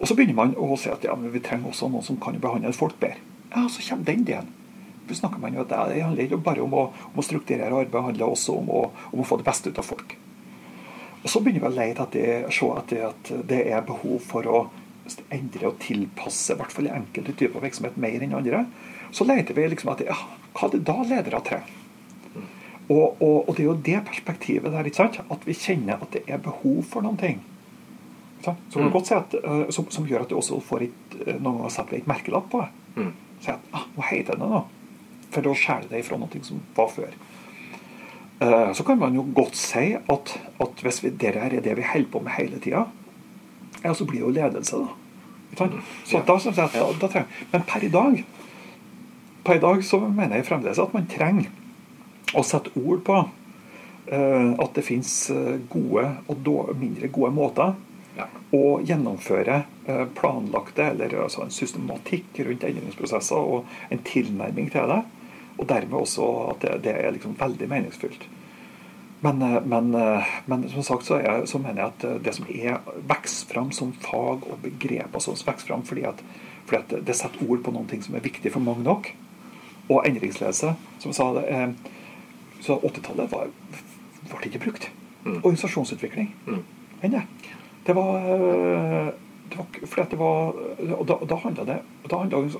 Og 0.00 0.08
så 0.08 0.16
begynner 0.16 0.38
man 0.38 0.56
å 0.56 0.78
si 0.80 0.90
at 0.90 1.04
ja, 1.04 1.14
men 1.14 1.32
vi 1.32 1.42
trenger 1.44 1.70
også 1.70 1.90
noen 1.92 2.06
som 2.06 2.18
kan 2.22 2.38
behandle 2.40 2.72
folk 2.74 2.96
bedre. 3.02 3.20
Ja, 3.50 3.66
så 3.68 3.84
kommer 3.84 4.08
den 4.08 4.24
delen. 4.26 4.48
Så 5.10 5.18
snakker 5.18 5.42
man 5.42 5.54
jo 5.54 5.64
at 5.64 5.72
Det 5.90 6.02
handler 6.02 6.22
ikke 6.22 6.38
bare 6.38 6.62
om 6.62 6.74
å, 6.74 6.84
om 7.10 7.18
å 7.18 7.24
strukturere 7.26 7.66
arbeid, 7.66 7.90
det 7.92 8.02
handler 8.06 8.30
også 8.30 8.54
om 8.60 8.68
å, 8.70 8.82
om 9.10 9.22
å 9.22 9.26
få 9.26 9.40
det 9.40 9.46
beste 9.48 9.70
ut 9.70 9.80
av 9.82 9.86
folk. 9.86 10.14
Og 11.20 11.28
Så 11.28 11.42
begynner 11.42 11.66
vi 11.66 11.68
å 11.68 11.76
lete 11.76 12.06
etter, 12.06 12.46
se 12.54 12.68
etter 12.78 13.08
at 13.10 13.32
det 13.50 13.64
er 13.68 13.82
behov 13.86 14.22
for 14.24 14.46
å 14.46 14.60
endre 15.34 15.68
og 15.68 15.80
tilpasse, 15.82 16.54
i 16.54 16.60
hvert 16.60 16.72
fall 16.72 16.88
enkelte 16.94 17.34
typer 17.36 17.64
virksomhet, 17.64 17.98
mer 18.00 18.22
enn 18.22 18.36
andre. 18.38 18.62
Så 19.12 19.24
leter 19.26 19.54
vi 19.54 19.68
liksom 19.68 19.90
etter 19.92 20.06
ja, 20.10 20.16
hva 20.54 20.66
er 20.68 20.74
det 20.76 20.84
da 20.86 20.96
ledere 21.02 21.40
trenger. 21.46 21.76
Og, 22.90 23.20
og, 23.22 23.48
og 23.48 23.54
det 23.54 23.62
er 23.62 23.68
jo 23.68 23.76
det 23.86 24.00
perspektivet 24.08 24.72
der, 24.72 24.86
ikke 24.88 24.96
sant? 24.98 25.20
at 25.30 25.44
vi 25.46 25.54
kjenner 25.54 26.00
at 26.02 26.10
det 26.10 26.24
er 26.26 26.40
behov 26.42 26.80
for 26.90 27.04
noen 27.06 27.16
ting. 27.20 27.38
Ikke? 28.40 28.56
Så 28.72 28.80
kan 28.80 28.90
du 28.90 28.98
Mm. 28.98 29.16
at, 29.18 29.34
eh, 29.44 29.70
som, 29.70 29.86
som 29.90 30.06
gjør 30.06 30.22
at 30.24 30.28
du 30.32 30.34
også 30.36 30.58
får 30.60 30.82
et, 30.88 31.14
eh, 31.26 31.36
noen 31.38 31.58
ganger 31.60 31.70
setter 31.70 31.96
et 32.00 32.06
merkelapp 32.10 32.48
på 32.50 32.62
det. 32.64 32.68
Mm. 32.96 33.12
Si 33.44 33.50
at 33.52 33.60
ah, 33.72 33.84
hva 33.94 34.08
heter 34.10 34.34
det 34.40 34.48
nå? 34.50 34.64
For 35.30 35.40
da 35.46 35.52
skjærer 35.54 35.86
det 35.90 36.00
ifra 36.02 36.18
noe 36.18 36.42
som 36.42 36.60
var 36.74 36.88
før. 36.90 37.14
Eh, 38.40 38.72
Så 38.74 38.82
kan 38.84 38.98
man 38.98 39.14
jo 39.14 39.22
godt 39.34 39.54
si 39.54 39.92
at, 39.94 40.34
at 40.60 40.82
hvis 40.82 41.02
vi, 41.04 41.10
det 41.10 41.34
her 41.34 41.54
er 41.54 41.60
det 41.60 41.76
vi 41.76 41.82
holder 41.92 42.10
på 42.10 42.20
med 42.24 42.32
hele 42.32 42.58
tida, 42.58 42.86
ja, 43.84 43.92
så 43.94 44.04
blir 44.04 44.20
det 44.20 44.26
jo 44.26 44.34
ledelse, 44.34 44.76
da. 44.82 44.88
Sant? 45.58 45.72
Så 46.04 46.16
Ja. 46.18 46.22
da 46.26 46.38
da, 46.38 46.92
da 47.00 47.06
trenger 47.08 47.26
Men 47.52 47.62
per 47.62 47.84
i 47.84 47.88
dag 47.88 48.24
per 49.44 49.56
i 49.56 49.62
dag 49.62 49.84
så 49.84 50.00
mener 50.06 50.36
jeg 50.40 50.46
fremdeles 50.50 50.78
at 50.82 50.94
man 50.94 51.06
trenger 51.10 51.48
å 52.36 52.42
sette 52.46 52.70
ord 52.78 53.02
på 53.06 53.16
eh, 54.10 54.50
at 54.60 54.74
det 54.76 54.84
fins 54.86 55.12
gode 55.72 56.06
og 56.28 56.74
mindre 56.80 57.08
gode 57.12 57.32
måter 57.36 57.74
Ja. 58.18 58.24
å 58.52 58.80
gjennomføre 58.82 59.60
eh, 59.86 60.04
planlagte 60.18 60.82
eller 60.90 61.12
altså 61.22 61.44
en 61.44 61.52
systematikk 61.54 62.40
rundt 62.44 62.64
endringsprosesser 62.66 63.38
og 63.38 63.64
en 63.94 64.02
tilnærming 64.04 64.66
til 64.74 64.88
det. 64.90 64.98
Og 65.60 65.68
dermed 65.70 65.94
også 66.00 66.26
at 66.50 66.60
det, 66.64 66.72
det 66.88 66.94
er 66.98 67.12
liksom 67.14 67.36
veldig 67.38 67.68
meningsfylt. 67.70 68.26
Men, 69.22 69.40
eh, 69.46 69.60
men, 69.62 69.94
eh, 69.94 70.26
men 70.50 70.66
som 70.74 70.82
sagt 70.82 71.06
så, 71.06 71.20
er, 71.22 71.46
så 71.46 71.58
mener 71.62 71.84
jeg 71.84 71.92
at 71.94 72.04
eh, 72.10 72.18
det 72.26 72.34
som 72.34 72.46
er 72.50 72.80
vokser 73.08 73.46
fram 73.54 73.70
som 73.78 73.92
fag 74.02 74.46
og 74.50 74.58
begreper 74.66 75.20
som 75.22 75.38
vokser 75.38 75.70
fram 75.70 75.86
fordi 75.86 76.04
at, 76.10 76.22
fordi 76.66 76.78
at 76.82 76.88
det- 76.90 77.04
det 77.06 77.16
setter 77.16 77.46
ord 77.48 77.62
på 77.62 77.72
noen 77.72 77.86
ting 77.88 78.02
som 78.02 78.14
er 78.18 78.26
viktig 78.26 78.52
for 78.52 78.60
mange 78.60 78.82
nok. 78.84 79.12
Og 79.90 80.04
endringsledelse, 80.06 80.74
som 81.02 81.12
sa 81.12 81.32
det, 81.34 81.44
eh, 81.50 81.68
så 82.60 82.78
80-tallet 82.78 83.30
var- 83.32 83.50
ble 84.30 84.46
ikke 84.46 84.62
brukt. 84.64 84.90
Mm. 85.24 85.40
Organisasjonsutvikling. 85.42 86.34
Mm. 86.46 86.62
det. 87.02 87.22
Det 87.86 87.94
var, 87.96 88.18
eh, 88.18 89.12
det 89.50 89.56
var 89.58 89.66
fordi 89.86 90.10
det 90.10 90.18
var 90.18 90.54
og 90.98 91.06
Da, 91.06 91.14
da 91.26 91.36
handla 91.36 91.64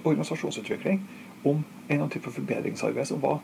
organisasjonsutvikling 0.05 1.01
om 1.45 1.57
en 1.57 1.65
eller 1.89 2.03
annen 2.03 2.11
type 2.11 2.31
forbedringsarbeid 2.31 3.07
som 3.07 3.21
var 3.21 3.41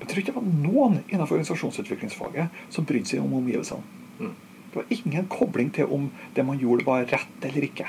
Jeg 0.00 0.08
tror 0.08 0.18
ikke 0.18 0.32
det 0.32 0.34
var 0.34 0.70
noen 0.72 0.98
innenfor 1.08 1.36
organisasjonsutviklingsfaget 1.38 2.48
som 2.68 2.84
brydde 2.84 3.06
seg 3.06 3.20
om 3.22 3.32
omgivelsene. 3.34 3.80
Mm. 4.20 4.32
Det 4.72 4.76
var 4.76 4.84
ingen 4.90 5.26
kobling 5.26 5.70
til 5.72 5.86
om 5.86 6.10
det 6.34 6.44
man 6.46 6.58
gjorde, 6.58 6.84
var 6.84 7.04
rett 7.04 7.44
eller 7.44 7.62
ikke. 7.62 7.86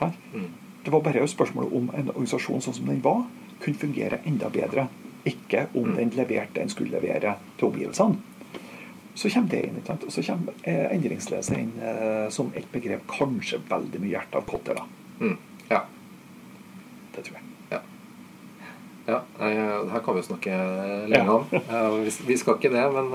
Mm. 0.00 0.48
Det 0.84 0.92
var 0.92 1.00
bare 1.00 1.28
spørsmålet 1.28 1.72
om 1.72 1.90
en 1.94 2.08
organisasjon 2.08 2.60
sånn 2.60 2.74
som 2.74 2.86
den 2.86 3.02
var, 3.04 3.26
kunne 3.62 3.78
fungere 3.80 4.20
enda 4.24 4.50
bedre. 4.52 4.88
Ikke 5.26 5.66
om 5.74 5.96
den 5.96 6.12
leverte 6.14 6.60
en 6.60 6.66
den 6.66 6.70
skulle 6.70 7.00
levere 7.00 7.34
til 7.58 7.68
omgivelsene. 7.68 8.16
Så 9.16 9.30
kommer 9.32 9.48
det 9.48 9.62
inn. 9.64 9.80
Og 9.88 10.12
så 10.12 10.22
kommer 10.22 10.52
eh, 10.62 10.86
endringsledelse 10.92 11.58
inn 11.58 11.72
eh, 11.80 12.28
som 12.30 12.52
et 12.54 12.68
begrep 12.72 13.06
kanskje 13.08 13.62
veldig 13.70 14.02
mye 14.02 14.12
hjertet 14.12 14.38
av 14.42 14.46
Kotter. 14.50 14.76
da. 14.76 14.84
Mm. 15.24 15.36
Ja. 15.70 15.80
Det 17.14 17.24
tror 17.24 17.38
jeg. 17.38 17.46
Ja. 17.72 17.80
ja. 19.08 19.20
Eh, 19.40 19.88
her 19.94 20.04
kan 20.04 20.14
vi 20.14 20.22
jo 20.22 20.28
snakke 20.28 20.60
lenge 21.08 21.38
om. 21.40 21.48
Ja, 21.56 21.88
vi, 22.28 22.36
skal 22.36 22.60
ikke 22.60 22.74
det, 22.76 22.84
men 22.92 23.12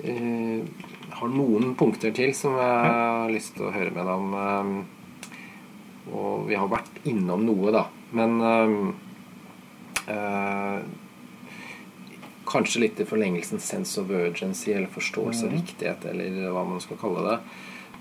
eh, 0.00 0.90
har 1.20 1.32
noen 1.32 1.76
punkter 1.76 2.14
til 2.16 2.32
som 2.36 2.56
jeg 2.56 2.92
har 2.96 3.32
lyst 3.32 3.54
til 3.58 3.68
å 3.68 3.74
høre 3.76 3.92
med 3.92 4.08
deg 4.08 4.16
om. 4.16 4.84
og 6.16 6.48
vi 6.48 6.56
har 6.56 6.72
vært 6.72 7.04
innom 7.04 7.44
noe, 7.44 7.68
da. 7.74 7.84
Men 8.16 8.40
eh, 8.40 8.78
Kanskje 12.46 12.84
litt 12.84 13.00
i 13.02 13.08
forlengelsen 13.08 13.62
sense 13.62 14.00
of 14.00 14.10
urgency, 14.10 14.72
eller 14.72 14.92
forståelse 14.92 15.48
av 15.48 15.52
mm. 15.52 15.58
riktighet, 15.58 16.06
eller 16.12 16.52
hva 16.54 16.62
man 16.68 16.84
skal 16.84 17.00
kalle 17.00 17.24
det. 17.26 17.38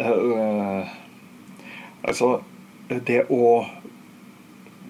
Uh, 0.00 0.88
altså, 2.00 2.30
det 2.88 3.26
å 3.28 3.42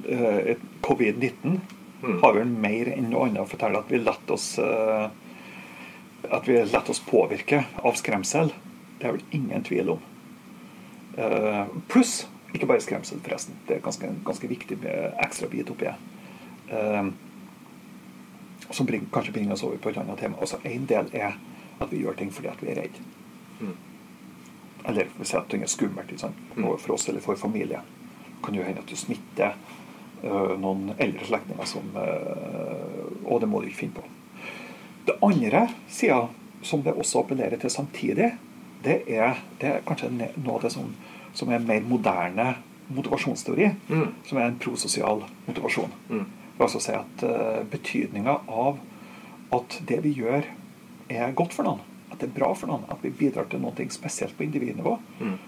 uh, 0.07 0.55
Covid-19 0.87 1.59
Mm. 2.03 2.23
har 2.23 2.35
vel 2.37 2.47
mer 2.47 2.93
enn 2.93 3.09
noe 3.11 3.27
annet 3.27 3.43
å 3.43 3.49
fortelle 3.51 3.81
at 3.81 3.89
vi 3.91 3.99
lar 3.99 4.21
oss 4.31 4.53
uh, 4.63 5.09
at 6.31 6.47
vi 6.47 6.61
lar 6.71 6.91
oss 6.91 7.01
påvirke 7.03 7.65
av 7.83 7.99
skremsel. 7.99 8.53
Det 8.99 9.07
er 9.07 9.15
vel 9.15 9.25
ingen 9.31 9.65
tvil 9.65 9.95
om. 9.95 10.03
Eh, 11.19 11.65
Pluss 11.89 12.27
ikke 12.55 12.67
bare 12.67 12.81
skremsel, 12.81 13.21
forresten. 13.21 13.57
Det 13.69 13.77
er 13.77 13.85
ganske, 13.85 14.11
ganske 14.25 14.49
viktig 14.49 14.79
med 14.83 15.19
ekstra 15.25 15.49
bit 15.53 15.71
oppi 15.71 15.89
det. 15.89 15.95
Eh, 16.73 17.11
som 18.71 18.87
bring, 18.87 19.07
kanskje 19.13 19.33
bringer 19.33 19.53
oss 19.53 19.65
over 19.65 19.77
på 19.77 19.93
et 19.93 20.01
annet 20.01 20.19
tema. 20.19 20.41
Også 20.41 20.61
En 20.65 20.87
del 20.89 21.11
er 21.13 21.37
at 21.81 21.93
vi 21.93 22.03
gjør 22.03 22.17
ting 22.19 22.33
fordi 22.35 22.49
at 22.49 22.63
vi 22.63 22.73
er 22.73 22.81
redde. 22.83 23.05
Mm. 23.61 23.77
Eller 24.89 25.09
vi 25.19 25.25
sier 25.25 25.41
at 25.41 25.49
ting 25.51 25.63
er 25.63 25.71
skummelt 25.71 26.11
liksom. 26.11 26.35
For- 26.55 26.95
oss 26.95 27.09
eller 27.09 27.21
for 27.21 27.37
familie. 27.37 27.81
kan 28.43 28.55
jo 28.55 28.63
hende 28.63 28.81
at 28.81 28.87
du 28.87 28.97
smitter 28.97 29.55
uh, 30.25 30.55
noen 30.61 30.95
eldre 30.99 31.27
slektninger 31.27 31.65
som 31.67 31.83
uh, 31.97 33.09
Og 33.25 33.41
det 33.41 33.49
må 33.49 33.61
du 33.61 33.67
ikke 33.67 33.81
finne 33.81 33.95
på. 33.95 34.05
Det 35.07 35.17
andre 35.23 35.69
sida 35.89 36.29
som 36.63 36.83
det 36.83 36.95
også 36.95 37.21
appellerer 37.21 37.57
til 37.59 37.71
samtidig, 37.71 38.31
det 38.85 39.03
er, 39.11 39.39
det 39.61 39.71
er 39.71 39.85
kanskje 39.87 40.11
noe 40.15 40.57
av 40.57 40.65
det 40.65 40.73
som, 40.75 40.91
som 41.37 41.51
er 41.53 41.63
mer 41.65 41.85
moderne 41.87 42.53
motivasjonsteori. 42.89 43.71
Mm. 43.89 44.07
Som 44.25 44.39
er 44.39 44.49
en 44.49 44.59
prososial 44.59 45.25
motivasjon. 45.47 45.93
Mm. 46.09 46.25
Det 46.25 46.57
vil 46.59 46.67
altså 46.67 46.81
si 46.83 46.95
at 46.97 47.25
uh, 47.27 47.65
betydninga 47.71 48.39
av 48.49 48.81
at 49.55 49.79
det 49.89 50.01
vi 50.05 50.15
gjør, 50.19 50.49
er 51.09 51.33
godt 51.37 51.55
for 51.57 51.65
noen, 51.65 51.81
at 52.13 52.19
det 52.21 52.29
er 52.29 52.35
bra 52.37 52.51
for 52.57 52.69
noen, 52.69 52.85
at 52.93 53.01
vi 53.05 53.13
bidrar 53.15 53.47
til 53.49 53.63
noe 53.63 53.87
spesielt 53.93 54.37
på 54.37 54.45
individnivå, 54.45 54.99
Mm. 55.19 55.39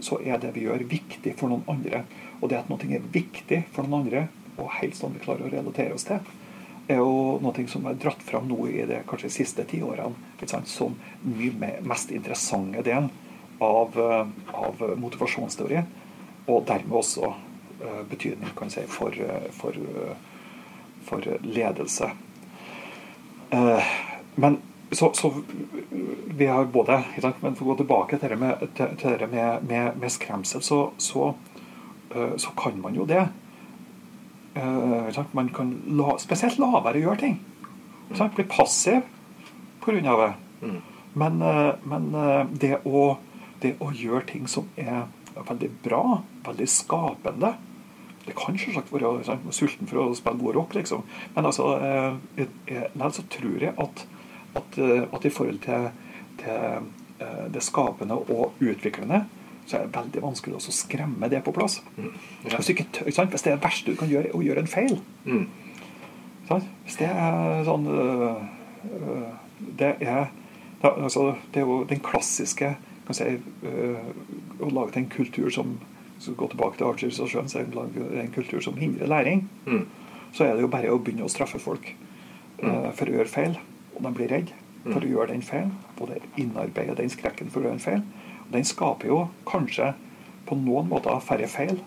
så 0.00 0.18
er 0.24 0.38
det 0.38 0.54
vi 0.54 0.64
gjør, 0.64 0.84
viktig 0.88 1.34
for 1.36 1.48
noen 1.48 1.64
andre. 1.68 2.04
Og 2.40 2.48
det 2.48 2.58
at 2.58 2.70
noe 2.70 2.88
er 2.88 3.04
viktig 3.12 3.64
for 3.72 3.84
noen 3.84 4.06
andre, 4.06 4.28
og 4.58 4.70
helst 4.80 5.02
noe 5.02 5.12
vi 5.12 5.24
klarer 5.24 5.46
å 5.46 5.52
relatere 5.52 5.94
oss 5.94 6.04
til, 6.08 6.20
er 6.88 6.96
jo 6.96 7.38
noe 7.42 7.66
som 7.68 7.86
er 7.86 7.94
dratt 7.94 8.22
fram 8.22 8.48
nå 8.48 8.66
i 8.66 8.86
det 8.88 9.04
kanskje 9.06 9.30
siste 9.30 9.64
tiårene 9.64 10.29
sant, 10.48 10.68
som 10.68 10.94
mye 11.22 11.80
mest 11.84 12.10
interessante 12.10 12.82
delen 12.82 13.10
av, 13.60 13.98
eh, 13.98 14.26
av 14.54 14.96
motivasjonsteori, 14.96 15.82
og 16.46 16.64
dermed 16.68 16.96
også 17.02 17.28
eh, 17.28 18.00
betydning 18.08 18.54
kan 18.56 18.72
si, 18.72 18.86
for, 18.88 19.12
eh, 19.12 19.50
for, 19.52 19.76
for 21.04 21.30
ledelse. 21.44 22.10
Men 24.40 24.60
så, 24.92 25.10
så 25.14 25.32
vi 26.38 26.46
har 26.46 26.64
både 26.70 27.00
Men 27.40 27.56
for 27.58 27.64
å 27.64 27.72
gå 27.72 27.76
tilbake 27.80 28.18
til 28.18 28.30
det 28.30 28.36
med, 28.38 28.62
til, 28.78 29.16
det 29.18 29.26
med, 29.30 29.64
med, 29.66 29.96
med 29.98 30.12
skremsel, 30.12 30.62
så, 30.62 30.92
så, 30.96 31.32
så 32.36 32.52
kan 32.58 32.78
man 32.80 32.94
jo 32.94 33.06
det. 33.10 33.24
Man 35.34 35.50
kan 35.54 35.72
la, 35.98 36.14
spesielt 36.22 36.58
la 36.62 36.78
være 36.78 37.02
å 37.02 37.04
gjøre 37.08 37.22
ting. 37.24 37.36
Bli 38.36 38.46
passiv 38.50 39.02
pga. 39.84 40.16
det. 40.20 40.32
Mm. 40.66 40.76
Men, 41.14 41.40
eh, 41.42 41.72
men 41.84 42.14
eh, 42.14 42.44
det, 42.62 42.76
å, 42.86 43.16
det 43.62 43.74
å 43.80 43.90
gjøre 43.92 44.26
ting 44.26 44.46
som 44.48 44.68
er 44.76 45.06
veldig 45.34 45.70
bra, 45.84 46.22
veldig 46.46 46.66
skapende 46.68 47.54
Det 48.26 48.34
kan 48.36 48.58
selvsagt 48.58 48.92
være 48.92 49.24
sant, 49.24 49.46
sulten 49.56 49.88
for 49.88 50.02
å 50.02 50.14
spille 50.14 50.38
god 50.38 50.54
rock, 50.54 50.74
liksom. 50.76 51.02
Men 51.34 51.46
altså, 51.48 51.70
eh, 51.80 52.44
eh, 52.44 52.86
likevel 52.92 53.12
så 53.16 53.22
tror 53.32 53.62
jeg 53.64 53.74
at, 53.80 54.02
at, 54.60 54.78
at 55.16 55.24
i 55.24 55.30
forhold 55.32 55.58
til, 55.64 55.88
til 56.42 56.90
det 57.52 57.62
skapende 57.64 58.14
og 58.32 58.54
utviklende, 58.60 59.24
så 59.66 59.76
er 59.76 59.86
det 59.86 59.96
veldig 59.96 60.22
vanskelig 60.24 60.56
å 60.56 60.72
skremme 60.72 61.28
det 61.32 61.42
på 61.44 61.52
plass. 61.52 61.80
Ja. 61.96 62.56
Hvis, 62.56 62.70
ikke, 62.72 62.86
tør- 62.92 63.08
ikke 63.08 63.16
sant? 63.18 63.30
Hvis 63.34 63.44
det 63.44 63.56
verste 63.62 63.92
du 63.92 63.98
kan 64.00 64.08
gjøre, 64.12 64.30
er 64.30 64.36
å 64.36 64.40
gjøre 64.44 64.62
en 64.64 64.70
feil. 64.70 64.96
Mm. 65.24 65.44
Hvis 66.84 66.96
det 66.98 67.06
er 67.12 67.60
sånn 67.68 67.84
øh, 67.86 68.40
øh, 68.90 69.26
Det 69.78 69.94
er 70.00 70.30
altså, 70.82 71.34
det 71.54 71.62
er 71.62 71.66
jo 71.68 71.84
den 71.88 72.00
klassiske 72.04 72.74
kan 73.10 73.14
si, 73.16 73.24
øh, 73.66 74.10
Å 74.60 74.70
lage 74.70 74.94
til 74.94 75.02
en 75.02 75.10
kultur 75.10 75.50
som 75.50 75.78
Hvis 76.16 76.28
gå 76.28 76.34
går 76.36 76.50
tilbake 76.52 76.76
til 76.76 76.86
Archers 76.86 77.20
skjønner 77.32 77.62
jeg, 77.62 78.22
en 78.22 78.32
kultur 78.34 78.60
som 78.60 78.76
hindrer 78.76 79.08
læring. 79.08 79.46
Mm. 79.64 79.86
Så 80.32 80.44
er 80.44 80.52
det 80.52 80.60
jo 80.60 80.68
bare 80.68 80.90
å 80.92 80.98
begynne 81.00 81.24
å 81.24 81.32
straffe 81.32 81.58
folk 81.58 81.94
øh, 82.60 82.90
for 82.92 83.08
å 83.08 83.14
gjøre 83.14 83.32
feil. 83.32 83.56
Og 83.96 84.02
de 84.04 84.12
blir 84.18 84.28
redd 84.28 84.52
for 84.84 85.00
å 85.00 85.08
gjøre 85.08 85.32
den 85.32 85.40
feilen. 85.42 85.72
Og 85.96 86.10
det 86.10 86.20
innarbeider 86.36 86.98
den 86.98 87.08
skrekken 87.08 87.48
for 87.48 87.62
å 87.62 87.70
gjøre 87.70 87.78
en 87.78 87.86
feil. 87.86 88.04
Og 88.44 88.52
den 88.52 88.68
skaper 88.68 89.08
jo 89.08 89.18
kanskje 89.48 89.94
på 90.44 90.60
noen 90.60 90.92
måter 90.92 91.24
færre 91.24 91.48
feil, 91.48 91.80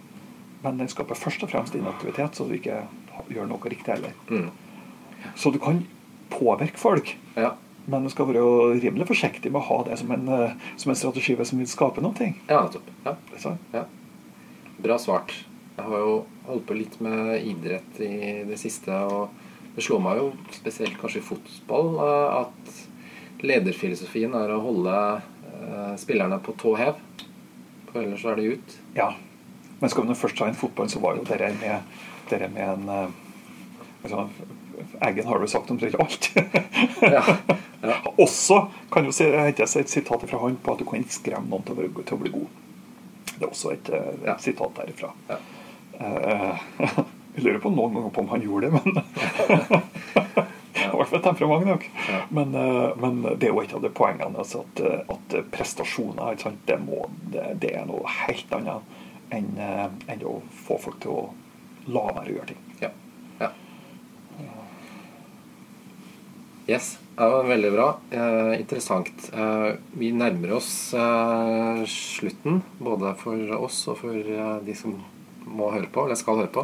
men 0.64 0.82
den 0.82 0.90
skaper 0.90 1.20
først 1.20 1.46
og 1.46 1.54
fremst 1.54 1.78
inaktivitet, 1.78 2.34
så 2.34 2.48
du 2.50 2.56
ikke 2.58 2.82
gjør 3.30 3.50
noe 3.54 3.70
riktig 3.70 3.94
heller. 3.94 4.18
Mm. 4.34 4.50
Så 5.36 5.54
du 5.54 5.60
kan 5.62 5.84
påvirke 6.30 6.78
folk, 6.78 7.16
Ja. 7.36 7.54
men 7.88 8.04
du 8.04 8.10
skal 8.10 8.28
være 8.30 8.80
rimelig 8.82 9.08
forsiktig 9.08 9.52
med 9.52 9.62
å 9.62 9.66
ha 9.68 9.84
det 9.84 9.98
som 10.00 10.12
en, 10.12 10.28
eh, 10.30 10.54
som 10.78 10.90
en 10.92 10.96
strategi 10.96 11.36
hvis 11.36 11.52
du 11.52 11.58
vil 11.58 11.68
skape 11.68 12.02
noe. 12.02 12.34
ja, 12.50 12.62
nettopp. 12.64 12.90
Ja. 13.06 13.16
Ja. 13.74 13.86
Bra 14.84 14.98
svart. 14.98 15.34
Jeg 15.78 15.86
har 15.86 15.98
jo 15.98 16.26
holdt 16.48 16.66
på 16.68 16.76
litt 16.78 17.00
med 17.02 17.42
idrett 17.46 18.00
i 18.00 18.44
det 18.46 18.58
siste, 18.60 18.90
og 18.94 19.30
det 19.76 19.84
slår 19.84 20.02
meg 20.02 20.18
jo 20.18 20.34
spesielt 20.52 20.98
kanskje 21.02 21.18
i 21.18 21.28
fotball 21.28 21.96
eh, 22.00 22.42
at 22.42 23.44
lederfilosofien 23.44 24.34
er 24.38 24.54
å 24.54 24.62
holde 24.64 24.96
eh, 25.22 25.96
spillerne 26.00 26.40
på 26.44 26.54
tå 26.62 26.76
hev, 26.80 26.96
for 27.92 28.02
ellers 28.04 28.24
er 28.26 28.36
de 28.36 28.54
ut. 28.56 28.78
ja. 28.96 29.14
Men 29.82 29.90
skal 29.90 30.04
vi 30.06 30.10
nå 30.14 30.16
først 30.16 30.38
ta 30.38 30.46
inn 30.48 30.56
fotballen, 30.56 30.90
så 30.90 31.00
var 31.04 31.18
jo 31.18 31.24
dere 31.28 31.50
med, 31.60 31.82
det 32.30 32.48
med 32.54 32.62
en 32.64 32.90
altså, 34.04 34.30
Eggen 35.02 35.28
har 35.28 35.40
jo 35.44 35.48
sagt 35.48 35.72
omtrent 35.72 35.96
alt. 36.00 36.30
Ja. 37.02 37.24
Ja. 37.82 37.96
Også 38.24 38.60
kan 38.92 39.06
jo 39.06 39.12
si, 39.16 39.26
jeg 39.28 39.56
et 39.58 39.90
sitat 39.92 40.24
fra 40.30 40.40
han 40.44 40.56
på 40.64 40.74
at 40.76 40.80
du 40.80 40.86
kan 40.88 41.02
ikke 41.02 41.18
skremme 41.18 41.50
noen 41.52 41.66
til 41.68 41.76
å, 41.76 41.82
være, 41.82 42.06
til 42.08 42.18
å 42.18 42.22
bli 42.22 42.32
god. 42.34 42.60
Det 43.34 43.42
er 43.42 43.50
også 43.50 43.74
et 43.74 43.90
et 43.90 44.26
Ja. 44.28 44.38
sitat 44.40 44.76
derifra. 44.78 45.10
Ja. 45.30 45.38
Uh, 46.00 46.64
jeg 47.36 47.44
lurer 47.44 47.60
på 47.64 47.72
noen 47.74 47.96
ganger 47.98 48.14
på 48.14 48.22
om 48.22 48.30
han 48.30 48.46
gjorde 48.46 48.70
det, 48.70 48.74
men 48.78 48.88
I 50.84 50.96
hvert 50.96 51.10
fall 51.10 51.24
temperament 51.26 51.66
nok. 51.68 51.88
Men, 52.30 52.54
uh, 52.56 52.94
men 53.02 53.22
det 53.40 53.50
er 53.50 53.54
jo 53.56 53.64
et 53.64 53.74
av 53.74 53.82
de 53.82 53.90
poengene 53.94 54.40
altså 54.40 54.62
at, 54.64 54.84
eh, 54.86 55.02
at 55.10 55.36
prestasjoner 55.54 56.38
det, 56.70 56.78
må, 56.82 57.08
det, 57.34 57.48
det 57.66 57.74
er 57.78 57.88
noe 57.90 58.06
helt 58.24 58.54
annet 58.54 59.02
enn, 59.34 59.50
eh, 59.58 59.88
enn 60.14 60.26
å 60.28 60.38
få 60.66 60.78
folk 60.82 61.00
til 61.04 61.14
å 61.14 61.24
la 61.94 62.06
være 62.14 62.30
å 62.30 62.36
gjøre 62.38 62.52
ting. 62.54 62.62
Ja. 62.84 62.90
ja. 63.42 63.50
Yes. 66.68 66.98
Det 67.16 67.30
var 67.30 67.44
veldig 67.44 67.72
bra. 67.72 67.98
Eh, 68.12 68.60
interessant. 68.60 69.32
Eh, 69.34 69.72
vi 69.92 70.12
nærmer 70.12 70.54
oss 70.54 70.94
eh, 70.94 71.84
slutten, 71.86 72.62
både 72.80 73.12
for 73.20 73.52
oss 73.58 73.82
og 73.92 74.00
for 74.00 74.16
eh, 74.16 74.56
de 74.66 74.76
som 74.78 74.96
må 75.44 75.68
høre 75.74 75.92
på, 75.92 76.06
eller 76.06 76.18
skal 76.18 76.40
høre 76.40 76.54
på. 76.56 76.64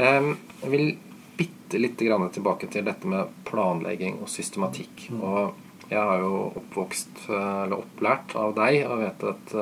Eh, 0.00 0.30
jeg 0.62 0.72
vil 0.72 0.88
bitte 1.36 1.78
lite 1.78 2.08
grann 2.08 2.26
tilbake 2.32 2.70
til 2.72 2.88
dette 2.88 3.10
med 3.10 3.36
planlegging 3.46 4.18
og 4.24 4.32
systematikk. 4.32 5.10
Og 5.20 5.92
jeg 5.92 6.00
har 6.00 6.24
jo 6.24 6.40
oppvokst, 6.62 7.28
eh, 7.28 7.52
eller 7.66 7.84
opplært 7.84 8.34
av 8.40 8.56
deg, 8.56 8.80
og 8.88 9.04
vet 9.04 9.28
at 9.34 9.56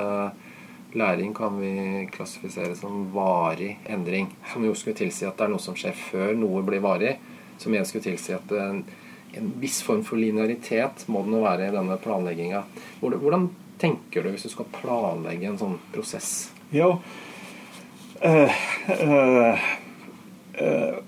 læring 0.96 1.34
kan 1.34 1.58
vi 1.58 2.06
klassifisere 2.12 2.76
som 2.78 3.08
varig 3.12 3.74
endring. 3.90 4.30
Som 4.54 4.64
jo 4.64 4.78
skulle 4.78 5.02
tilsi 5.02 5.26
at 5.26 5.36
det 5.36 5.48
er 5.48 5.56
noe 5.56 5.66
som 5.66 5.76
skjer 5.76 5.96
før 6.06 6.36
noe 6.38 6.62
blir 6.64 6.84
varig. 6.84 7.16
Som 7.58 7.74
igjen 7.74 7.88
skulle 7.88 8.12
tilsi 8.12 8.36
at 8.36 8.52
en, 8.56 8.84
en 9.38 9.52
viss 9.62 9.80
form 9.84 10.02
for 10.06 10.20
linearitet 10.20 11.06
må 11.12 11.24
det 11.26 11.42
være 11.42 11.68
i 11.68 11.74
denne 11.74 11.98
planlegginga. 12.02 12.64
Hvordan, 13.02 13.50
tenker 13.82 14.22
du 14.22 14.30
hvis 14.30 14.46
du 14.46 14.52
skal 14.52 14.68
planlegge 14.70 15.48
en 15.48 15.58
sånn 15.58 15.78
prosess? 15.94 16.50
Ja 16.72 16.92
uh, 18.22 18.60
uh, 18.88 19.64
uh, 20.60 21.00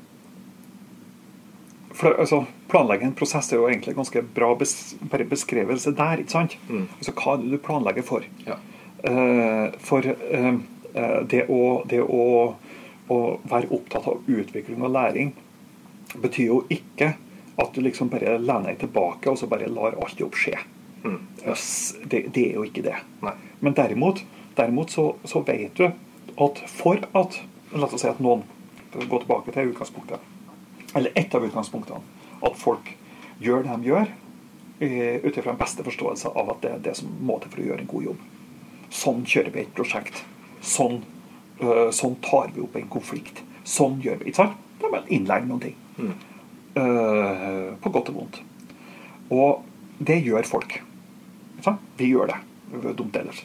for, 1.94 2.16
altså, 2.18 2.44
Planlegge 2.68 3.06
en 3.06 3.14
prosess 3.14 3.52
er 3.52 3.60
jo 3.60 3.68
egentlig 3.68 3.92
en 3.92 4.00
ganske 4.00 4.22
bra 4.34 4.48
bes 4.58 4.74
beskrivelse 5.30 5.92
der. 5.94 6.22
ikke 6.24 6.34
sant? 6.34 6.56
Mm. 6.68 6.88
Altså, 6.98 7.12
Hva 7.12 7.34
er 7.34 7.42
det 7.42 7.52
du 7.52 7.58
planlegger 7.62 8.06
for? 8.06 8.26
Ja. 8.46 8.56
Eh, 9.04 9.66
for 9.84 10.06
eh, 10.06 10.54
eh, 10.94 11.18
det, 11.30 11.44
å, 11.52 11.84
det 11.88 12.00
å, 12.02 12.24
å 13.12 13.18
være 13.50 13.70
opptatt 13.76 14.08
av 14.10 14.26
utvikling 14.26 14.82
og 14.82 14.94
læring 14.96 15.34
betyr 16.14 16.48
jo 16.48 16.62
ikke 16.72 17.12
at 17.56 17.74
du 17.74 17.80
liksom 17.84 18.10
bare 18.10 18.38
lener 18.38 18.72
deg 18.72 18.80
tilbake 18.84 19.30
og 19.30 19.38
så 19.38 19.48
bare 19.50 19.70
lar 19.70 19.96
alt 20.00 20.20
jobb 20.20 20.34
skje. 20.38 20.56
Mm. 21.04 21.20
Det, 22.10 22.24
det 22.34 22.44
er 22.48 22.56
jo 22.56 22.64
ikke 22.66 22.84
det. 22.86 22.96
Nei. 23.22 23.34
Men 23.60 23.76
derimot, 23.76 24.24
derimot 24.56 24.94
så, 24.94 25.12
så 25.28 25.44
vet 25.46 25.76
du 25.78 25.88
at 25.88 26.62
for 26.70 27.04
at 27.14 27.42
La 27.74 27.88
oss 27.88 28.04
si 28.04 28.06
at 28.06 28.20
noen 28.22 28.44
går 28.94 29.24
tilbake 29.24 29.50
til 29.50 29.72
utgangspunktet. 29.72 30.20
Eller 30.94 31.10
ett 31.18 31.34
av 31.34 31.42
utgangspunktene. 31.42 31.98
At 32.46 32.54
folk 32.58 32.92
gjør 33.42 33.64
det 33.64 33.78
de 33.80 33.88
gjør 33.88 34.04
eh, 34.78 35.16
ut 35.24 35.34
ifra 35.34 35.50
en 35.50 35.58
beste 35.58 35.82
forståelse 35.82 36.30
av 36.38 36.52
at 36.54 36.60
det 36.62 36.70
er 36.70 36.84
det 36.84 36.94
som 37.00 37.10
må 37.26 37.40
til 37.42 37.50
for 37.50 37.62
å 37.62 37.66
gjøre 37.66 37.82
en 37.82 37.90
god 37.90 38.06
jobb. 38.10 38.22
Sånn 38.94 39.24
kjører 39.26 39.56
vi 39.56 39.64
et 39.64 39.74
prosjekt. 39.74 40.22
Sånn, 40.62 41.00
øh, 41.64 41.90
sånn 41.90 42.14
tar 42.22 42.54
vi 42.54 42.62
opp 42.62 42.78
en 42.78 42.86
konflikt. 42.92 43.42
Sånn 43.66 43.98
gjør 44.04 44.22
vi. 44.22 44.30
Ikke 44.30 44.44
sant? 44.44 44.62
Da 44.78 44.86
må 44.86 45.00
man 45.00 45.10
innlegge 45.10 45.50
noen 45.50 45.64
ting. 45.66 45.76
Mm. 45.98 46.14
Øh, 46.76 47.76
på 47.80 47.90
godt 47.90 48.08
og 48.10 48.14
vondt. 48.14 48.40
Og 49.30 49.62
det 49.98 50.22
gjør 50.24 50.42
folk. 50.48 50.80
Vi 51.98 52.08
gjør 52.10 52.26
det. 52.32 52.40
Det 52.72 52.90
er 52.90 52.96
dumt 52.98 53.16
ellers. 53.16 53.44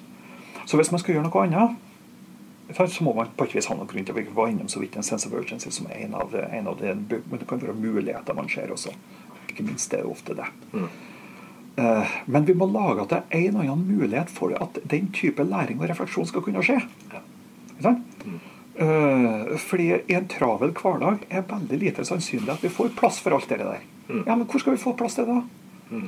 Så 0.65 0.77
hvis 0.77 0.91
man 0.91 0.99
skal 0.99 1.13
gjøre 1.15 1.27
noe 1.27 1.43
annet, 1.45 1.75
så 2.77 3.03
må 3.03 3.13
man 3.13 3.29
på 3.37 3.45
et 3.45 3.53
vis 3.55 3.67
ha 3.69 3.75
noen 3.77 3.87
grunn 3.89 4.05
til 4.05 4.15
Vi 4.17 4.25
var 4.33 4.49
innom 4.49 4.67
så 4.69 4.81
vidt 4.81 4.97
en 4.97 5.05
sense 5.05 5.27
of 5.29 5.33
urgency 5.33 5.69
som 5.73 5.87
er 5.89 6.05
en 6.05 6.13
av, 6.17 6.33
en 6.33 6.67
av 6.67 6.77
det, 6.81 6.95
men 7.09 7.39
det 7.39 7.47
kan 7.49 7.61
være 7.61 7.73
muligheter 7.77 8.33
man 8.37 8.49
ser 8.49 8.73
også. 8.73 8.93
Ikke 9.49 9.65
minst 9.65 9.91
det 9.91 10.01
er 10.01 10.09
ofte 10.09 10.35
det. 10.37 10.49
Mm. 10.73 10.89
Eh, 11.79 12.17
Men 12.25 12.47
vi 12.47 12.53
må 12.53 12.65
lage 12.69 13.01
at 13.01 13.09
det 13.09 13.21
er 13.21 13.39
en 13.39 13.47
eller 13.55 13.71
annen 13.71 13.97
mulighet 13.97 14.29
for 14.29 14.53
at 14.61 14.79
den 14.89 15.11
type 15.13 15.43
læring 15.43 15.81
og 15.81 15.89
refleksjon 15.89 16.27
skal 16.29 16.41
kunne 16.45 16.63
skje. 16.65 16.79
Ja. 17.13 17.21
Ikke 17.71 17.83
sant? 17.83 18.25
Eh, 18.25 18.48
fordi 19.59 19.87
i 20.07 20.15
en 20.15 20.27
travel 20.31 20.71
hverdag 20.71 21.25
er 21.27 21.47
veldig 21.49 21.79
lite 21.81 22.05
sannsynlig 22.07 22.53
at 22.53 22.63
vi 22.63 22.71
får 22.71 22.93
plass 22.95 23.17
for 23.19 23.35
alt 23.35 23.49
det 23.51 23.57
der. 23.59 23.81
Mm. 24.07 24.21
Ja, 24.23 24.35
men 24.35 24.45
hvor 24.47 24.61
skal 24.63 24.77
vi 24.77 24.81
få 24.81 24.93
plass 24.95 25.17
til 25.17 25.27
det 25.27 25.35
da? 25.35 25.41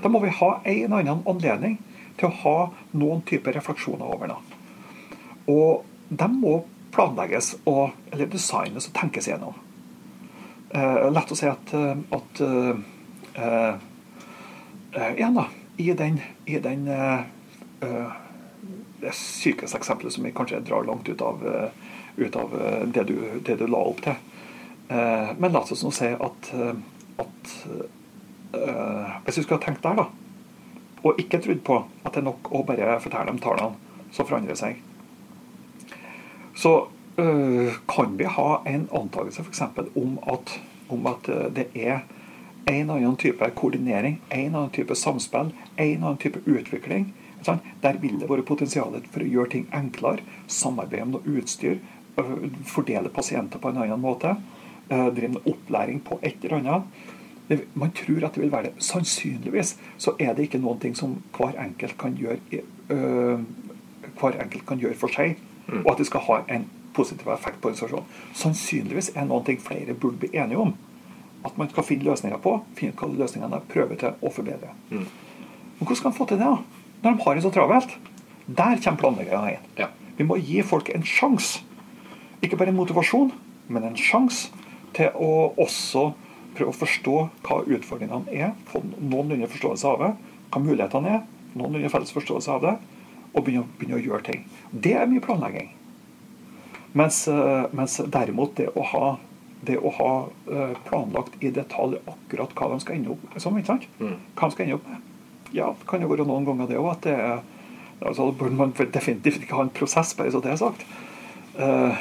Da 0.03 0.11
må 0.13 0.21
vi 0.23 0.31
ha 0.37 0.51
en 0.63 0.93
annen 0.93 1.23
anledning 1.27 1.79
til 2.19 2.29
å 2.29 2.37
ha 2.43 2.57
noen 2.97 3.23
typer 3.27 3.57
refleksjoner 3.57 4.05
over 4.13 4.31
det. 4.31 4.39
Og 5.51 5.83
de 6.09 6.27
må 6.31 6.61
planlegges 6.93 7.55
og, 7.65 7.95
eller 8.11 8.29
designes 8.29 8.89
og 8.89 8.95
tenkes 8.97 9.29
gjennom. 9.31 9.55
Eh, 10.71 11.07
lett 11.11 11.31
å 11.31 11.37
si 11.37 11.47
at, 11.49 11.73
eh, 11.75 12.03
at 12.15 12.41
eh, 12.45 12.81
eh, 13.35 13.73
eh, 14.95 15.13
igjen 15.15 15.39
da, 15.39 15.47
i 15.81 15.89
den, 15.97 16.19
i 16.45 16.59
den 16.63 16.87
eh, 16.91 17.23
eh, 17.87 18.19
det 19.01 19.15
sykeste 19.17 19.79
eksempelet 19.79 20.13
som 20.13 20.27
vi 20.27 20.33
kanskje 20.35 20.61
drar 20.67 20.85
langt 20.85 21.09
ut 21.09 21.21
av, 21.25 21.41
eh, 21.47 21.90
ut 22.17 22.35
av 22.35 22.61
eh, 22.61 22.87
det, 22.87 23.03
du, 23.03 23.15
det, 23.45 23.55
du, 23.55 23.67
la 23.67 23.81
opp 23.91 24.01
til. 24.03 24.15
Eh, 24.89 25.33
men 25.37 25.53
la 25.53 25.63
oss 25.63 25.83
nå 25.83 25.91
si 25.95 26.11
at, 26.11 26.53
eh, 26.55 26.73
at 27.21 27.53
hvis 28.51 29.37
du 29.37 29.43
skulle 29.45 29.61
ha 29.61 29.63
tenkt 29.63 29.85
der, 29.85 29.95
da, 30.01 30.07
og 31.07 31.19
ikke 31.21 31.39
trodd 31.39 31.61
på 31.63 31.77
at 32.03 32.11
det 32.11 32.19
er 32.19 32.25
nok 32.25 32.49
å 32.51 32.65
bare 32.67 32.97
fortelle 32.99 33.29
dem 33.29 33.39
tallene, 33.39 33.77
så 34.11 34.25
forandrer 34.27 34.51
det 34.51 34.59
seg. 34.59 34.81
Så 36.59 36.73
kan 37.15 38.17
vi 38.19 38.27
ha 38.27 38.49
en 38.67 38.83
antakelse 38.97 39.45
f.eks. 39.45 39.61
om 39.95 40.17
om 40.91 41.07
at 41.07 41.29
det 41.55 41.69
er 41.77 42.01
en 42.65 42.89
annen 42.89 43.15
type 43.15 43.47
koordinering, 43.55 44.19
en 44.29 44.55
annen 44.55 44.73
type 44.75 44.95
samspill, 44.95 45.53
en 45.75 46.03
annen 46.03 46.19
type 46.19 46.43
utvikling. 46.45 47.13
Der 47.81 47.97
vil 48.01 48.19
det 48.19 48.29
være 48.29 48.45
potensial 48.45 48.93
for 49.11 49.23
å 49.23 49.29
gjøre 49.29 49.53
ting 49.55 49.65
enklere, 49.73 50.21
samarbeide 50.47 51.07
om 51.07 51.15
noe 51.15 51.37
utstyr, 51.39 51.79
fordele 52.67 53.09
pasienter 53.13 53.61
på 53.61 53.71
en 53.71 53.81
annen 53.83 54.01
måte, 54.01 54.35
drive 54.89 55.35
med 55.37 55.47
opplæring 55.47 56.01
på 56.03 56.19
et 56.21 56.43
eller 56.43 56.57
annet. 56.59 57.61
Man 57.73 57.91
tror 57.95 58.25
at 58.25 58.35
det 58.35 58.43
vil 58.43 58.51
være 58.51 58.69
det. 58.69 58.83
Sannsynligvis 58.83 59.77
så 59.99 60.13
er 60.19 60.35
det 60.35 60.47
ikke 60.47 60.61
noen 60.61 60.79
ting 60.79 60.95
som 60.95 61.17
hver 61.35 61.57
enkelt 61.59 61.97
kan 61.99 62.15
gjøre, 62.19 62.61
hver 64.19 64.37
enkelt 64.43 64.65
kan 64.67 64.79
gjøre 64.79 64.99
for 64.99 65.11
seg, 65.11 65.39
mm. 65.67 65.81
og 65.81 65.89
at 65.93 65.99
det 66.03 66.07
skal 66.11 66.25
ha 66.27 66.37
en 66.51 66.67
positiv 66.95 67.27
effekt 67.31 67.61
på 67.63 67.71
organisasjonen. 67.71 68.07
Sannsynligvis 68.35 69.13
er 69.15 69.27
noen 69.27 69.45
ting 69.47 69.59
flere 69.63 69.95
burde 69.95 70.19
bli 70.23 70.31
enige 70.35 70.59
om 70.59 70.75
at 71.47 71.55
man 71.57 71.71
skal 71.71 71.87
finne 71.87 72.05
løsninger 72.05 72.37
på. 72.43 72.57
Finne 72.77 72.93
hva 72.99 73.07
løsningene 73.09 73.57
er, 73.57 73.67
prøve 73.71 73.95
til 73.99 74.11
å 74.19 74.31
forbedre. 74.31 74.75
Mm. 74.91 75.07
Men 75.07 75.87
hvordan 75.87 75.97
skal 75.97 76.11
man 76.11 76.17
få 76.19 76.27
til 76.29 76.37
det, 76.37 76.51
da? 76.51 76.57
Når 77.01 77.15
de 77.15 77.23
har 77.25 77.35
det 77.35 77.43
så 77.47 77.51
travelt? 77.55 77.95
Der 78.45 78.75
kommer 78.83 78.99
planleggerne 79.01 79.55
inn. 79.55 79.63
Ja. 79.79 79.87
Vi 80.19 80.27
må 80.27 80.37
gi 80.37 80.59
folk 80.67 80.91
en 80.93 81.07
sjanse. 81.07 81.63
Ikke 82.41 82.57
bare 82.57 82.73
en 82.73 82.79
motivasjon, 82.79 83.31
men 83.71 83.85
en 83.85 83.97
sjanse 83.99 84.51
til 84.95 85.13
å 85.15 85.51
også 85.61 86.11
prøve 86.57 86.73
å 86.73 86.75
forstå 86.75 87.17
hva 87.45 87.59
utfordringene 87.63 88.33
er, 88.35 88.55
få 88.69 88.81
noenlunde 88.97 89.49
forståelse 89.51 89.87
av 89.87 90.01
det, 90.03 90.11
hva 90.51 90.63
mulighetene 90.63 91.13
er, 91.15 91.21
noenlunde 91.55 91.91
felles 91.93 92.13
forståelse 92.15 92.55
av 92.55 92.65
det, 92.65 92.73
og 93.31 93.45
begynne, 93.45 93.67
begynne, 93.79 93.99
å 93.99 94.03
gjøre 94.03 94.25
ting. 94.27 94.41
Det 94.71 94.95
er 94.99 95.07
mye 95.07 95.23
planlegging. 95.23 95.69
Mens, 96.97 97.23
eh, 97.31 97.67
mens 97.71 98.01
derimot 98.11 98.57
det 98.57 98.67
å 98.75 98.83
ha 98.91 99.05
det 99.61 99.77
å 99.77 99.91
ha 99.93 100.13
eh, 100.49 100.71
planlagt 100.87 101.35
i 101.45 101.51
detalj 101.53 101.99
akkurat 102.09 102.53
hva 102.57 102.71
de 102.71 102.79
skal 102.81 102.97
ende 102.97 103.13
opp 103.13 103.35
som, 103.37 103.57
ikke 103.59 103.69
sant? 103.69 103.85
Mm. 104.01 104.15
Hva 104.33 104.47
de 104.49 104.55
skal 104.55 104.65
ende 104.65 104.77
opp 104.79 104.87
med. 104.89 105.03
Ja, 105.53 105.67
det 105.77 105.87
kan 105.87 106.01
jo 106.01 106.09
være 106.09 106.25
noen 106.25 106.47
ganger 106.47 106.69
det 106.71 106.79
òg 106.81 106.89
at 106.95 107.05
det 107.05 107.13
er 107.13 107.43
altså, 108.01 108.31
burde 108.33 108.57
man 108.57 108.73
definitivt 108.73 109.43
ikke 109.43 109.59
ha 109.59 109.67
en 109.67 109.75
prosess, 109.75 110.15
bare 110.17 110.33
så 110.33 110.41
det 110.41 110.55
er 110.55 110.59
sagt. 110.61 110.85
Uh, 111.59 111.93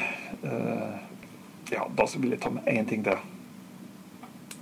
ja, 0.43 1.84
da 1.97 2.07
vil 2.16 2.34
jeg 2.34 2.41
ta 2.43 2.53
med 2.55 2.68
én 2.70 2.88
ting 2.88 3.05
til. 3.07 3.20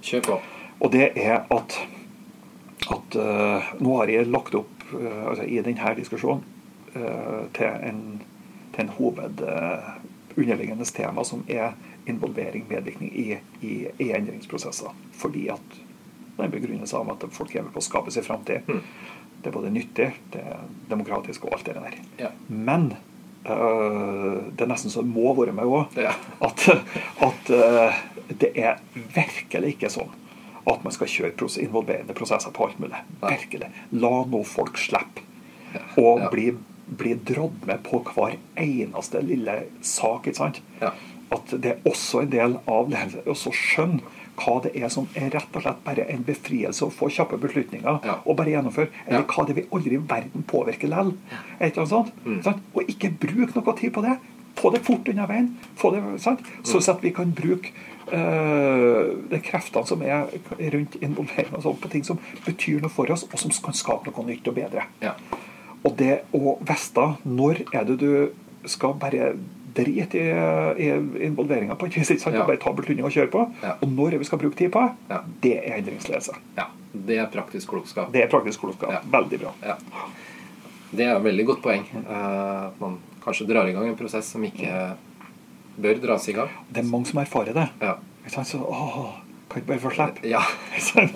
Kjør 0.03 0.25
på. 0.27 0.39
Og 0.81 0.93
det 0.95 1.11
er 1.19 1.45
at, 1.55 1.79
at 2.91 3.19
uh, 3.19 3.71
nå 3.83 3.97
har 4.01 4.13
jeg 4.13 4.31
lagt 4.31 4.55
opp 4.59 4.85
altså, 4.93 5.45
i 5.45 5.61
denne 5.63 5.95
diskusjonen 5.99 6.45
til 7.55 7.83
en, 7.85 7.99
til 8.73 8.85
en 8.85 8.93
hoved 8.97 9.43
underliggende 10.39 10.87
tema 10.95 11.25
som 11.27 11.43
er 11.49 11.75
involvering, 12.09 12.65
medvirkning 12.69 13.13
i, 13.13 13.37
i, 13.61 13.75
i 13.99 14.11
endringsprosesser. 14.17 14.95
Fordi 15.13 15.49
at 15.53 15.77
det 16.39 16.45
er 16.45 16.47
en 16.47 16.55
begrunnelse 16.55 16.97
av 16.97 17.11
at 17.13 17.27
folk 17.35 17.55
er 17.55 17.67
med 17.67 17.75
på 17.75 17.83
å 17.83 17.85
skape 17.85 18.15
seg 18.15 18.27
framtid. 18.27 18.69
Mm. 18.69 18.83
Det 19.43 19.51
er 19.51 19.55
både 19.55 19.73
nyttig, 19.75 20.09
det 20.33 20.43
er 20.43 20.63
demokratisk 20.91 21.47
og 21.47 21.57
alt 21.57 21.67
det 21.67 21.77
der. 21.79 21.99
Ja. 22.19 22.31
Men 22.49 22.93
det 23.49 24.65
er 24.65 24.71
nesten 24.71 24.93
så 24.93 25.03
det 25.05 25.13
må 25.13 25.33
være 25.39 25.55
med 25.57 25.69
òg. 25.69 25.99
At, 26.45 26.65
at 27.25 27.53
uh, 27.53 28.01
det 28.41 28.53
er 28.55 28.81
virkelig 29.15 29.77
ikke 29.77 29.93
sånn 29.93 30.15
at 30.69 30.83
man 30.85 30.93
skal 30.93 31.09
kjøre 31.09 31.49
involverende 31.63 32.17
prosesser 32.17 32.53
på 32.53 32.67
alt 32.67 32.81
mulig. 32.83 32.99
Virkelig. 33.23 33.71
La 33.97 34.13
nå 34.29 34.43
folk 34.45 34.77
slippe 34.77 35.25
ja. 35.73 36.29
bli, 36.29 36.51
bli 37.01 37.15
dratt 37.31 37.65
med 37.69 37.81
på 37.87 38.03
hver 38.11 38.37
eneste 38.61 39.23
lille 39.25 39.63
sak. 39.81 40.29
ikke 40.29 40.43
sant? 40.43 40.61
Ja 40.83 40.93
at 41.35 41.51
det 41.63 41.73
er 41.75 41.89
også 41.89 42.23
en 42.25 42.31
del 42.33 42.57
av 42.71 42.89
ledelse 42.91 43.49
å 43.49 43.55
skjønne 43.57 44.17
hva 44.39 44.57
det 44.65 44.73
er 44.79 44.91
som 44.93 45.09
er 45.19 45.31
rett 45.35 45.55
og 45.57 45.65
slett 45.65 45.85
bare 45.85 46.07
en 46.13 46.25
befrielse 46.27 46.87
å 46.87 46.95
få 46.95 47.11
kjappe 47.13 47.39
beslutninger 47.43 48.01
ja. 48.07 48.17
og 48.25 48.39
bare 48.39 48.55
gjennomføre. 48.55 48.93
Eller 49.07 49.25
ja. 49.25 49.29
hva 49.35 49.47
det 49.49 49.59
vil 49.59 49.69
aldri 49.75 49.99
i 49.99 50.03
verden 50.15 50.47
påvirke 50.49 50.91
likevel. 50.91 51.15
Et 51.59 51.71
eller 51.71 51.85
annet 51.85 51.95
sånt. 51.95 52.25
Mm. 52.25 52.65
Og 52.75 52.91
ikke 52.95 53.13
bruk 53.27 53.55
noe 53.57 53.77
tid 53.79 53.95
på 53.95 54.05
det. 54.07 54.17
Få 54.59 54.73
det 54.75 54.83
fort 54.87 55.09
unna 55.11 55.29
veien. 55.31 55.53
Få 55.79 55.93
det, 55.95 56.03
sant? 56.23 56.43
Så 56.67 56.81
mm. 56.81 56.89
at 56.95 57.05
vi 57.05 57.13
kan 57.15 57.35
bruke 57.35 57.75
uh, 58.11 59.15
de 59.31 59.43
kreftene 59.45 59.87
som 59.87 60.03
er 60.03 60.27
rundt 60.75 60.99
involvering 61.03 61.63
sånt, 61.63 61.81
på 61.83 61.93
ting 61.93 62.07
som 62.07 62.19
betyr 62.47 62.83
noe 62.83 62.93
for 62.93 63.11
oss, 63.15 63.27
og 63.29 63.39
som 63.39 63.55
kan 63.65 63.77
skape 63.77 64.11
noe 64.11 64.27
nytt 64.27 64.51
og 64.51 64.59
bedre. 64.59 64.89
Ja. 65.05 65.15
Og 65.87 65.95
det 65.99 66.25
å 66.35 66.59
vite 66.59 67.07
når 67.25 67.63
er 67.71 67.87
det 67.87 68.01
du 68.03 68.11
skal 68.69 68.99
bare 68.99 69.37
drit 69.79 70.17
i, 70.19 70.25
i 70.85 70.91
involveringa 71.29 71.79
på 71.79 71.89
et 71.89 71.99
vis. 72.01 72.11
ikke 72.15 72.25
sant? 72.27 72.37
Ja. 72.39 72.47
Bare 72.49 72.61
ta 72.63 72.75
Bultunding 72.75 73.07
og 73.07 73.15
kjøre 73.15 73.33
på. 73.33 73.45
Ja. 73.63 73.77
Og 73.79 73.95
når 73.95 74.19
vi 74.21 74.29
skal 74.29 74.43
bruke 74.43 74.59
tid 74.59 74.73
på 74.75 74.85
ja. 75.11 75.23
det 75.45 75.55
er 75.63 75.79
endringsledelse. 75.81 76.37
Ja. 76.59 76.69
Det 76.93 77.19
er 77.21 77.29
praktisk 77.33 77.69
klokskap. 77.75 78.13
Det 78.13 78.25
er 78.25 78.33
praktisk 78.33 78.65
klokskap. 78.65 79.05
Veldig 79.13 79.41
bra. 79.45 79.53
Ja. 79.63 79.77
Det 80.91 81.05
er 81.05 81.17
et 81.17 81.25
veldig 81.25 81.45
godt 81.51 81.63
poeng. 81.63 81.85
Eh, 82.01 82.67
at 82.69 82.81
man 82.81 82.99
kanskje 83.25 83.47
drar 83.49 83.69
i 83.69 83.75
gang 83.77 83.91
en 83.91 83.99
prosess 83.99 84.31
som 84.33 84.45
ikke 84.45 84.73
bør 85.79 86.01
dras 86.03 86.29
i 86.29 86.37
gang. 86.37 86.53
Det 86.73 86.83
er 86.83 86.89
mange 86.89 87.11
som 87.11 87.21
erfarer 87.23 87.57
det. 87.57 87.69
Ja. 87.83 87.99
Så, 88.29 88.59
åh, 88.59 89.13
kan 89.49 89.63
ikke 89.63 89.73
bare 89.73 89.83
få 89.85 89.93
slippe? 89.95 90.29
Ja. 90.29 90.43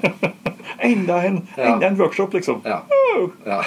enda, 0.91 1.23
en, 1.27 1.43
enda 1.57 1.89
en 1.89 1.99
workshop, 2.01 2.35
liksom. 2.35 2.63
Ja. 2.65 2.83
ja. 3.45 3.63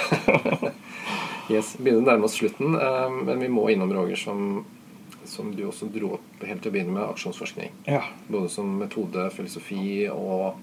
yes, 1.52 1.76
Begynner 1.78 2.02
å 2.02 2.06
nærme 2.06 2.30
oss 2.30 2.38
slutten, 2.38 2.78
eh, 2.78 3.18
men 3.26 3.42
vi 3.42 3.50
må 3.52 3.68
innom 3.74 3.92
Roger 3.94 4.18
som 4.20 4.64
som 5.30 5.50
du 5.56 5.64
også 5.66 5.88
dro 5.92 6.16
opp 6.18 6.46
helt 6.46 6.62
til 6.64 6.72
å 6.72 6.74
begynne 6.74 6.94
med, 6.94 7.04
aksjonsforskning. 7.08 7.74
Ja. 7.88 8.02
Både 8.28 8.50
som 8.52 8.72
metode, 8.80 9.28
filosofi 9.34 10.06
og 10.12 10.56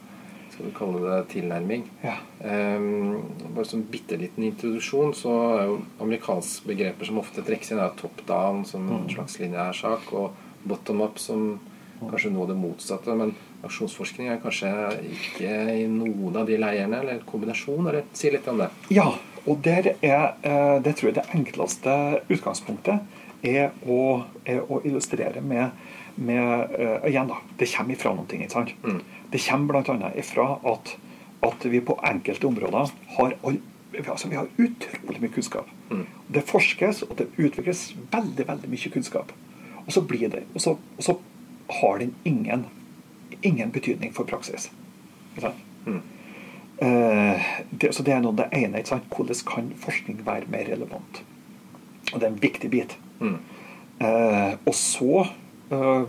skal 0.53 0.67
vi 0.67 0.73
kalle 0.77 1.01
det 1.01 1.19
tilnærming. 1.33 1.85
Ja. 2.03 2.15
Um, 2.45 3.23
bare 3.55 3.65
som 3.65 3.83
bitte 3.89 4.19
liten 4.21 4.45
introduksjon, 4.45 5.15
så 5.17 5.33
er 5.55 5.63
jo 5.71 5.79
amerikanske 6.03 6.69
begreper 6.69 7.09
som 7.09 7.21
ofte 7.21 7.41
trekkes 7.45 7.73
inn, 7.73 7.81
er 7.81 7.95
top 7.97 8.21
down 8.29 8.61
som 8.69 8.85
en 8.85 9.07
mm. 9.07 9.13
slags 9.15 9.39
lineær 9.41 9.73
sak, 9.77 10.11
og 10.13 10.37
bottom 10.69 11.01
up 11.03 11.17
som 11.21 11.55
kanskje 12.03 12.33
noe 12.33 12.45
av 12.45 12.53
det 12.53 12.59
motsatte. 12.59 13.17
Men 13.17 13.33
aksjonsforskning 13.65 14.29
er 14.29 14.41
kanskje 14.43 14.71
ikke 15.09 15.57
i 15.73 15.87
noen 15.89 16.37
av 16.37 16.49
de 16.49 16.59
leirene, 16.61 17.01
eller 17.01 17.25
kombinasjon? 17.29 17.87
eller 17.89 18.05
Si 18.13 18.31
litt 18.33 18.47
om 18.51 18.61
det. 18.61 18.69
Ja, 18.93 19.09
og 19.43 19.59
der 19.65 19.95
er, 19.95 20.35
eh, 20.43 20.77
det 20.83 20.95
tror 20.97 21.09
jeg 21.09 21.17
det 21.17 21.27
enkleste 21.35 21.93
utgangspunktet 22.29 23.01
er 23.43 23.73
å, 23.89 24.23
er 24.45 24.63
å 24.63 24.79
illustrere 24.85 25.41
med, 25.43 25.75
med 26.15 26.73
uh, 26.79 27.09
Igjen, 27.09 27.29
da. 27.31 27.41
Det 27.59 27.69
kommer 27.73 27.95
ifra 27.95 28.13
noen 28.15 28.29
ting. 28.31 28.43
ikke 28.45 28.55
sant? 28.55 28.73
Mm. 28.83 29.01
Det 29.33 29.41
kommer 29.43 29.83
bl.a. 29.83 30.11
ifra 30.19 30.47
at, 30.73 30.95
at 31.43 31.65
vi 31.69 31.81
på 31.83 31.97
enkelte 32.07 32.47
områder 32.47 32.93
har 33.17 33.35
all, 33.43 33.59
altså 34.05 34.29
vi 34.29 34.39
har 34.39 34.51
utrolig 34.57 35.21
mye 35.21 35.33
kunnskap. 35.33 35.69
Mm. 35.89 36.05
Det 36.33 36.45
forskes 36.49 37.03
og 37.07 37.17
det 37.19 37.29
utvikles 37.37 37.91
veldig 38.13 38.47
veldig 38.47 38.71
mye 38.71 38.93
kunnskap. 38.93 39.33
Og 39.83 39.91
så 39.91 40.01
blir 40.07 40.29
det, 40.31 40.45
og 40.53 40.63
så, 40.63 40.77
og 40.97 41.03
så 41.03 41.17
har 41.81 41.99
den 41.99 42.15
ingen, 42.25 42.65
ingen 43.41 43.71
betydning 43.71 44.13
for 44.15 44.23
praksis. 44.29 44.69
Ikke 45.33 45.49
sant? 45.49 45.63
Mm. 45.85 46.01
Uh, 46.83 47.43
det, 47.71 47.93
så 47.95 48.03
det 48.03 48.15
er 48.15 48.23
noe 48.23 48.35
det 48.37 48.49
ene. 48.55 48.81
Hvordan 48.83 49.45
kan 49.47 49.71
forskning 49.83 50.23
være 50.25 50.49
mer 50.51 50.69
relevant? 50.71 51.23
Og 52.13 52.19
det 52.19 52.27
er 52.27 52.31
en 52.31 52.41
viktig 52.41 52.69
bit. 52.71 52.97
Mm. 53.23 53.39
Eh, 54.03 54.53
og 54.65 54.75
så, 54.75 55.25
eh, 55.71 56.03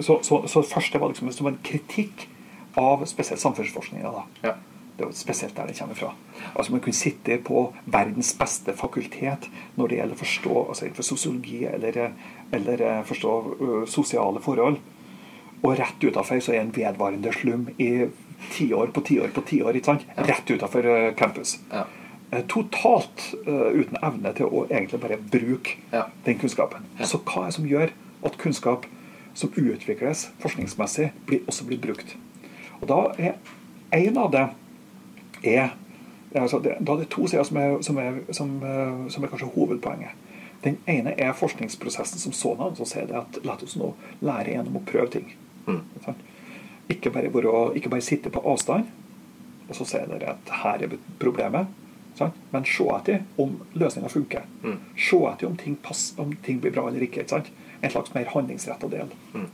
så, 0.00 0.18
så, 0.22 0.40
så 0.46 0.80
det 0.92 1.00
var 1.02 1.10
liksom 1.10 1.32
som 1.32 1.50
en 1.50 1.60
kritikk 1.62 2.28
av 2.76 3.04
spesielt 3.08 3.40
samfunnsforskninga. 3.40 4.12
Ja. 4.44 4.54
Det 4.96 5.04
er 5.04 5.10
jo 5.10 5.16
spesielt 5.16 5.56
der 5.56 5.68
det 5.68 5.76
kommer 5.76 5.96
fra. 5.96 6.10
Altså 6.54 6.72
Man 6.72 6.80
kunne 6.80 6.96
sitte 6.96 7.36
på 7.44 7.66
verdens 7.84 8.32
beste 8.38 8.72
fakultet 8.76 9.48
når 9.76 9.88
det 9.88 9.98
gjelder 9.98 10.16
å 10.16 10.20
forstå 10.22 10.54
altså 10.62 10.86
innenfor 10.86 11.08
sosiologi 11.08 11.64
eller, 11.68 11.98
eller 12.56 12.84
eh, 12.84 13.02
forstå 13.04 13.32
uh, 13.60 13.82
sosiale 13.92 14.40
forhold. 14.40 14.78
Og 15.64 15.76
rett 15.76 16.04
utafor 16.04 16.40
så 16.40 16.54
er 16.54 16.62
en 16.62 16.72
vedvarende 16.72 17.32
slum 17.32 17.68
i 17.76 18.06
tiår 18.54 18.92
på 18.92 19.04
tiår 19.04 19.36
på 19.36 19.44
tiår. 19.50 19.80
Rett 20.16 20.50
utafor 20.50 20.88
campus. 21.16 21.58
Ja. 21.72 21.84
Eh, 22.30 22.44
totalt 22.48 23.34
uh, 23.46 23.70
uten 23.70 23.98
evne 24.02 24.32
til 24.34 24.50
å 24.50 24.64
egentlig 24.66 24.98
bare 24.98 25.18
bruke 25.30 25.76
ja. 25.92 26.08
den 26.26 26.38
kunnskapen. 26.40 26.86
Ja. 26.98 27.06
Så 27.06 27.20
hva 27.22 27.44
er 27.44 27.52
det 27.52 27.56
som 27.58 27.68
gjør 27.70 27.92
at 28.26 28.38
kunnskap 28.40 28.88
som 29.36 29.52
utvikles 29.54 30.26
forskningsmessig, 30.42 31.12
blir, 31.28 31.44
også 31.46 31.68
blir 31.68 31.78
brukt? 31.82 32.16
Og 32.80 32.88
da 32.90 33.04
er 33.18 33.38
En 33.94 34.16
av 34.18 34.32
det 34.32 34.48
er 35.46 35.68
altså 36.34 36.58
det, 36.58 36.72
da 36.82 36.92
er 36.92 37.04
det 37.04 37.08
to 37.08 37.28
sider 37.30 37.44
som 37.46 37.56
er, 37.56 37.76
som, 37.86 37.98
er, 38.02 38.16
som, 38.34 38.50
eh, 38.66 39.04
som 39.14 39.24
er 39.24 39.30
kanskje 39.30 39.52
hovedpoenget. 39.54 40.24
Den 40.64 40.80
ene 40.90 41.14
er 41.14 41.32
forskningsprosessen 41.32 42.18
som 42.18 42.34
sådan, 42.34 42.74
som 42.76 42.88
sier 42.90 43.12
at 43.14 43.38
la 43.46 43.54
oss 43.54 43.76
nå 43.78 43.92
lære 44.26 44.56
gjennom 44.56 44.80
å 44.80 44.84
prøve 44.90 45.06
ting. 45.14 45.30
Mm. 45.68 45.84
Ikke 46.90 47.14
bare, 47.14 47.30
være, 47.32 47.54
ikke 47.78 47.94
bare 47.94 48.04
sitte 48.04 48.32
på 48.34 48.42
avstand, 48.42 48.90
og 49.68 49.78
så 49.78 49.86
sier 49.86 50.10
dere 50.10 50.34
at 50.34 50.54
her 50.64 50.82
er 50.82 50.98
problemet. 51.22 51.70
Sant? 52.16 52.36
Men 52.52 52.64
se 52.68 52.86
etter 52.96 53.24
om 53.42 53.58
løsninga 53.76 54.08
funker. 54.12 54.46
Mm. 54.64 54.78
Se 54.96 55.20
etter 55.30 55.48
om 55.50 55.56
ting, 55.60 55.76
passer, 55.84 56.20
om 56.22 56.32
ting 56.44 56.60
blir 56.62 56.74
bra 56.74 56.86
eller 56.88 57.04
ikke. 57.04 57.26
sant? 57.28 57.50
En 57.82 57.92
slags 57.92 58.14
mer 58.14 58.30
handlingsretta 58.32 58.88
del. 58.92 59.12
Mm. 59.34 59.48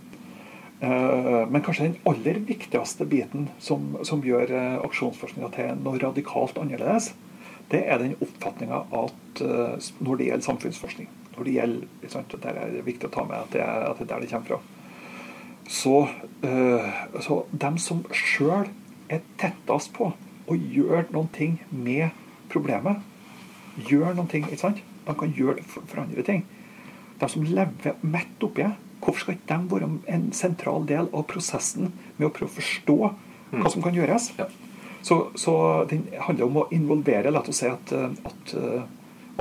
Uh, 0.82 1.44
men 1.46 1.62
kanskje 1.62 1.88
den 1.90 1.98
aller 2.10 2.40
viktigste 2.42 3.06
biten 3.06 3.48
som, 3.62 3.92
som 4.02 4.22
gjør 4.26 4.50
uh, 4.50 4.80
aksjonsforskninga 4.86 5.50
til 5.54 5.76
noe 5.78 6.00
radikalt 6.02 6.58
annerledes, 6.58 7.12
det 7.70 7.84
er 7.86 8.02
den 8.02 8.16
oppfatninga 8.18 8.80
at 8.90 9.42
uh, 9.46 9.92
når 10.02 10.18
det 10.18 10.30
gjelder 10.30 10.48
samfunnsforskning 10.48 11.10
når 11.36 11.44
det 11.44 11.52
gjelder, 11.52 12.08
sant, 12.08 12.34
Der 12.42 12.58
er 12.60 12.70
det 12.70 12.86
viktig 12.86 13.08
å 13.08 13.12
ta 13.12 13.24
med 13.24 13.38
at 13.38 13.52
det 13.52 13.62
at 13.62 13.98
det 13.98 14.04
er 14.04 14.14
der 14.14 14.20
det 14.20 14.30
kommer 14.30 14.46
fra. 14.46 14.60
Så, 15.68 16.08
eh, 16.42 17.20
så 17.20 17.44
dem 17.50 17.78
som 17.78 18.04
sjøl 18.12 18.68
er 19.08 19.22
tettest 19.38 19.92
på 19.94 20.12
å 20.46 20.54
gjøre 20.56 21.06
noen 21.12 21.30
ting 21.32 21.60
med 21.70 22.10
problemet, 22.52 23.02
gjør 23.88 24.14
noen 24.16 24.30
ting, 24.30 24.46
ikke 24.48 24.60
sant? 24.60 24.82
De 25.06 25.14
kan 25.18 25.34
gjøre 25.34 25.58
det 25.60 25.66
for, 25.68 25.84
for 25.88 26.04
andre 26.04 26.24
ting. 26.26 26.44
De 27.20 27.28
som 27.30 27.44
lever 27.46 28.00
midt 28.02 28.44
oppi 28.44 28.66
Hvorfor 29.02 29.18
skal 29.18 29.34
ikke 29.34 29.56
de 29.58 29.70
være 29.72 29.86
en 30.14 30.26
sentral 30.30 30.84
del 30.86 31.08
av 31.10 31.24
prosessen 31.26 31.88
med 32.20 32.28
å 32.28 32.34
prøve 32.34 32.52
å 32.52 32.54
forstå 32.54 32.94
hva 33.02 33.72
som 33.72 33.82
kan 33.82 33.96
gjøres? 33.96 34.28
Ja. 34.38 34.46
Så, 35.02 35.16
så 35.34 35.54
den 35.90 36.04
handler 36.22 36.46
om 36.46 36.60
å 36.60 36.68
involvere. 36.70 37.32
La 37.34 37.42
oss 37.42 37.58
si 37.58 37.66
at, 37.66 37.90
eh, 37.90 38.14
at, 38.30 38.52
eh, 38.54 38.84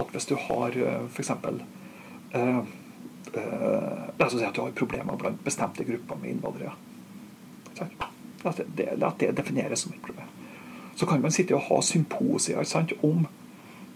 at 0.02 0.16
hvis 0.16 0.26
du 0.32 0.34
har 0.48 0.78
f.eks. 1.12 1.30
Uh, 2.34 2.64
uh, 3.38 4.10
La 4.18 4.26
oss 4.26 4.34
si 4.34 4.48
at 4.48 4.58
du 4.58 4.64
har 4.64 4.74
problemer 4.74 5.22
blant 5.22 5.46
bestemte 5.46 5.86
grupper 5.86 6.18
med 6.24 6.34
innvandrere. 6.34 6.74
La 8.42 8.56
det, 8.58 8.66
det, 8.74 8.90
det 9.22 9.34
defineres 9.38 9.86
som 9.86 9.94
et 9.94 10.02
problem. 10.02 10.31
Så 10.96 11.06
kan 11.08 11.22
man 11.24 11.32
sitte 11.32 11.56
og 11.56 11.62
ha 11.70 11.80
symposier 11.86 12.64
sant, 12.68 12.92
om 13.04 13.26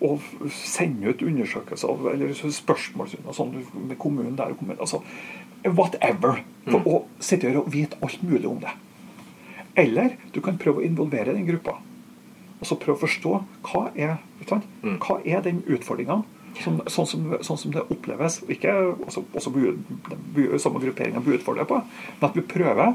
å 0.03 0.15
sende 0.51 1.09
ut 1.13 1.21
undersøkelser 1.23 2.11
eller 2.13 2.33
spørsmål 2.35 3.13
sånn 3.33 3.53
med 3.87 3.97
kommunen 4.01 4.35
der 4.37 4.51
og 4.53 4.59
kommunen. 4.59 4.79
Altså, 4.83 5.01
whatever. 5.65 6.41
For 6.67 6.81
å 6.89 6.99
sitte 7.23 7.51
og 7.57 7.69
vite 7.73 7.97
alt 8.03 8.23
mulig 8.25 8.47
om 8.49 8.59
det. 8.63 8.73
Eller 9.77 10.15
du 10.33 10.39
kan 10.41 10.57
prøve 10.61 10.81
å 10.81 10.85
involvere 10.87 11.33
den 11.35 11.45
gruppa. 11.47 11.77
Og 12.61 12.67
så 12.69 12.77
prøve 12.79 12.95
å 12.97 13.03
forstå 13.03 13.33
hva 13.67 13.83
er? 13.95 14.15
Mm. 14.83 14.97
Hva 15.03 15.17
er 15.27 15.41
den 15.45 15.61
utfordringa, 15.67 16.21
som, 16.63 16.77
sånn, 16.87 17.07
som, 17.09 17.25
sånn 17.43 17.57
som 17.59 17.73
det 17.75 17.83
oppleves. 17.91 18.39
og 18.43 18.51
Ikke 18.55 18.71
også, 19.07 19.25
også 19.35 19.51
bu- 19.51 20.57
samme 20.61 20.79
grupperinga 20.83 21.19
blir 21.23 21.39
utfordra 21.39 21.65
på, 21.67 21.81
men 22.19 22.29
at 22.29 22.35
vi 22.37 22.45
prøver 22.47 22.93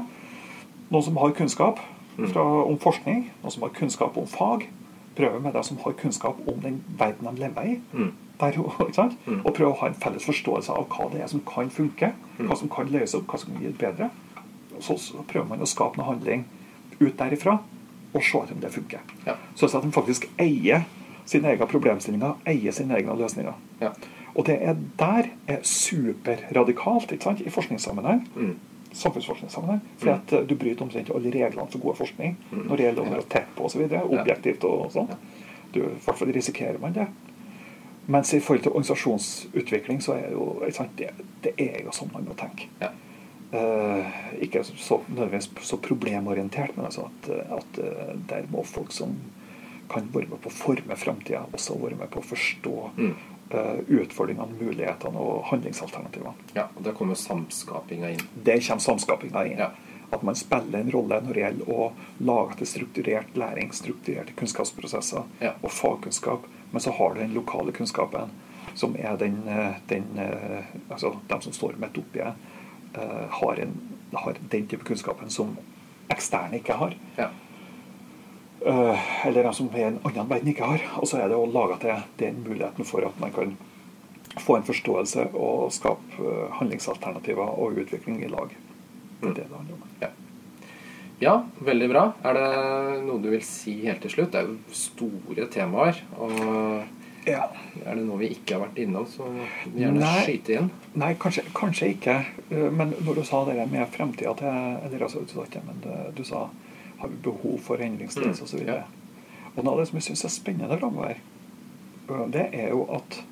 noen 0.91 1.05
som 1.05 1.19
har 1.21 1.35
kunnskap 1.37 1.79
fra, 2.17 2.43
om 2.65 2.79
forskning, 2.81 3.25
noen 3.41 3.53
som 3.55 3.65
har 3.65 3.73
kunnskap 3.77 4.17
om 4.17 4.27
fag, 4.27 4.67
prøver 5.15 5.39
med 5.43 5.53
de 5.53 5.63
som 5.63 5.79
har 5.83 5.95
kunnskap 5.99 6.39
om 6.47 6.61
den 6.63 6.81
verden 6.99 7.27
de 7.27 7.43
lever 7.43 7.73
i. 7.73 7.79
Mm. 7.93 8.11
Der, 8.41 8.57
sant? 8.97 9.17
Og 9.43 9.53
prøve 9.53 9.73
å 9.73 9.79
ha 9.83 9.91
en 9.91 9.99
felles 10.01 10.25
forståelse 10.25 10.73
av 10.73 10.87
hva 10.93 11.09
det 11.13 11.21
er 11.23 11.29
som 11.31 11.43
kan 11.47 11.69
funke, 11.73 12.13
hva 12.39 12.57
som 12.57 12.71
kan 12.71 12.89
løse 12.91 13.19
opp, 13.19 13.27
hva 13.29 13.41
som 13.41 13.53
kan 13.53 13.61
gi 13.61 13.69
det 13.69 13.79
bedre. 13.81 14.09
Så, 14.79 14.97
så 14.97 15.21
prøver 15.29 15.49
man 15.51 15.61
å 15.61 15.69
skape 15.69 15.99
noe 15.99 16.09
handling 16.09 16.47
ut 17.01 17.13
derifra, 17.19 17.59
og 18.11 18.23
se 18.25 18.41
om 18.41 18.59
det 18.61 18.71
funker. 18.73 19.03
Ja. 19.25 19.37
Så 19.55 19.69
at 19.69 19.85
de 19.85 19.91
faktisk 19.93 20.27
eier 20.41 20.83
sine 21.25 21.53
egne 21.53 21.67
problemstillinger, 21.69 22.39
eier 22.49 22.75
sine 22.75 22.97
egne 22.97 23.15
løsninger. 23.19 23.55
Ja. 23.81 23.93
Og 24.35 24.47
det 24.47 24.57
er 24.63 24.75
der 24.99 25.29
er 25.47 25.63
superradikalt 25.67 27.11
ikke 27.11 27.29
sant? 27.29 27.41
i 27.43 27.51
forskningssammenheng. 27.51 28.25
Mm. 28.35 28.53
Samfunnsforskningssammenheng. 28.91 29.81
Fordi 29.97 30.13
at 30.13 30.33
eh, 30.37 30.45
du 30.47 30.55
bryter 30.59 30.85
omtrent 30.85 31.11
alle 31.15 31.33
reglene 31.33 31.67
for 31.71 31.83
god 31.83 31.99
forskning 32.01 32.37
når 32.51 32.71
det 32.75 32.87
gjelder 32.87 33.19
å 33.21 33.27
på 33.55 33.67
osv. 33.67 33.85
Objektivt 34.03 34.65
og 34.67 34.87
sånn. 34.95 35.11
Du, 35.71 35.83
I 35.85 35.99
hvert 36.03 36.19
fall 36.19 36.33
risikerer 36.35 36.81
man 36.83 36.95
det. 36.95 37.07
Mens 38.11 38.33
i 38.33 38.41
forhold 38.43 38.65
til 38.65 38.73
organisasjonsutvikling, 38.73 40.01
så 40.03 40.17
er 40.17 40.33
jo 40.33 40.47
sant, 40.75 40.97
det, 40.97 41.11
det 41.45 41.53
er 41.61 41.85
jo 41.85 41.93
sånn 41.95 42.11
man 42.11 42.25
må 42.27 42.35
tenke. 42.39 42.67
Ja. 42.81 42.89
Eh, 43.51 44.17
ikke 44.47 44.63
så, 44.63 45.01
nødvendigvis 45.09 45.49
så 45.67 45.77
problemorientert, 45.83 46.75
men 46.77 46.87
altså 46.87 47.07
at, 47.09 47.29
at 47.59 47.79
eh, 47.83 48.15
der 48.29 48.47
må 48.51 48.63
folk 48.67 48.91
som 48.95 49.15
kan 49.91 50.07
være 50.13 50.29
med 50.31 50.39
på 50.39 50.47
å 50.47 50.55
forme 50.55 50.95
framtida, 50.95 51.43
også 51.51 51.75
være 51.81 51.99
med 51.99 52.11
på 52.13 52.21
å 52.21 52.27
forstå 52.31 52.75
Mm. 52.97 53.13
Eh, 53.53 53.79
utfordringene, 54.01 54.57
mulighetene 54.59 55.19
og 55.19 55.43
handlingsalternativene. 55.51 56.33
ja. 56.55 56.67
Og 56.75 56.83
der 56.83 56.93
kommer 56.97 57.15
samskapinga 57.15 58.09
inn. 58.09 58.21
Der 58.45 58.59
kommer 58.59 58.81
samskapinga 58.85 59.45
inn. 59.45 59.57
Ja. 59.59 59.69
At 60.11 60.23
man 60.27 60.35
spiller 60.35 60.79
en 60.79 60.91
rolle 60.91 61.21
når 61.23 61.33
det 61.33 61.43
gjelder 61.43 61.69
å 61.71 61.91
lage 62.19 62.57
til 62.59 62.67
strukturert 62.67 63.35
læring, 63.39 63.71
strukturerte 63.73 64.33
kunnskapsprosesser 64.35 65.23
Ja. 65.41 65.53
og 65.63 65.71
fagkunnskap. 65.71 66.47
Men 66.71 66.81
så 66.81 66.91
har 66.91 67.13
du 67.13 67.19
den 67.19 67.33
lokale 67.33 67.71
kunnskapen, 67.71 68.29
som 68.75 68.95
er 68.95 69.15
den, 69.17 69.43
eh, 69.47 69.73
den 69.87 70.05
eh, 70.17 70.63
Altså 70.89 71.15
de 71.29 71.41
som 71.41 71.53
står 71.53 71.73
midt 71.79 71.97
oppi 71.97 72.19
det, 72.19 72.33
har, 73.29 73.55
en, 73.59 73.71
har 74.13 74.33
den 74.49 74.67
type 74.67 74.83
kunnskapen 74.83 75.29
som 75.29 75.57
eksterne 76.09 76.59
ikke 76.59 76.73
har. 76.75 76.93
Ja. 77.17 77.29
Eh, 78.65 79.27
eller 79.27 79.43
de 79.47 79.53
som 79.57 79.69
er 79.73 79.87
en 79.87 79.99
annen 80.05 80.27
verden 80.29 80.51
ikke 80.51 80.67
har. 80.69 80.83
Og 81.01 81.07
så 81.09 81.17
er 81.21 81.29
det 81.31 81.37
å 81.39 81.47
lage 81.49 81.79
til 81.81 82.03
den 82.21 82.43
muligheten 82.45 82.85
for 82.85 83.05
at 83.07 83.17
man 83.21 83.33
kan 83.33 83.55
få 84.39 84.59
en 84.59 84.67
forståelse 84.67 85.29
og 85.33 85.71
skape 85.73 86.21
eh, 86.21 86.51
handlingsalternativer 86.59 87.55
og 87.57 87.79
utvikling 87.81 88.21
i 88.23 88.29
lag. 88.31 88.53
Det 89.21 89.31
er 89.31 89.33
det 89.41 89.47
det 89.49 89.57
handler 89.57 89.79
om. 89.79 89.89
Ja. 90.01 90.11
ja, 91.21 91.33
veldig 91.71 91.89
bra. 91.91 92.05
Er 92.25 92.37
det 92.37 93.03
noe 93.07 93.21
du 93.21 93.29
vil 93.33 93.43
si 93.45 93.79
helt 93.85 94.01
til 94.05 94.13
slutt? 94.15 94.31
Det 94.33 94.43
er 94.43 94.49
jo 94.49 94.57
store 94.77 95.49
temaer. 95.53 96.03
Og 96.17 96.41
Ja. 97.27 97.49
er 97.85 97.95
det 97.95 98.05
noe 98.05 98.17
vi 98.17 98.31
ikke 98.33 98.55
har 98.57 98.63
vært 98.67 98.79
innom, 98.81 99.05
så 99.05 99.27
gjerne 99.75 99.99
Nei. 100.01 100.23
skyte 100.25 100.55
inn. 100.57 100.71
Nei, 100.97 101.11
kanskje, 101.21 101.43
kanskje 101.53 101.91
ikke. 101.95 102.15
Eh, 102.49 102.69
Men 102.69 102.93
når 103.05 103.15
du 103.15 103.23
sa 103.25 103.43
det 103.45 103.57
med 103.71 103.89
fremtida 103.93 104.33
til 104.37 104.47
Eller 104.85 105.03
altså, 105.05 105.25
du 105.25 105.33
sa 105.33 105.45
ikke, 105.49 105.61
men 105.65 106.13
du 106.15 106.23
sa 106.23 106.47
har 107.01 107.07
vi 107.11 107.15
behov 107.23 107.59
for 107.59 107.81
endringssteds 107.81 108.41
osv. 108.41 108.59
og 108.59 108.65
så. 108.65 108.81
Og 109.55 109.63
noe 109.63 109.73
av 109.73 109.79
det 109.81 109.87
som 109.89 109.97
jeg 109.99 110.03
syns 110.09 110.25
er 110.25 110.33
spennende 110.33 110.77
framover, 110.79 111.19
det 112.33 112.45
er 112.53 112.69
jo 112.69 112.83
at 112.95 113.23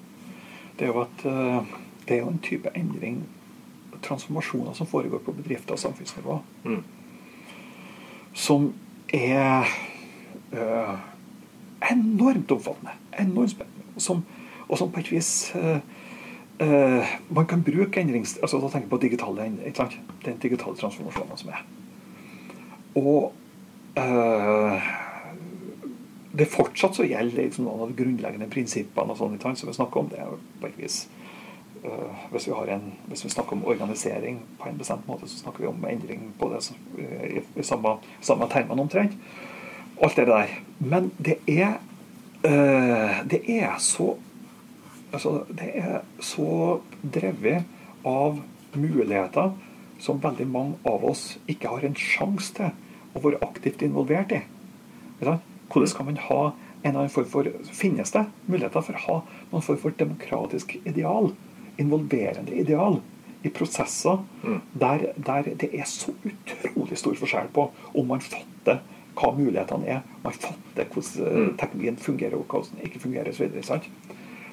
det 0.80 0.88
er 0.88 0.92
jo 0.94 1.02
at 1.02 1.26
eh, 1.28 1.66
det 2.08 2.16
er 2.16 2.20
jo 2.24 2.30
en 2.32 2.40
type 2.40 2.70
endring, 2.76 3.24
transformasjoner, 4.04 4.74
som 4.74 4.88
foregår 4.88 5.20
på 5.26 5.32
bedrifter 5.36 5.76
og 5.76 5.80
samfunnsnivå, 5.80 6.40
Mm. 6.64 6.84
som 8.34 8.74
er 9.14 9.64
øh, 10.54 10.98
enormt 11.92 12.52
omfattende. 12.52 12.92
Enormt 13.20 13.52
spennende. 13.52 13.84
Og 13.96 14.02
som, 14.02 14.24
og 14.70 14.78
som 14.78 14.92
på 14.92 15.00
et 15.00 15.12
vis 15.12 15.56
øh, 15.56 15.80
Man 17.30 17.46
kan 17.48 17.64
bruke 17.64 18.02
endrings... 18.02 18.38
altså 18.38 18.58
Da 18.58 18.68
tenker 18.70 18.80
jeg 18.80 18.90
på 18.90 18.98
digitale? 18.98 19.52
Den 20.26 20.38
digitale 20.42 20.76
transformasjonen 20.76 21.38
som 21.38 21.50
er. 21.50 21.66
Og 22.96 23.34
det 26.40 26.46
er 26.46 26.52
fortsatt 26.52 26.96
så 26.96 27.08
gjelder 27.08 27.48
liksom 27.48 27.66
noen 27.68 27.84
av 27.84 27.90
de 27.92 27.98
grunnleggende 28.00 28.50
prinsippene 28.52 29.14
og 29.14 29.20
sånn, 29.20 29.36
ikke 29.36 29.56
som 29.60 29.70
vi 29.70 29.76
snakker 29.76 30.02
om. 30.02 30.10
Det 30.12 30.22
er 30.22 30.36
på 30.62 30.70
et 30.70 30.80
vis 30.80 31.00
eh, 31.84 32.26
hvis, 32.32 32.48
vi 32.48 32.74
en, 32.76 32.88
hvis 33.10 33.26
vi 33.26 33.34
snakker 33.34 33.58
om 33.58 33.66
organisering 33.68 34.42
på 34.60 34.70
en 34.70 34.80
bestemt 34.80 35.08
måte, 35.10 35.28
så 35.28 35.42
snakker 35.42 35.66
vi 35.66 35.72
om 35.72 35.86
endring 35.90 36.30
på 36.40 36.52
det 36.54 36.62
eh, 37.02 37.26
i, 37.40 37.44
i 37.60 37.66
samme, 37.66 37.98
samme 38.22 38.48
termene 38.52 38.86
omtrent. 38.86 39.18
Alt 40.00 40.16
det 40.16 40.30
der. 40.30 40.54
Men 40.80 41.12
det 41.18 41.40
er 41.48 41.80
eh, 42.48 43.24
Det 43.30 43.44
er 43.60 43.78
så 43.84 44.16
Altså, 45.10 45.40
det 45.50 45.72
er 45.74 46.04
så 46.22 46.80
drevet 47.02 47.64
av 48.06 48.36
muligheter 48.78 49.56
som 50.00 50.20
veldig 50.22 50.46
mange 50.46 50.76
av 50.86 51.02
oss 51.02 51.40
ikke 51.50 51.72
har 51.72 51.88
en 51.88 51.98
sjanse 51.98 52.54
til 52.54 52.70
å 53.16 53.22
være 53.24 53.40
aktivt 53.46 53.82
involvert 53.86 54.32
i. 54.32 54.42
Hvordan 55.20 55.88
skal 55.92 56.06
man 56.06 56.18
ha 56.30 56.42
en 56.50 56.90
eller 56.90 57.00
annen 57.04 57.10
form 57.14 57.26
for 57.30 57.50
Finnes 57.76 58.12
det 58.16 58.26
muligheter 58.48 58.82
for 58.86 58.94
å 58.98 59.04
ha 59.06 59.18
noen 59.52 59.66
form 59.66 59.78
for 59.82 59.96
demokratisk 60.00 60.78
ideal? 60.86 61.32
Involverende 61.80 62.56
ideal 62.56 63.02
i 63.44 63.50
prosesser 63.50 64.20
Mm. 64.44 64.62
der, 64.80 65.14
der 65.18 65.44
det 65.56 65.70
er 65.74 65.86
så 65.86 66.12
utrolig 66.26 66.98
stor 66.98 67.14
forskjell 67.16 67.48
på 67.54 67.70
om 67.96 68.08
man 68.08 68.20
fatter 68.20 68.80
hva 69.16 69.32
mulighetene 69.36 69.88
er, 69.88 70.02
man 70.24 70.34
fatter 70.34 70.86
hvordan 70.86 71.28
eh, 71.28 71.38
Mm. 71.50 71.58
teknologien 71.58 71.98
fungerer 71.98 72.36
og 72.36 72.46
hvordan 72.48 72.76
den 72.78 72.86
ikke 72.90 73.00
fungerer 73.00 73.30
osv. 73.30 73.80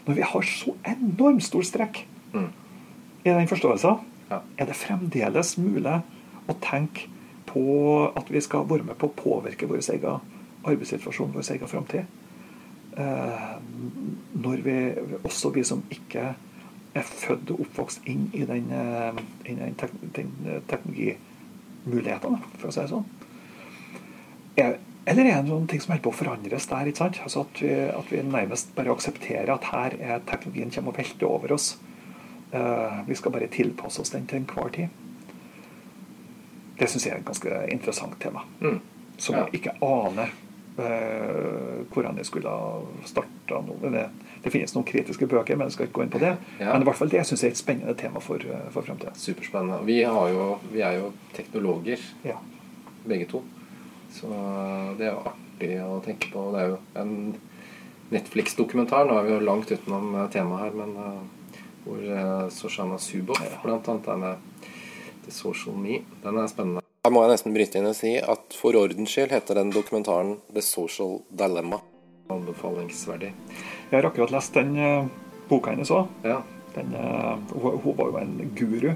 Når 0.07 0.15
vi 0.15 0.23
har 0.23 0.43
så 0.43 0.75
enormt 0.87 1.43
stor 1.43 1.63
strekk 1.63 2.05
Mm. 2.33 2.49
i 3.25 3.31
den 3.31 3.49
forståelsen, 3.49 3.99
Ja. 4.31 4.41
er 4.59 4.65
det 4.67 4.75
fremdeles 4.77 5.57
mulig 5.59 6.03
å 6.49 6.55
tenke 6.61 7.07
på 7.57 8.13
at 8.17 8.31
vi 8.33 8.41
skal 8.45 8.67
være 8.69 8.85
med 8.85 8.99
på 9.01 9.09
å 9.09 9.17
påvirke 9.17 9.69
vår 9.71 9.81
egen 9.95 10.35
arbeidssituasjon, 10.67 11.33
vår 11.33 11.53
egen 11.55 11.71
framtid. 11.71 12.05
eh, 12.97 13.57
når 14.33 14.63
vi, 14.65 14.77
også 15.25 15.51
vi 15.53 15.65
som 15.69 15.83
ikke 15.93 16.31
er 16.97 17.05
født 17.05 17.51
og 17.53 17.61
oppvokst 17.67 18.07
inn 18.09 18.31
i 18.33 18.45
den, 18.49 18.71
eh, 18.73 19.21
inn 19.45 19.59
i 19.59 19.67
den, 19.67 19.75
tek, 19.77 19.93
den 20.17 20.33
eh, 20.49 20.63
teknologimulighetene, 20.71 22.41
for 22.57 22.71
å 22.71 22.73
si 22.73 22.81
det 22.81 22.93
sånn. 22.95 23.09
Er, 24.57 24.79
eller 25.05 25.29
er 25.29 25.43
det 25.43 25.51
noen 25.51 25.69
ting 25.69 25.83
som 25.85 25.93
holder 25.93 26.07
på 26.07 26.15
å 26.15 26.21
forandres 26.23 26.69
der? 26.73 26.89
ikke 26.89 27.05
sant? 27.05 27.21
Altså 27.23 27.45
at, 27.45 27.61
vi, 27.61 27.75
at 27.93 28.13
vi 28.13 28.23
nærmest 28.25 28.73
bare 28.79 28.97
aksepterer 28.97 29.53
at 29.53 29.69
her 29.75 29.99
er 30.01 30.25
teknologien 30.25 30.73
kommer 30.73 30.97
og 30.97 31.03
velter 31.03 31.29
over 31.29 31.53
oss. 31.59 31.75
Vi 33.07 33.17
skal 33.19 33.33
bare 33.35 33.51
tilpasse 33.53 34.01
oss 34.01 34.15
den 34.15 34.25
til 34.31 34.41
enhver 34.41 34.73
tid. 34.73 35.06
Det 36.79 36.89
syns 36.91 37.07
jeg 37.07 37.14
er 37.14 37.18
et 37.22 37.24
ganske 37.29 37.61
interessant 37.72 38.18
tema. 38.20 38.43
Mm. 38.61 38.81
Som 39.18 39.35
Ja. 39.37 39.45
jeg 39.47 39.61
ikke 39.62 39.77
aner 39.83 40.29
eh, 40.79 41.85
hvordan 41.93 42.16
jeg 42.20 42.27
skulle 42.29 42.49
ha 42.53 42.81
starta 43.09 43.62
noe 43.64 43.91
Det, 43.91 44.03
det 44.45 44.53
finnes 44.53 44.74
noen 44.77 44.85
kritiske 44.87 45.27
bøker, 45.27 45.57
men 45.57 45.66
jeg 45.70 45.72
skal 45.72 45.87
ikke 45.89 45.95
gå 46.01 46.03
inn 46.05 46.11
på 46.12 46.20
det. 46.20 46.35
Ja. 46.61 46.72
Men 46.74 46.83
i 46.83 46.85
hvert 46.85 46.99
fall 47.01 47.09
det 47.09 47.22
syns 47.27 47.43
jeg 47.43 47.49
er 47.51 47.57
et 47.57 47.62
spennende 47.62 47.95
tema 47.97 48.20
for, 48.20 48.37
eh, 48.45 48.68
for 48.74 48.83
fremtiden. 48.87 49.16
Superspennende. 49.16 49.81
Vi, 49.89 50.03
har 50.03 50.29
jo, 50.35 50.59
vi 50.72 50.81
er 50.85 50.99
jo 51.01 51.12
teknologer, 51.35 51.99
Ja. 52.24 52.37
begge 53.09 53.27
to. 53.31 53.43
Så 54.12 54.29
det 54.99 55.07
er 55.09 55.12
jo 55.14 55.24
artig 55.33 55.72
å 55.81 56.03
tenke 56.05 56.31
på. 56.33 56.53
Det 56.53 56.61
er 56.62 56.68
jo 56.68 56.79
en 56.97 57.37
Netflix-dokumentar. 58.11 59.07
Nå 59.09 59.16
er 59.18 59.24
vi 59.27 59.33
jo 59.33 59.41
langt 59.41 59.70
utenom 59.72 60.14
eh, 60.14 60.29
temaet 60.31 60.61
her, 60.66 60.77
men 60.77 60.97
eh, 60.97 61.62
hvor 61.87 62.51
Soshana 62.51 62.99
Zuboff 62.99 63.41
annet 63.64 64.09
er 64.09 64.16
med 64.18 64.37
The 65.27 65.35
Social 65.35 65.77
Me. 65.77 66.01
Den 66.22 66.39
er 66.39 66.47
spennende. 66.51 66.83
Her 67.07 67.12
må 67.14 67.22
jeg 67.22 67.37
nesten 67.37 67.55
bryte 67.55 67.79
inn 67.79 67.87
og 67.87 67.95
si 67.95 68.16
at 68.18 68.55
for 68.59 68.74
ordens 68.79 69.12
skyld 69.12 69.35
heter 69.35 69.61
den 69.61 69.68
dokumentaren 69.74 70.39
The 70.51 70.62
Social 70.64 71.20
Dilemma. 71.31 71.79
Anbefalingsverdig. 72.35 73.31
Jeg 73.91 73.95
har 73.95 74.09
akkurat 74.09 74.33
lest 74.35 74.57
den 74.59 74.72
eh, 74.74 75.07
boka 75.47 75.70
hennes 75.70 75.93
òg. 75.95 76.11
Ja. 76.27 76.41
Den, 76.74 76.91
eh, 76.99 77.37
hun, 77.53 77.79
hun 77.85 77.95
var 77.99 78.11
jo 78.11 78.18
en 78.24 78.51
guru 78.59 78.91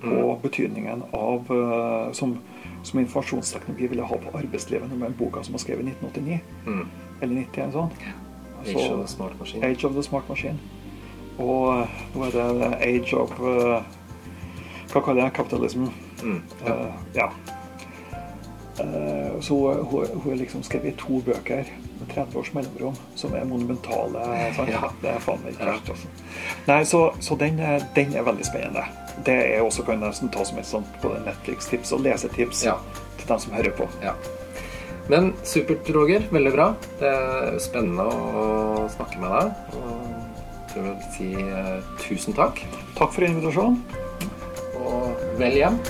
på 0.00 0.38
betydningen 0.42 1.04
av 1.12 1.52
eh, 1.52 2.12
som, 2.16 2.38
som 2.82 3.02
informasjonsteknologi 3.04 3.90
ville 3.92 4.08
ha 4.08 4.20
på 4.24 4.32
arbeidslivet. 4.38 4.88
Med 4.88 5.10
den 5.10 5.18
boka 5.20 5.44
som 5.44 5.56
var 5.56 5.64
skrevet 5.66 5.84
i 5.84 5.92
1989. 5.92 6.40
Mm. 6.66 6.86
Eller 7.20 7.34
90, 7.44 7.62
eller 7.62 7.76
sånn. 7.76 7.92
Age 8.64 8.88
of 8.88 9.00
the 9.00 9.08
Smart 9.08 9.36
Machine. 9.40 9.64
Age 9.68 9.84
of 9.84 9.96
the 9.96 10.04
Smart 10.04 10.28
Machine. 10.32 10.56
Og 11.40 11.88
nå 12.14 12.26
er 12.26 12.36
det 12.36 12.72
Age 12.88 13.16
of 13.16 13.36
eh, 14.90 14.92
Hva 14.92 15.02
kaller 15.06 15.22
jeg 15.22 15.30
det? 15.30 15.36
Capitalism. 15.38 15.86
Mm. 16.22 16.42
Ja. 16.66 16.74
Eh, 16.74 16.94
ja. 17.14 17.30
Uh, 18.80 19.40
så 19.44 19.54
hun, 19.90 20.32
er 20.32 20.36
liksom 20.40 20.62
skrevet 20.64 20.96
to 20.96 21.18
bøker 21.20 21.66
med 22.00 22.08
30 22.14 22.38
års 22.40 22.48
mellomrom, 22.56 22.94
som 23.14 23.34
er 23.36 23.44
monumentale. 23.44 24.22
Ja. 24.70 24.88
Det 25.02 25.10
er 25.10 25.18
faen 25.20 25.42
meg 25.44 25.58
Ja. 25.60 25.74
altså. 25.74 26.08
Nei, 26.66 26.78
så, 26.88 27.02
så 27.20 27.36
den, 27.36 27.58
er- 27.60 27.84
den 27.94 28.14
er 28.16 28.24
veldig 28.24 28.46
spennende. 28.48 28.86
Det 29.26 29.36
er 29.56 29.60
også 29.60 29.84
kan 29.84 29.98
jeg 30.00 30.06
nesten 30.08 30.30
ta 30.32 30.44
som 30.48 30.58
et 30.58 30.66
sånt 30.66 30.96
både 31.02 31.20
Netflix-tips 31.26 31.92
og 31.92 32.00
lesetips 32.06 32.62
til 33.18 33.28
dem 33.28 33.38
som 33.38 33.52
hører 33.52 33.70
på. 33.76 33.88
Ja. 34.02 34.14
Men 35.10 35.34
supert, 35.44 35.84
Roger. 35.92 36.24
Veldig 36.32 36.52
bra. 36.54 36.70
Det 37.00 37.08
er 37.10 37.58
spennende 37.60 38.06
å 38.08 38.88
snakke 38.96 39.20
med 39.20 39.30
deg. 39.34 39.76
Og 39.76 40.76
jeg 40.76 40.84
vil 40.86 41.00
si 41.18 41.30
uh, 41.36 41.82
tusen 42.00 42.32
takk. 42.38 42.62
Takk 42.96 43.12
for 43.12 43.26
invitasjonen 43.28 43.82
og 44.86 45.16
vel 45.38 45.52
hjem. 45.60 45.80